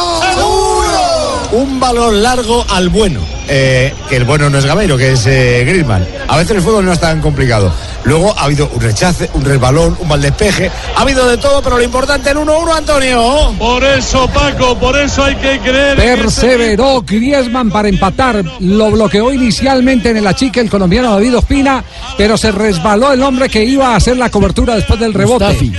[1.51, 3.19] Un balón largo al bueno.
[3.47, 5.85] Eh, que el bueno no es Gameiro, que es eh.
[6.27, 7.73] A veces el fútbol no es tan complicado.
[8.03, 10.71] Luego ha habido un rechace, un resbalón, un mal despeje.
[10.95, 13.53] Ha habido de todo, pero lo importante el 1-1, Antonio.
[13.57, 15.99] Por eso, Paco, por eso hay que creer.
[15.99, 18.43] en ese Perseveró Griezmann para empatar.
[18.59, 21.83] Lo bloqueó inicialmente en el achique el colombiano David Ospina,
[22.17, 25.45] pero se resbaló el hombre que iba a hacer la cobertura después del rebote.
[25.45, 25.73] Mustafi.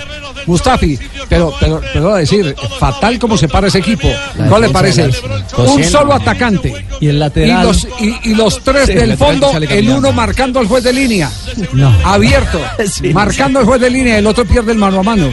[0.46, 0.98] Mustafi,
[1.28, 4.08] pero, pero, pero a decir, fatal como se para ese equipo.
[4.36, 5.10] ¿No le parece?
[5.56, 6.86] Un solo atacante.
[7.00, 7.66] Y el Y lateral.
[7.66, 11.30] los, y, y los tres Sí, del fondo, el uno marcando al juez de línea.
[11.72, 11.88] No.
[12.04, 12.60] Abierto.
[12.90, 13.12] Sí.
[13.14, 15.30] marcando al juez de línea, el otro pierde el mano a mano.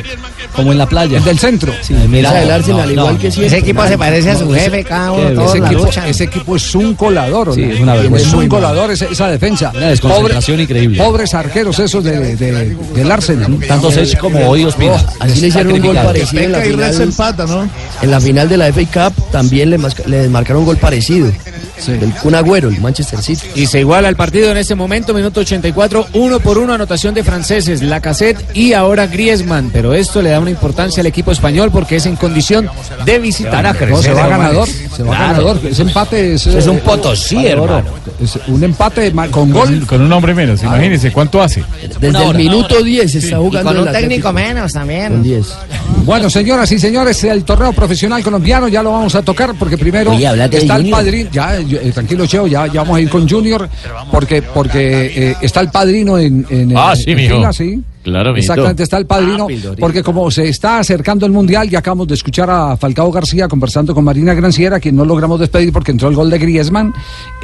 [0.55, 1.17] Como en la playa.
[1.19, 1.71] El del centro.
[2.09, 3.47] mira, Esa del Arsenal, no, igual no, que siempre.
[3.47, 6.55] Ese equipo se parece a su jefe, cada uno, todos ese, la equipo, ese equipo
[6.55, 7.53] es un colador.
[7.53, 8.27] Sí, es una vergüenza.
[8.27, 9.71] Es un colador esa, esa defensa.
[9.75, 10.97] Una desconcentración increíble.
[10.97, 13.57] Pobres arqueros esos de, de- del Arsenal.
[13.67, 14.95] Tanto Sech como hoy Ospina.
[15.19, 17.01] Así le hicieron un gol parecido en la final.
[17.01, 17.69] empata, ¿no?
[18.01, 21.31] En la final de la FA Cup también le, masca- le marcaron un gol parecido.
[21.87, 23.47] El Kun Agüero, el Manchester City.
[23.55, 27.23] Y se iguala el partido en este momento, minuto 84, uno por uno, anotación de
[27.23, 29.69] franceses, Lacazette y ahora Griezmann.
[29.71, 32.69] Pero esto le da una importancia al equipo español porque es en condición
[33.05, 33.63] de visitar.
[33.87, 34.67] No, se va ganador.
[34.67, 35.59] Se va ganador.
[35.63, 36.47] Ese empate es.
[36.47, 37.89] Es un eh, potosí, eh, hermano.
[38.21, 39.85] es un empate con gol.
[39.85, 41.63] Con un hombre menos, imagínense cuánto hace.
[41.99, 45.13] Desde el minuto 10 está jugando con el un técnico menos también.
[45.13, 45.47] Con 10.
[46.03, 50.11] Bueno, señoras y señores, el torneo profesional colombiano ya lo vamos a tocar porque primero
[50.11, 51.29] Oye, está el padrino.
[51.31, 53.67] Ya, eh, tranquilo, Cheo, ya, ya vamos a ir con Junior
[54.11, 57.35] porque, porque eh, está el padrino en, en, Ah, en- sí, en mijo.
[57.35, 57.81] fila, sí.
[58.07, 58.33] Claro.
[58.37, 59.47] Exactamente, está el padrino.
[59.51, 63.49] Ah, porque como se está acercando el Mundial, ya acabamos de escuchar a Falcao García
[63.49, 66.93] conversando con Marina Granciera, quien no logramos despedir porque entró el gol de Griezmann.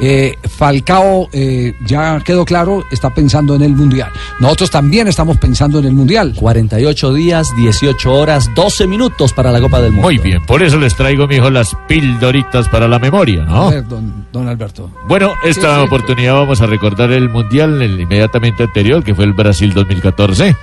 [0.00, 4.10] Eh, Falcao, eh, ya quedó claro, está pensando en el Mundial.
[4.40, 6.32] Nosotros también estamos pensando en el Mundial.
[6.34, 10.08] 48 días, 18 horas, 12 minutos para la Copa del Mundo.
[10.08, 13.68] Muy bien, por eso les traigo, mijo, las pildoritas para la memoria, ¿no?
[13.68, 14.90] A ver, don, don Alberto.
[15.06, 15.86] Bueno, esta Sí, sí.
[15.86, 20.53] oportunidad vamos a recordar el mundial el inmediatamente anterior, que fue el Brasil 2014.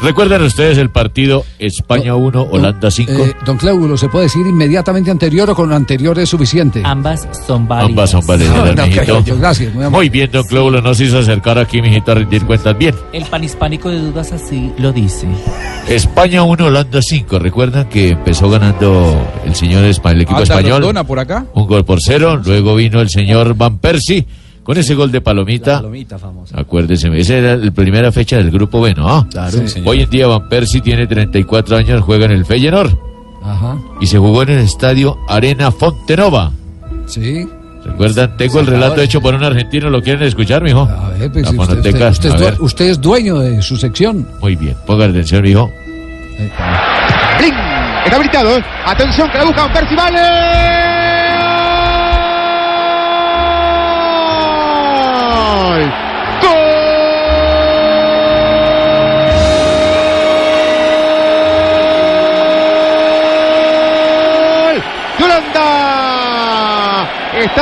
[0.00, 3.12] ¿Recuerdan ustedes el partido España 1, Holanda 5?
[3.12, 6.82] Eh, don Cléulo, ¿se puede decir inmediatamente anterior o con anterior es suficiente?
[6.84, 7.90] Ambas son válidas.
[7.90, 9.38] Ambas son válidas, No, no, mijito.
[9.38, 9.88] gracias, muy.
[9.88, 12.94] Muy bien, don Cléulo, nos hizo acercar aquí, mijito, a rendir cuentas bien.
[13.12, 15.26] El panhispánico de dudas así lo dice.
[15.88, 17.38] España 1, Holanda 5.
[17.40, 21.06] ¿Recuerdan que empezó ganando el señor el equipo Anda español?
[21.06, 21.44] Por acá.
[21.54, 22.40] Un gol por cero.
[22.44, 24.26] Luego vino el señor Van Persie
[24.68, 25.76] con ese gol de Palomita.
[25.76, 26.60] Palomita famosa.
[26.60, 29.26] Acuérdese, esa era la primera fecha del grupo B, ¿no?
[29.30, 29.50] Claro.
[29.50, 29.88] Sí, señor.
[29.88, 32.90] Hoy en día Van Persie tiene 34 años, juega en el Feyenoord
[33.42, 33.78] Ajá.
[33.98, 36.52] y se jugó en el estadio Arena Fontenova.
[37.06, 37.48] Sí.
[37.82, 38.36] ¿Recuerdan?
[38.36, 40.80] Tengo el relato hecho por un argentino, ¿lo quieren escuchar, mijo?
[40.82, 42.54] A ver, pues, La usted, usted- usted a es, ver.
[42.58, 44.28] due- usted es dueño de su sección.
[44.42, 45.70] Muy bien, ponga atención, mijo.
[47.38, 47.54] Blin,
[48.04, 48.58] está habilitado.
[48.58, 48.64] ¿eh?
[48.84, 50.87] Atención que la busca Van Persie, vale.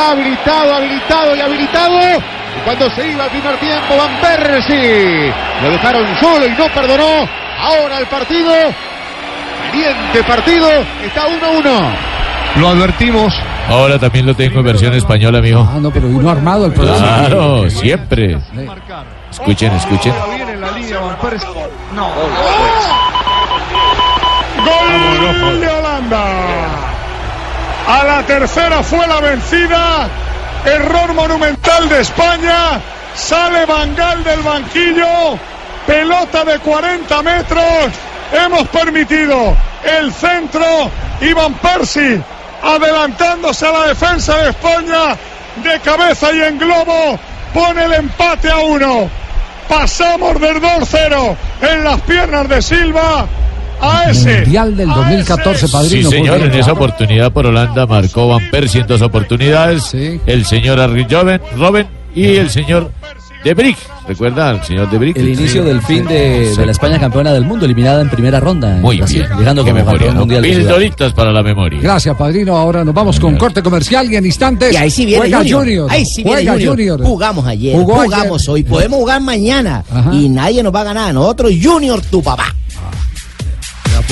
[0.06, 1.98] Está habilitado, habilitado y habilitado.
[2.18, 7.28] Y cuando se iba al primer tiempo, Van Persie lo dejaron solo y no perdonó.
[7.58, 8.52] Ahora el partido
[9.76, 10.70] Caliente partido,
[11.04, 12.60] está 1-1.
[12.60, 13.34] Lo advertimos.
[13.68, 15.68] Ahora también lo tengo en versión española, mijo.
[15.68, 16.98] Ah, no, pero vino armado el programa.
[17.26, 18.38] Claro, siempre.
[19.30, 20.14] Escuchen, escuchen.
[25.42, 26.95] Gol de Holanda.
[27.86, 30.08] A la tercera fue la vencida.
[30.64, 32.80] Error monumental de España.
[33.14, 35.38] Sale Bangal del banquillo.
[35.86, 37.92] Pelota de 40 metros.
[38.32, 40.90] Hemos permitido el centro.
[41.20, 42.20] Iván Persi
[42.62, 45.16] adelantándose a la defensa de España.
[45.62, 47.18] De cabeza y en globo.
[47.54, 49.08] Pone el empate a uno.
[49.68, 53.26] Pasamos del 2-0 en las piernas de Silva.
[53.80, 56.10] Mundial del 2014, Sí, padrino.
[56.10, 59.94] señor, porque- en esa oportunidad por Holanda marcó Van Persie en dos oportunidades.
[60.26, 62.90] El señor Harry Joven, Robben y el señor
[63.44, 63.76] De Brick.
[64.08, 65.16] ¿Recuerda al señor De Brick?
[65.16, 68.74] El inicio del fin de, de la España campeona del mundo, eliminada en primera ronda.
[68.76, 69.38] en Muy Brasil, bien.
[69.38, 70.20] Llegando Qué como memoria, campeón ¿no?
[70.20, 70.42] mundial.
[70.42, 70.60] de ciudad.
[70.62, 71.78] Pildoritas para la memoria.
[71.80, 72.56] Gracias, padrino.
[72.56, 74.72] Ahora nos vamos con corte comercial y en instantes.
[74.72, 75.60] Y ahí sí viene juega Junior.
[75.60, 75.90] Junior.
[75.92, 76.70] Ahí sí viene juega Junior.
[76.76, 77.02] Junior.
[77.04, 78.50] Jugamos ayer, Jugó jugamos ayer.
[78.52, 79.84] hoy, podemos jugar mañana.
[80.12, 81.14] Y nadie nos va a ganar.
[81.14, 82.54] Nosotros, Junior, tu papá.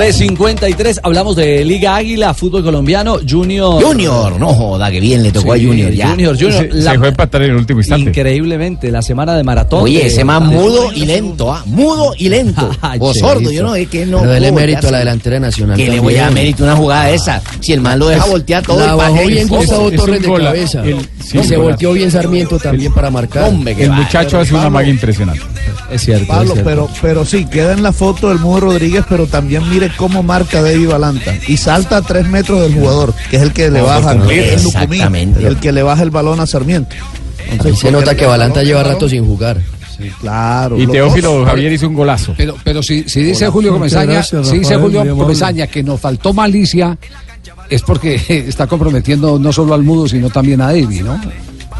[0.00, 3.82] $3.53, hablamos de Liga Águila, fútbol colombiano, Junior.
[3.82, 6.10] Junior, no joda, que bien le tocó a Junior ya.
[6.10, 6.68] Junior, Junior.
[6.72, 8.10] Se, se fue a empatar en el último instante.
[8.10, 9.84] Increíblemente, la semana de maratón.
[9.84, 11.62] Oye, de- ese más mudo y lento, ¿ah?
[11.66, 12.70] Mudo y lento.
[12.98, 14.20] o sordo, yo no, es que no.
[14.20, 15.76] Pero dele mérito a la delantera nacional.
[15.76, 17.42] Que le voy a dar mérito una jugada esa.
[17.60, 19.96] Si el man lo deja voltear todo La el bajó pase, bien el Gustavo foco.
[19.96, 20.82] Torres de cabeza.
[20.86, 23.44] y se volteó bien Sarmiento también para marcar.
[23.44, 23.96] Hombre, El va.
[23.96, 25.42] muchacho hace una magia impresionante.
[25.90, 26.26] Es cierto.
[26.26, 30.22] Pablo, pero, pero sí, queda en la foto del Mudo Rodríguez, pero también mire cómo
[30.22, 31.34] marca David Balanta.
[31.48, 35.72] Y salta a tres metros del jugador, que es el que le baja, el que
[35.72, 36.94] le baja el balón a Sarmiento.
[37.64, 39.60] Ahí se nota que Balanta lleva rato sin jugar.
[40.20, 40.78] Claro.
[40.78, 42.34] Y Teófilo dos- Javier hizo un golazo.
[42.36, 43.48] Pero, pero si, si dice.
[43.48, 45.16] Julio Comesaña, gracias, si dice Julio.
[45.16, 46.98] Comesaña que nos faltó malicia,
[47.70, 51.20] es porque está comprometiendo no solo al mudo, sino también a David, ¿no?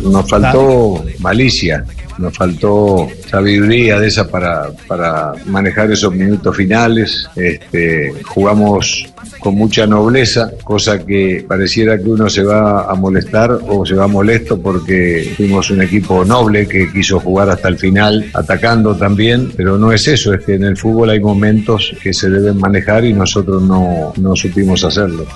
[0.00, 1.84] Nos faltó malicia,
[2.18, 7.28] nos faltó sabiduría de esa para, para manejar esos minutos finales.
[7.36, 9.06] Este, jugamos
[9.40, 14.06] con mucha nobleza, cosa que pareciera que uno se va a molestar o se va
[14.06, 19.78] molesto porque fuimos un equipo noble que quiso jugar hasta el final, atacando también, pero
[19.78, 23.12] no es eso, es que en el fútbol hay momentos que se deben manejar y
[23.12, 25.26] nosotros no, no supimos hacerlo.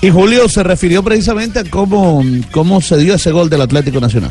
[0.00, 4.30] Y Julio se refirió precisamente a cómo, cómo se dio ese gol del Atlético Nacional.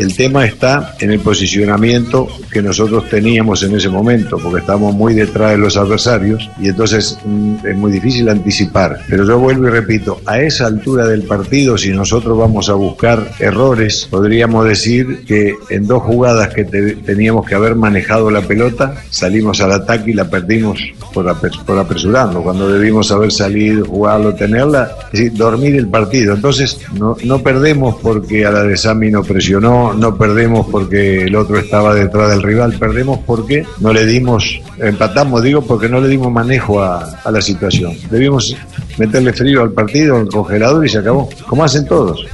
[0.00, 5.12] El tema está en el posicionamiento que nosotros teníamos en ese momento, porque estábamos muy
[5.12, 9.00] detrás de los adversarios y entonces mm, es muy difícil anticipar.
[9.10, 13.30] Pero yo vuelvo y repito, a esa altura del partido, si nosotros vamos a buscar
[13.40, 18.94] errores, podríamos decir que en dos jugadas que te- teníamos que haber manejado la pelota,
[19.10, 20.80] salimos al ataque y la perdimos
[21.12, 26.34] por, apres- por apresurarnos, cuando debimos haber salido, jugarlo, tenerla, es decir, dormir el partido.
[26.34, 31.36] Entonces, no, no perdemos porque a la de Sami no presionó, no perdemos porque el
[31.36, 36.08] otro estaba detrás del rival, perdemos porque no le dimos, empatamos, digo, porque no le
[36.08, 37.92] dimos manejo a, la situación.
[38.10, 38.56] Debimos
[38.98, 42.26] meterle frío al partido, al congelador y se acabó, como hacen todos.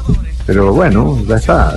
[0.47, 1.77] Pero bueno, ya está.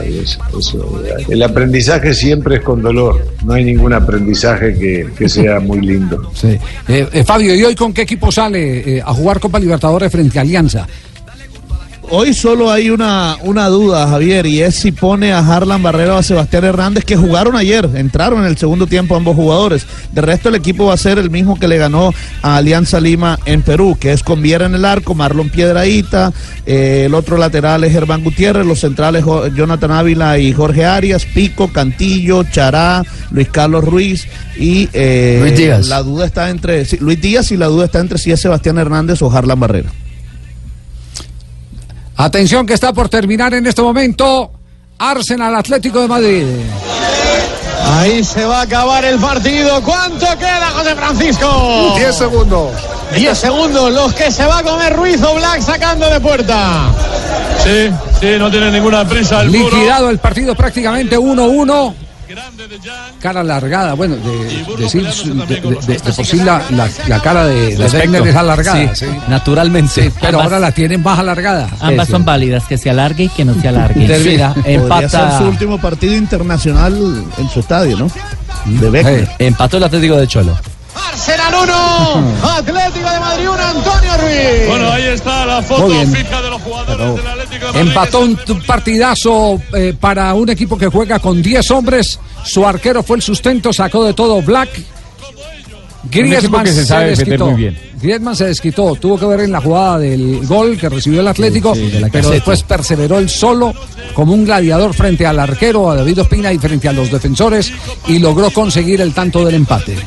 [1.28, 3.26] El aprendizaje siempre es con dolor.
[3.44, 6.32] No hay ningún aprendizaje que, que sea muy lindo.
[6.36, 6.56] Sí.
[6.88, 10.38] Eh, eh, Fabio, ¿y hoy con qué equipo sale eh, a jugar Copa Libertadores frente
[10.38, 10.88] a Alianza?
[12.12, 16.18] Hoy solo hay una, una duda, Javier, y es si pone a Harlan Barrero o
[16.18, 19.86] a Sebastián Hernández, que jugaron ayer, entraron en el segundo tiempo ambos jugadores.
[20.12, 22.12] De resto, el equipo va a ser el mismo que le ganó
[22.42, 26.34] a Alianza Lima en Perú, que es con Viera en el arco, Marlon Piedraíta,
[26.66, 31.26] eh, el otro lateral es Germán Gutiérrez, los centrales Jo- Jonathan Ávila y Jorge Arias,
[31.26, 34.28] Pico, Cantillo, Chará, Luis Carlos Ruiz
[34.58, 35.88] y eh, Luis Díaz.
[35.90, 38.80] la duda está entre sí, Luis Díaz y la duda está entre si es Sebastián
[38.80, 39.90] Hernández o Harlan Barrero.
[42.22, 44.52] Atención que está por terminar en este momento
[44.98, 46.46] Arsenal Atlético de Madrid.
[47.94, 49.82] Ahí se va a acabar el partido.
[49.82, 51.94] ¿Cuánto queda, José Francisco?
[51.96, 52.72] 10 segundos.
[53.16, 56.90] 10 segundos, los que se va a comer Ruiz o Black sacando de puerta.
[57.64, 57.90] Sí,
[58.20, 59.78] sí, no tiene ninguna prisa el muro.
[59.78, 61.94] Liquidado el partido prácticamente 1-1.
[63.20, 64.46] Cara alargada, bueno, de,
[64.78, 68.36] decir, de, de- de- de por sí la, la- la cara de, de Wegner es
[68.36, 68.96] alargada.
[68.96, 69.12] Sí, sí.
[69.28, 70.04] naturalmente.
[70.04, 71.68] Sí, pero Ambas- ahora la tienen más alargada.
[71.80, 74.06] Ambas son válidas, que se alargue y que no se alargue.
[74.08, 75.38] Termina, Podría ser empata.
[75.40, 78.10] su último partido internacional en su estadio, ¿no?
[78.66, 79.28] De Becker.
[79.40, 80.58] Empató el Atlético de Cholo.
[80.96, 84.68] Arsenal 1, Atlético de Madrid 1, Antonio Ruiz.
[84.68, 87.88] Bueno, ahí está la foto fija de los jugadores del Atlético de Madrid.
[87.88, 92.20] Empató un partidazo eh, para un equipo que juega con 10 hombres.
[92.44, 94.70] Su arquero fue el sustento, sacó de todo Black.
[96.10, 97.89] Griezmann que se sabe defender muy bien.
[98.02, 101.76] Griezmann se desquitó, tuvo que ver en la jugada del gol que recibió el Atlético,
[101.76, 103.74] sí, de la pero después perseveró él solo
[104.14, 107.72] como un gladiador frente al arquero, a David Ospina y frente a los defensores
[108.08, 109.98] y logró conseguir el tanto del empate.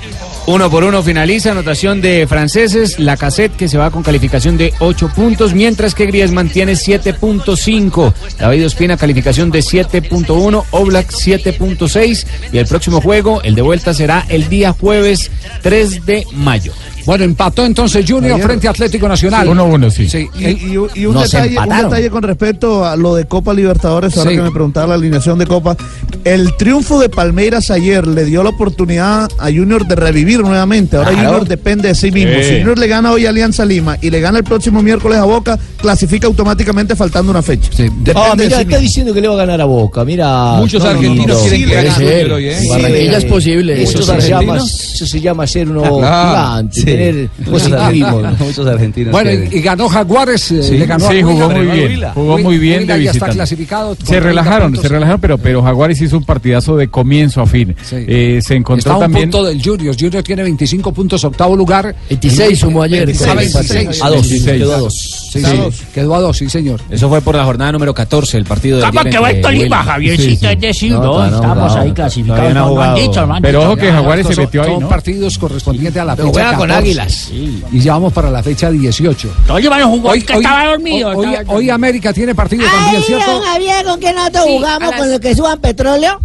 [0.44, 4.74] Uno por uno finaliza, anotación de franceses, la cassette que se va con calificación de
[4.80, 12.58] 8 puntos, mientras que Griezmann tiene 7.5, David Ospina calificación de 7.1, Oblak 7.6 y
[12.58, 15.30] el próximo juego, el de vuelta será el día jueves
[15.62, 16.72] 3 de mayo.
[17.06, 19.48] Bueno, empató entonces Junior Ayer- frente a Atlético Nacional.
[19.48, 20.08] 1-1, sí.
[20.08, 24.16] Sí, Y, y- y un, detalle, un detalle con respecto a lo de Copa Libertadores,
[24.16, 24.36] ahora Sí.
[24.36, 25.76] que me preguntaba la alineación de Copa.
[26.24, 30.96] El triunfo de Palmeiras ayer le dio la oportunidad a Junior de revivir nuevamente.
[30.96, 31.28] Ahora Claro.
[31.30, 32.32] Junior depende de sí mismo.
[32.38, 32.44] Sí.
[32.44, 35.24] Si Junior le gana hoy a Alianza Lima y le gana el próximo miércoles a
[35.24, 37.68] Boca, clasifica automáticamente faltando una fecha.
[37.74, 38.78] Sí, Depende Ah, de mira, sí está mismo.
[38.80, 40.04] diciendo que le va a ganar a Boca.
[40.04, 40.54] Mira.
[40.58, 42.58] Muchos no, argentinos no, quieren sí, que gane Junior hoy, ¿eh?
[42.60, 42.68] Sí,
[43.16, 43.82] es posible.
[43.82, 46.68] Eso se, llama, eso se llama ser uno Claro.
[46.68, 46.98] gigante, Sí.
[46.98, 48.22] tener positivismo.
[48.38, 49.12] Muchos argentinos.
[49.12, 52.38] Bueno, y, y ganó Jaguares, eh, Sí, le ganó sí, a jugó muy bien, jugó
[52.38, 53.34] muy bien de ya está visitante.
[53.36, 53.94] clasificado.
[53.94, 57.74] Se 30 relajaron, se relajaron, pero, pero Jaguares hizo un partidazo de comienzo a fin.
[57.82, 57.96] Sí.
[58.06, 59.30] Eh, se encontró Está a un también.
[59.30, 59.94] punto del Junior.
[59.98, 61.94] Junior tiene 25 puntos, octavo lugar.
[62.10, 63.06] 26 sumó ayer.
[63.06, 64.02] 26, con el 26.
[64.02, 64.28] A dos.
[64.30, 64.58] 26.
[64.58, 64.94] Quedó a dos.
[65.32, 66.80] Sí, sí, Quedó a dos, sí, señor.
[66.90, 69.82] Eso fue por la jornada número 14, el partido de ¿Cómo que va el Tolima,
[69.82, 70.48] Javiercito?
[70.50, 72.54] Es decir, no, estamos ahí clasificados.
[72.54, 73.92] No, no han dicho, no han Pero dicho ojo que.
[73.92, 74.88] Jaguares se metió ahí, Son ¿no?
[74.88, 77.32] partidos correspondientes a la fecha juega con 14.
[77.32, 77.72] Águilas.
[77.72, 79.32] Y ya vamos para la fecha 18.
[79.46, 81.08] Tolima no jugó, que estaba dormido.
[81.10, 83.40] hoy- hoy- hoy América tiene partido también, ¿cierto?
[83.42, 84.82] Javier, ¿con qué nosotros Sí, jugamos?
[84.88, 86.20] a las- ¿Con lo que suban petróleo?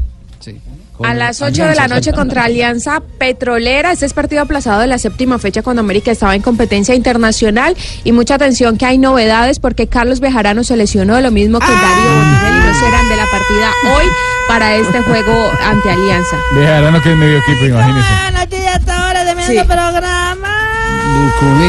[1.03, 3.91] A las 8 de la noche contra Alianza Petrolera.
[3.91, 7.76] Este es partido aplazado de la séptima fecha cuando América estaba en competencia internacional.
[8.03, 12.10] Y mucha atención que hay novedades porque Carlos Bejarano se lesionó, lo mismo que Darío
[12.10, 14.06] Bonilla y no serán de la partida hoy
[14.48, 16.38] para este juego ante Alianza.
[16.56, 18.10] Dejarán que es medio equipo, imagínense.
[18.28, 19.68] Anoche ya hasta ahora de medio Sí.
[19.68, 20.66] programa.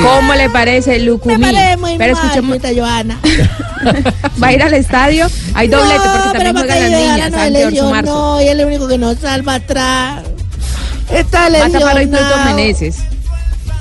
[0.02, 1.36] ¿Cómo le parece, Lucumí?
[1.36, 3.18] Me parece muy Pero escuchemos, Joana.
[4.42, 5.26] va a ir al estadio.
[5.54, 8.14] Hay doblete porque también pero juegan las niñas no Orso Marzo.
[8.14, 10.22] No, y es el único que nos salva atrás.
[11.12, 11.48] Está
[12.44, 12.96] Meneses.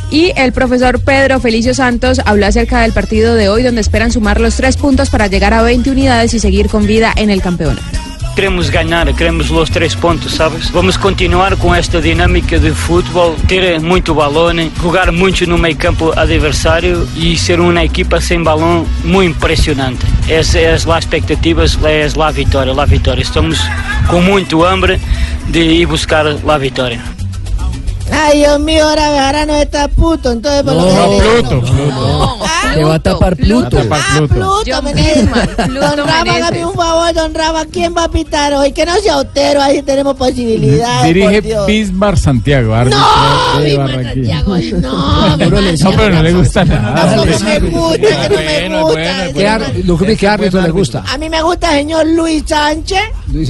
[0.10, 4.40] Y el profesor Pedro Felicio Santos habló acerca del partido de hoy, donde esperan sumar
[4.40, 8.07] los tres puntos para llegar a 20 unidades y seguir con vida en el campeonato.
[8.38, 10.69] Queremos ganhar, queremos os três pontos, sabes?
[10.69, 16.14] Vamos continuar com esta dinâmica de futebol, ter muito balão, jogar muito no meio campo
[16.15, 20.05] adversário e ser uma equipa sem balão muito impressionante.
[20.30, 23.23] Essa é as expectativas, é a vitória, a vitória.
[23.23, 23.59] Estamos
[24.07, 25.01] com muito hambre
[25.47, 27.16] de ir buscar a vitória.
[28.12, 30.94] Ay, Dios mío, ahora Bejarano está puto, entonces por lo que...
[30.94, 32.38] No, Pluto, Pluto.
[32.74, 33.78] Te va a tapar Pluto.
[33.92, 34.64] Ah, Pluto.
[34.66, 38.72] Don Rafa, hágame un favor, don Rafa, ¿quién va a pitar hoy?
[38.72, 41.66] Que no sea Otero, ahí tenemos posibilidades, Dirige por Dios.
[41.68, 42.92] Bismar Santiago, No.
[43.54, 47.16] Santiago, no, No, pero no le gusta nada.
[47.16, 49.34] No, que me gusta, que no me gusta.
[49.34, 51.04] ¿Qué, ar- Lucumí, ¿qué árbitro le gusta?
[51.12, 53.00] A mí me gusta el señor Luis Sánchez.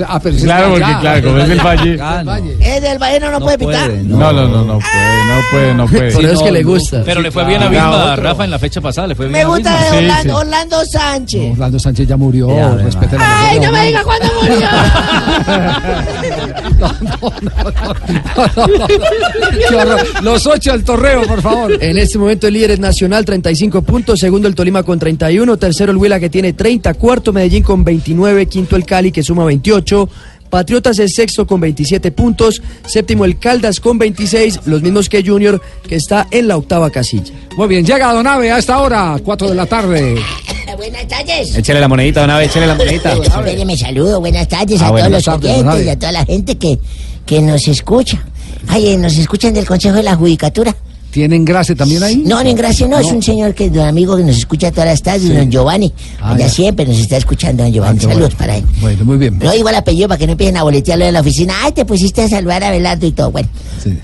[0.07, 2.57] Ah, pero Claro, porque claro, como es del Valle.
[2.61, 3.89] Es del Valle, no, no puede pitar.
[3.89, 6.11] No, no, no, no puede, no puede, no puede.
[6.11, 7.03] Por eso es que le gusta.
[7.05, 9.07] Pero le fue bien a Vilma, Rafa, en la fecha pasada.
[9.07, 11.51] Le fue bien Me gusta de Orlando, Orlando Sánchez.
[11.51, 14.57] Orlando Sánchez ya murió, respeten la Ay, no me diga cuándo murió.
[19.69, 20.23] Qué horror.
[20.23, 21.71] Los ocho al torreo, por favor.
[21.81, 24.19] En este momento el líder es Nacional, 35 puntos.
[24.19, 25.57] Segundo el Tolima con 31.
[25.57, 26.93] Tercero el Huila que tiene 30.
[26.95, 28.45] Cuarto Medellín con 29.
[28.47, 30.09] Quinto el Cali que suma 28.
[30.49, 32.61] Patriotas es sexto con 27 puntos.
[32.85, 34.61] Séptimo el Caldas con 26.
[34.65, 37.33] Los mismos que Junior que está en la octava casilla.
[37.57, 40.15] Muy bien, llega Donave a esta hora, 4 de la tarde.
[40.77, 41.55] Buenas tardes.
[41.55, 43.13] Échale la monedita, una vez, échale la monedita.
[43.23, 44.19] Espéreme, saludo.
[44.19, 46.77] Buenas tardes Ah, a buenas todos los oyentes y a toda la gente que,
[47.25, 48.23] que nos escucha.
[48.67, 50.75] Ay, eh, nos escuchan del Consejo de la Judicatura.
[51.11, 52.17] ¿Tienen gracia también ahí?
[52.17, 55.01] No, en Gracia no, es un señor que un amigo que nos escucha todas las
[55.01, 55.91] tardes, don Giovanni.
[56.21, 56.49] Ah, Allá ya.
[56.49, 57.99] siempre nos está escuchando, don Giovanni.
[57.99, 58.37] Ah, Saludos bueno.
[58.37, 58.65] para él.
[58.81, 59.39] Bueno, muy bien.
[59.39, 61.55] No digo el apellido para que no empiecen a boletearlo en la oficina.
[61.63, 63.31] Ay, te pusiste a saludar a Belardo y todo.
[63.31, 63.49] Bueno,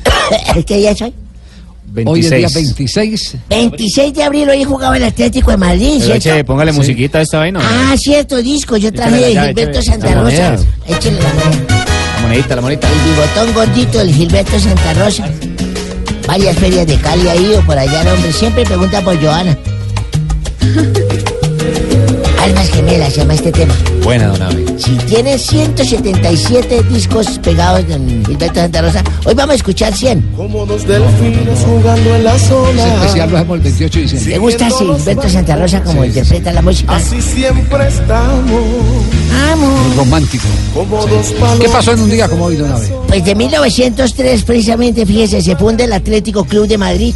[0.66, 1.14] ¿qué día es hoy?
[2.06, 3.38] Hoy es día 26.
[3.50, 5.98] 26 de abril, hoy jugaba el Atlético de Madrid.
[6.00, 6.30] Pero ¿cierto?
[6.30, 7.60] eche, póngale musiquita a esta vaina.
[7.62, 8.78] Ah, cierto, disco.
[8.78, 9.82] Yo traje de Gilberto.
[9.84, 10.56] Santa Rosa.
[10.88, 11.68] Échale la moneda.
[12.16, 12.88] La monedita, la monedita.
[12.88, 15.30] El bigotón gordito, el Gilberto Santa Rosa.
[16.34, 18.34] Varias ferias de Cali ha ido por allá, hombre.
[18.34, 19.56] Siempre pregunta por Joana.
[22.44, 23.74] Almas gemelas se llama este tema.
[24.04, 24.66] Buena, don Abe.
[24.78, 30.22] Si tiene 177 discos pegados en Gilberto Santa Rosa, hoy vamos a escuchar 100.
[30.36, 32.96] Como dos delfines jugando en la zona.
[32.96, 34.34] especial lo hacemos el 28 de diciembre.
[34.34, 36.96] ¿Te gusta así Gilberto Santa Rosa como interpreta la música?
[36.98, 38.62] Así siempre estamos.
[39.32, 40.48] Es romántico.
[40.74, 42.92] Como dos ¿Qué pasó en un día como hoy, don Abe?
[43.08, 47.16] Pues de 1903, precisamente, fíjese, se funda el Atlético Club de Madrid.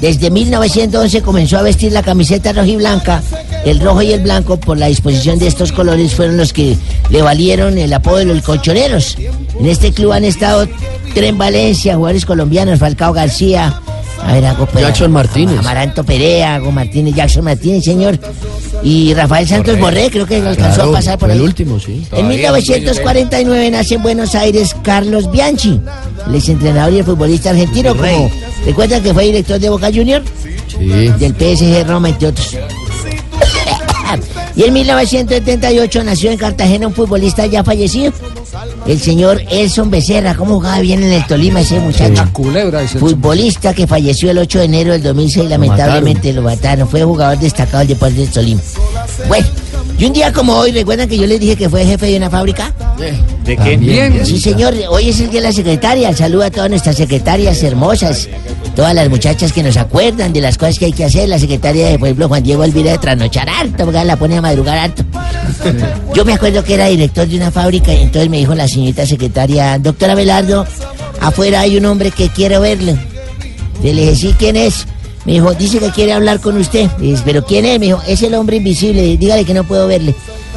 [0.00, 3.22] Desde 1911 comenzó a vestir la camiseta roja y blanca.
[3.64, 6.76] El rojo y el blanco, por la disposición de estos colores, fueron los que
[7.08, 9.16] le valieron el apodo de los colchoneros.
[9.58, 10.68] En este club han estado
[11.14, 13.80] Tren Valencia, jugadores colombianos, Falcao García,
[14.26, 15.58] a ver, hago pues, Jackson Martínez.
[15.58, 18.18] Amaranto Perea, Hago Martínez, Jackson Martínez, señor.
[18.82, 21.38] Y Rafael Santos Borré, creo que alcanzó Claro, a pasar por fue ahí.
[21.38, 22.06] el último, sí.
[22.12, 25.80] En 1949 nace en Buenos Aires Carlos Bianchi,
[26.26, 27.94] el exentrenador y el futbolista argentino.
[27.94, 28.30] Como,
[28.66, 30.22] ¿Recuerdan que fue director de Boca Junior?
[30.68, 30.86] Sí.
[30.86, 32.56] Del PSG Roma, entre otros.
[34.56, 38.12] y en 1978 nació en Cartagena un futbolista ya fallecido,
[38.86, 40.34] el señor Elson Becerra.
[40.34, 42.12] ¿Cómo jugaba bien en el Tolima ese muchacho?
[42.12, 42.98] Una culebra ese.
[42.98, 46.88] Futbolista que falleció el 8 de enero del 2006, lamentablemente lo mataron.
[46.88, 48.60] Fue jugador destacado del Deportes del Tolima.
[49.28, 49.46] Bueno,
[49.96, 52.28] y un día como hoy, ¿recuerdan que yo les dije que fue jefe de una
[52.28, 52.72] fábrica?
[53.44, 53.76] ¿De qué?
[53.76, 54.26] Bien.
[54.26, 56.12] Sí, señor, hoy es el día de la secretaria.
[56.14, 58.28] Saluda a todas nuestras secretarias hermosas,
[58.74, 61.28] todas las muchachas que nos acuerdan de las cosas que hay que hacer.
[61.28, 64.78] La secretaria de pueblo, Juan Diego Elvira, de trasnochar harto, porque la pone a madrugar
[64.78, 65.04] harto.
[66.14, 69.06] Yo me acuerdo que era director de una fábrica y entonces me dijo la señorita
[69.06, 70.66] secretaria, doctora Velardo,
[71.20, 72.96] afuera hay un hombre que quiere verlo.
[73.82, 74.86] Le dije, sí, ¿quién es?
[75.24, 76.90] Me dijo, dice que quiere hablar con usted.
[76.98, 77.80] Le dije, ¿pero quién es?
[77.80, 80.14] Me dijo, es el hombre invisible, dígale que no puedo verle.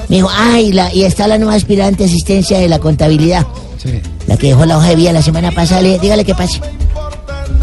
[0.09, 3.45] Me dijo, ay, la, y está la nueva aspirante a asistencia de la contabilidad.
[3.77, 4.01] Sí.
[4.25, 6.59] La que dejó la hoja de vida la semana pasada, le dije, dígale que pase.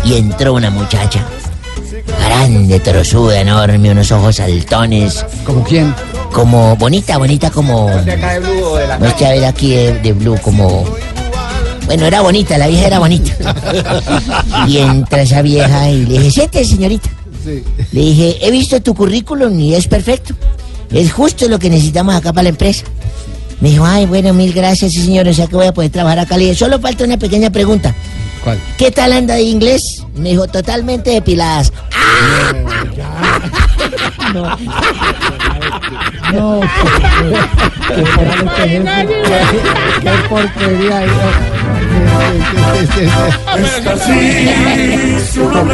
[0.05, 1.25] Y entró una muchacha,
[2.27, 5.25] grande, trozuda, enorme, unos ojos saltones.
[5.45, 5.95] ¿Como quién?
[6.33, 7.89] Como bonita, bonita como...
[7.89, 10.85] Muestra a ver aquí de, de blue, como...
[11.87, 13.35] Bueno, era bonita, la vieja era bonita.
[14.69, 17.11] Y entra esa vieja y le dije, siéntese, señorita.
[17.93, 20.35] Le dije, he visto tu currículum y es perfecto.
[20.91, 22.85] Es justo lo que necesitamos acá para la empresa.
[23.61, 25.29] Me dijo, ay, bueno, mil gracias, sí, señor.
[25.29, 26.37] O sea que voy a poder trabajar acá.
[26.37, 27.95] Le dije, solo falta una pequeña pregunta.
[28.45, 28.61] ¿Cuál?
[28.77, 30.05] ¿Qué tal anda de inglés?
[30.15, 31.73] Me dijo, totalmente depiladas.
[36.33, 36.61] No.
[40.03, 41.07] Qué porquería.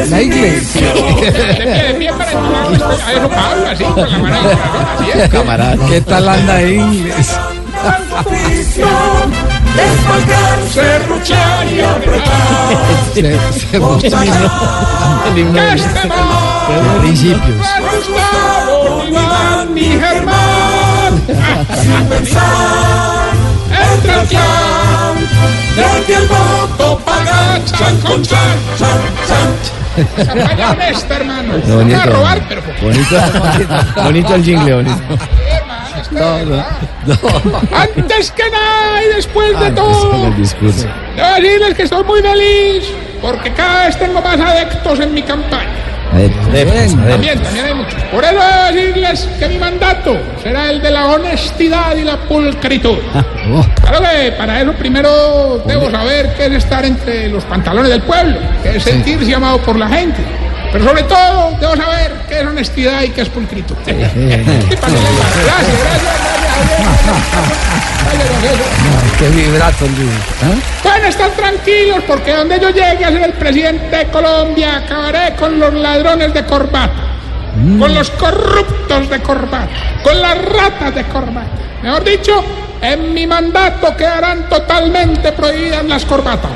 [0.08, 0.92] La iglesia.
[5.30, 5.76] Camarada.
[5.88, 7.36] ¿Qué tal anda de inglés?
[9.80, 11.62] Se- se rucha.
[15.26, 17.66] El himno de- de principios.
[19.08, 21.12] Iván, mi Germán,
[21.82, 23.28] sin pensar,
[23.72, 25.16] el clan,
[25.76, 28.38] de que el voto paga chan con chan,
[28.78, 29.50] chan, chan.
[30.36, 31.52] Vaya honesta, hermano.
[31.66, 32.00] Bonito.
[32.00, 32.62] A robar, pero.
[32.80, 33.16] Bonito,
[34.04, 35.02] bonito el jingle, bonito.
[37.72, 40.86] Antes que nada y después de todo, el discurso.
[41.16, 42.84] debo decirles que estoy muy feliz
[43.20, 45.68] porque cada vez tengo más adeptos en mi campaña.
[47.08, 48.02] También, también hay muchos.
[48.04, 52.98] Por eso debo decirles que mi mandato será el de la honestidad y la pulcritud.
[53.80, 58.38] Claro que para eso primero debo saber qué es estar entre los pantalones del pueblo,
[58.62, 60.20] qué es sentirse amado por la gente.
[60.72, 63.74] Pero sobre todo debo saber qué es honestidad y qué es pulcritud.
[63.84, 64.10] Gracias,
[69.18, 69.88] Qué vibrato ¿eh?
[70.82, 75.58] Pueden estar tranquilos porque donde yo llegue a ser el presidente de Colombia acabaré con
[75.58, 76.92] los ladrones de corbata,
[77.78, 79.68] con los corruptos de corbata,
[80.02, 81.50] con las ratas de corbata.
[81.82, 82.44] Mejor dicho,
[82.80, 86.52] en mi mandato quedarán totalmente prohibidas las corbatas.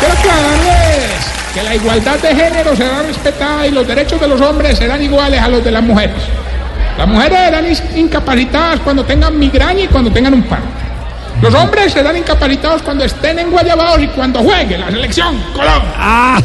[0.00, 4.78] Quiero aclararles que la igualdad de género será respetada y los derechos de los hombres
[4.78, 6.16] serán iguales a los de las mujeres.
[6.96, 10.62] Las mujeres serán incapacitadas cuando tengan migraña y cuando tengan un paro.
[11.42, 16.38] Los hombres serán incapacitados cuando estén en Guayabados y cuando juegue la selección Colombia.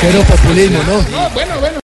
[0.00, 1.18] Cero populismo, ¿no?
[1.18, 1.76] No, bueno, bueno.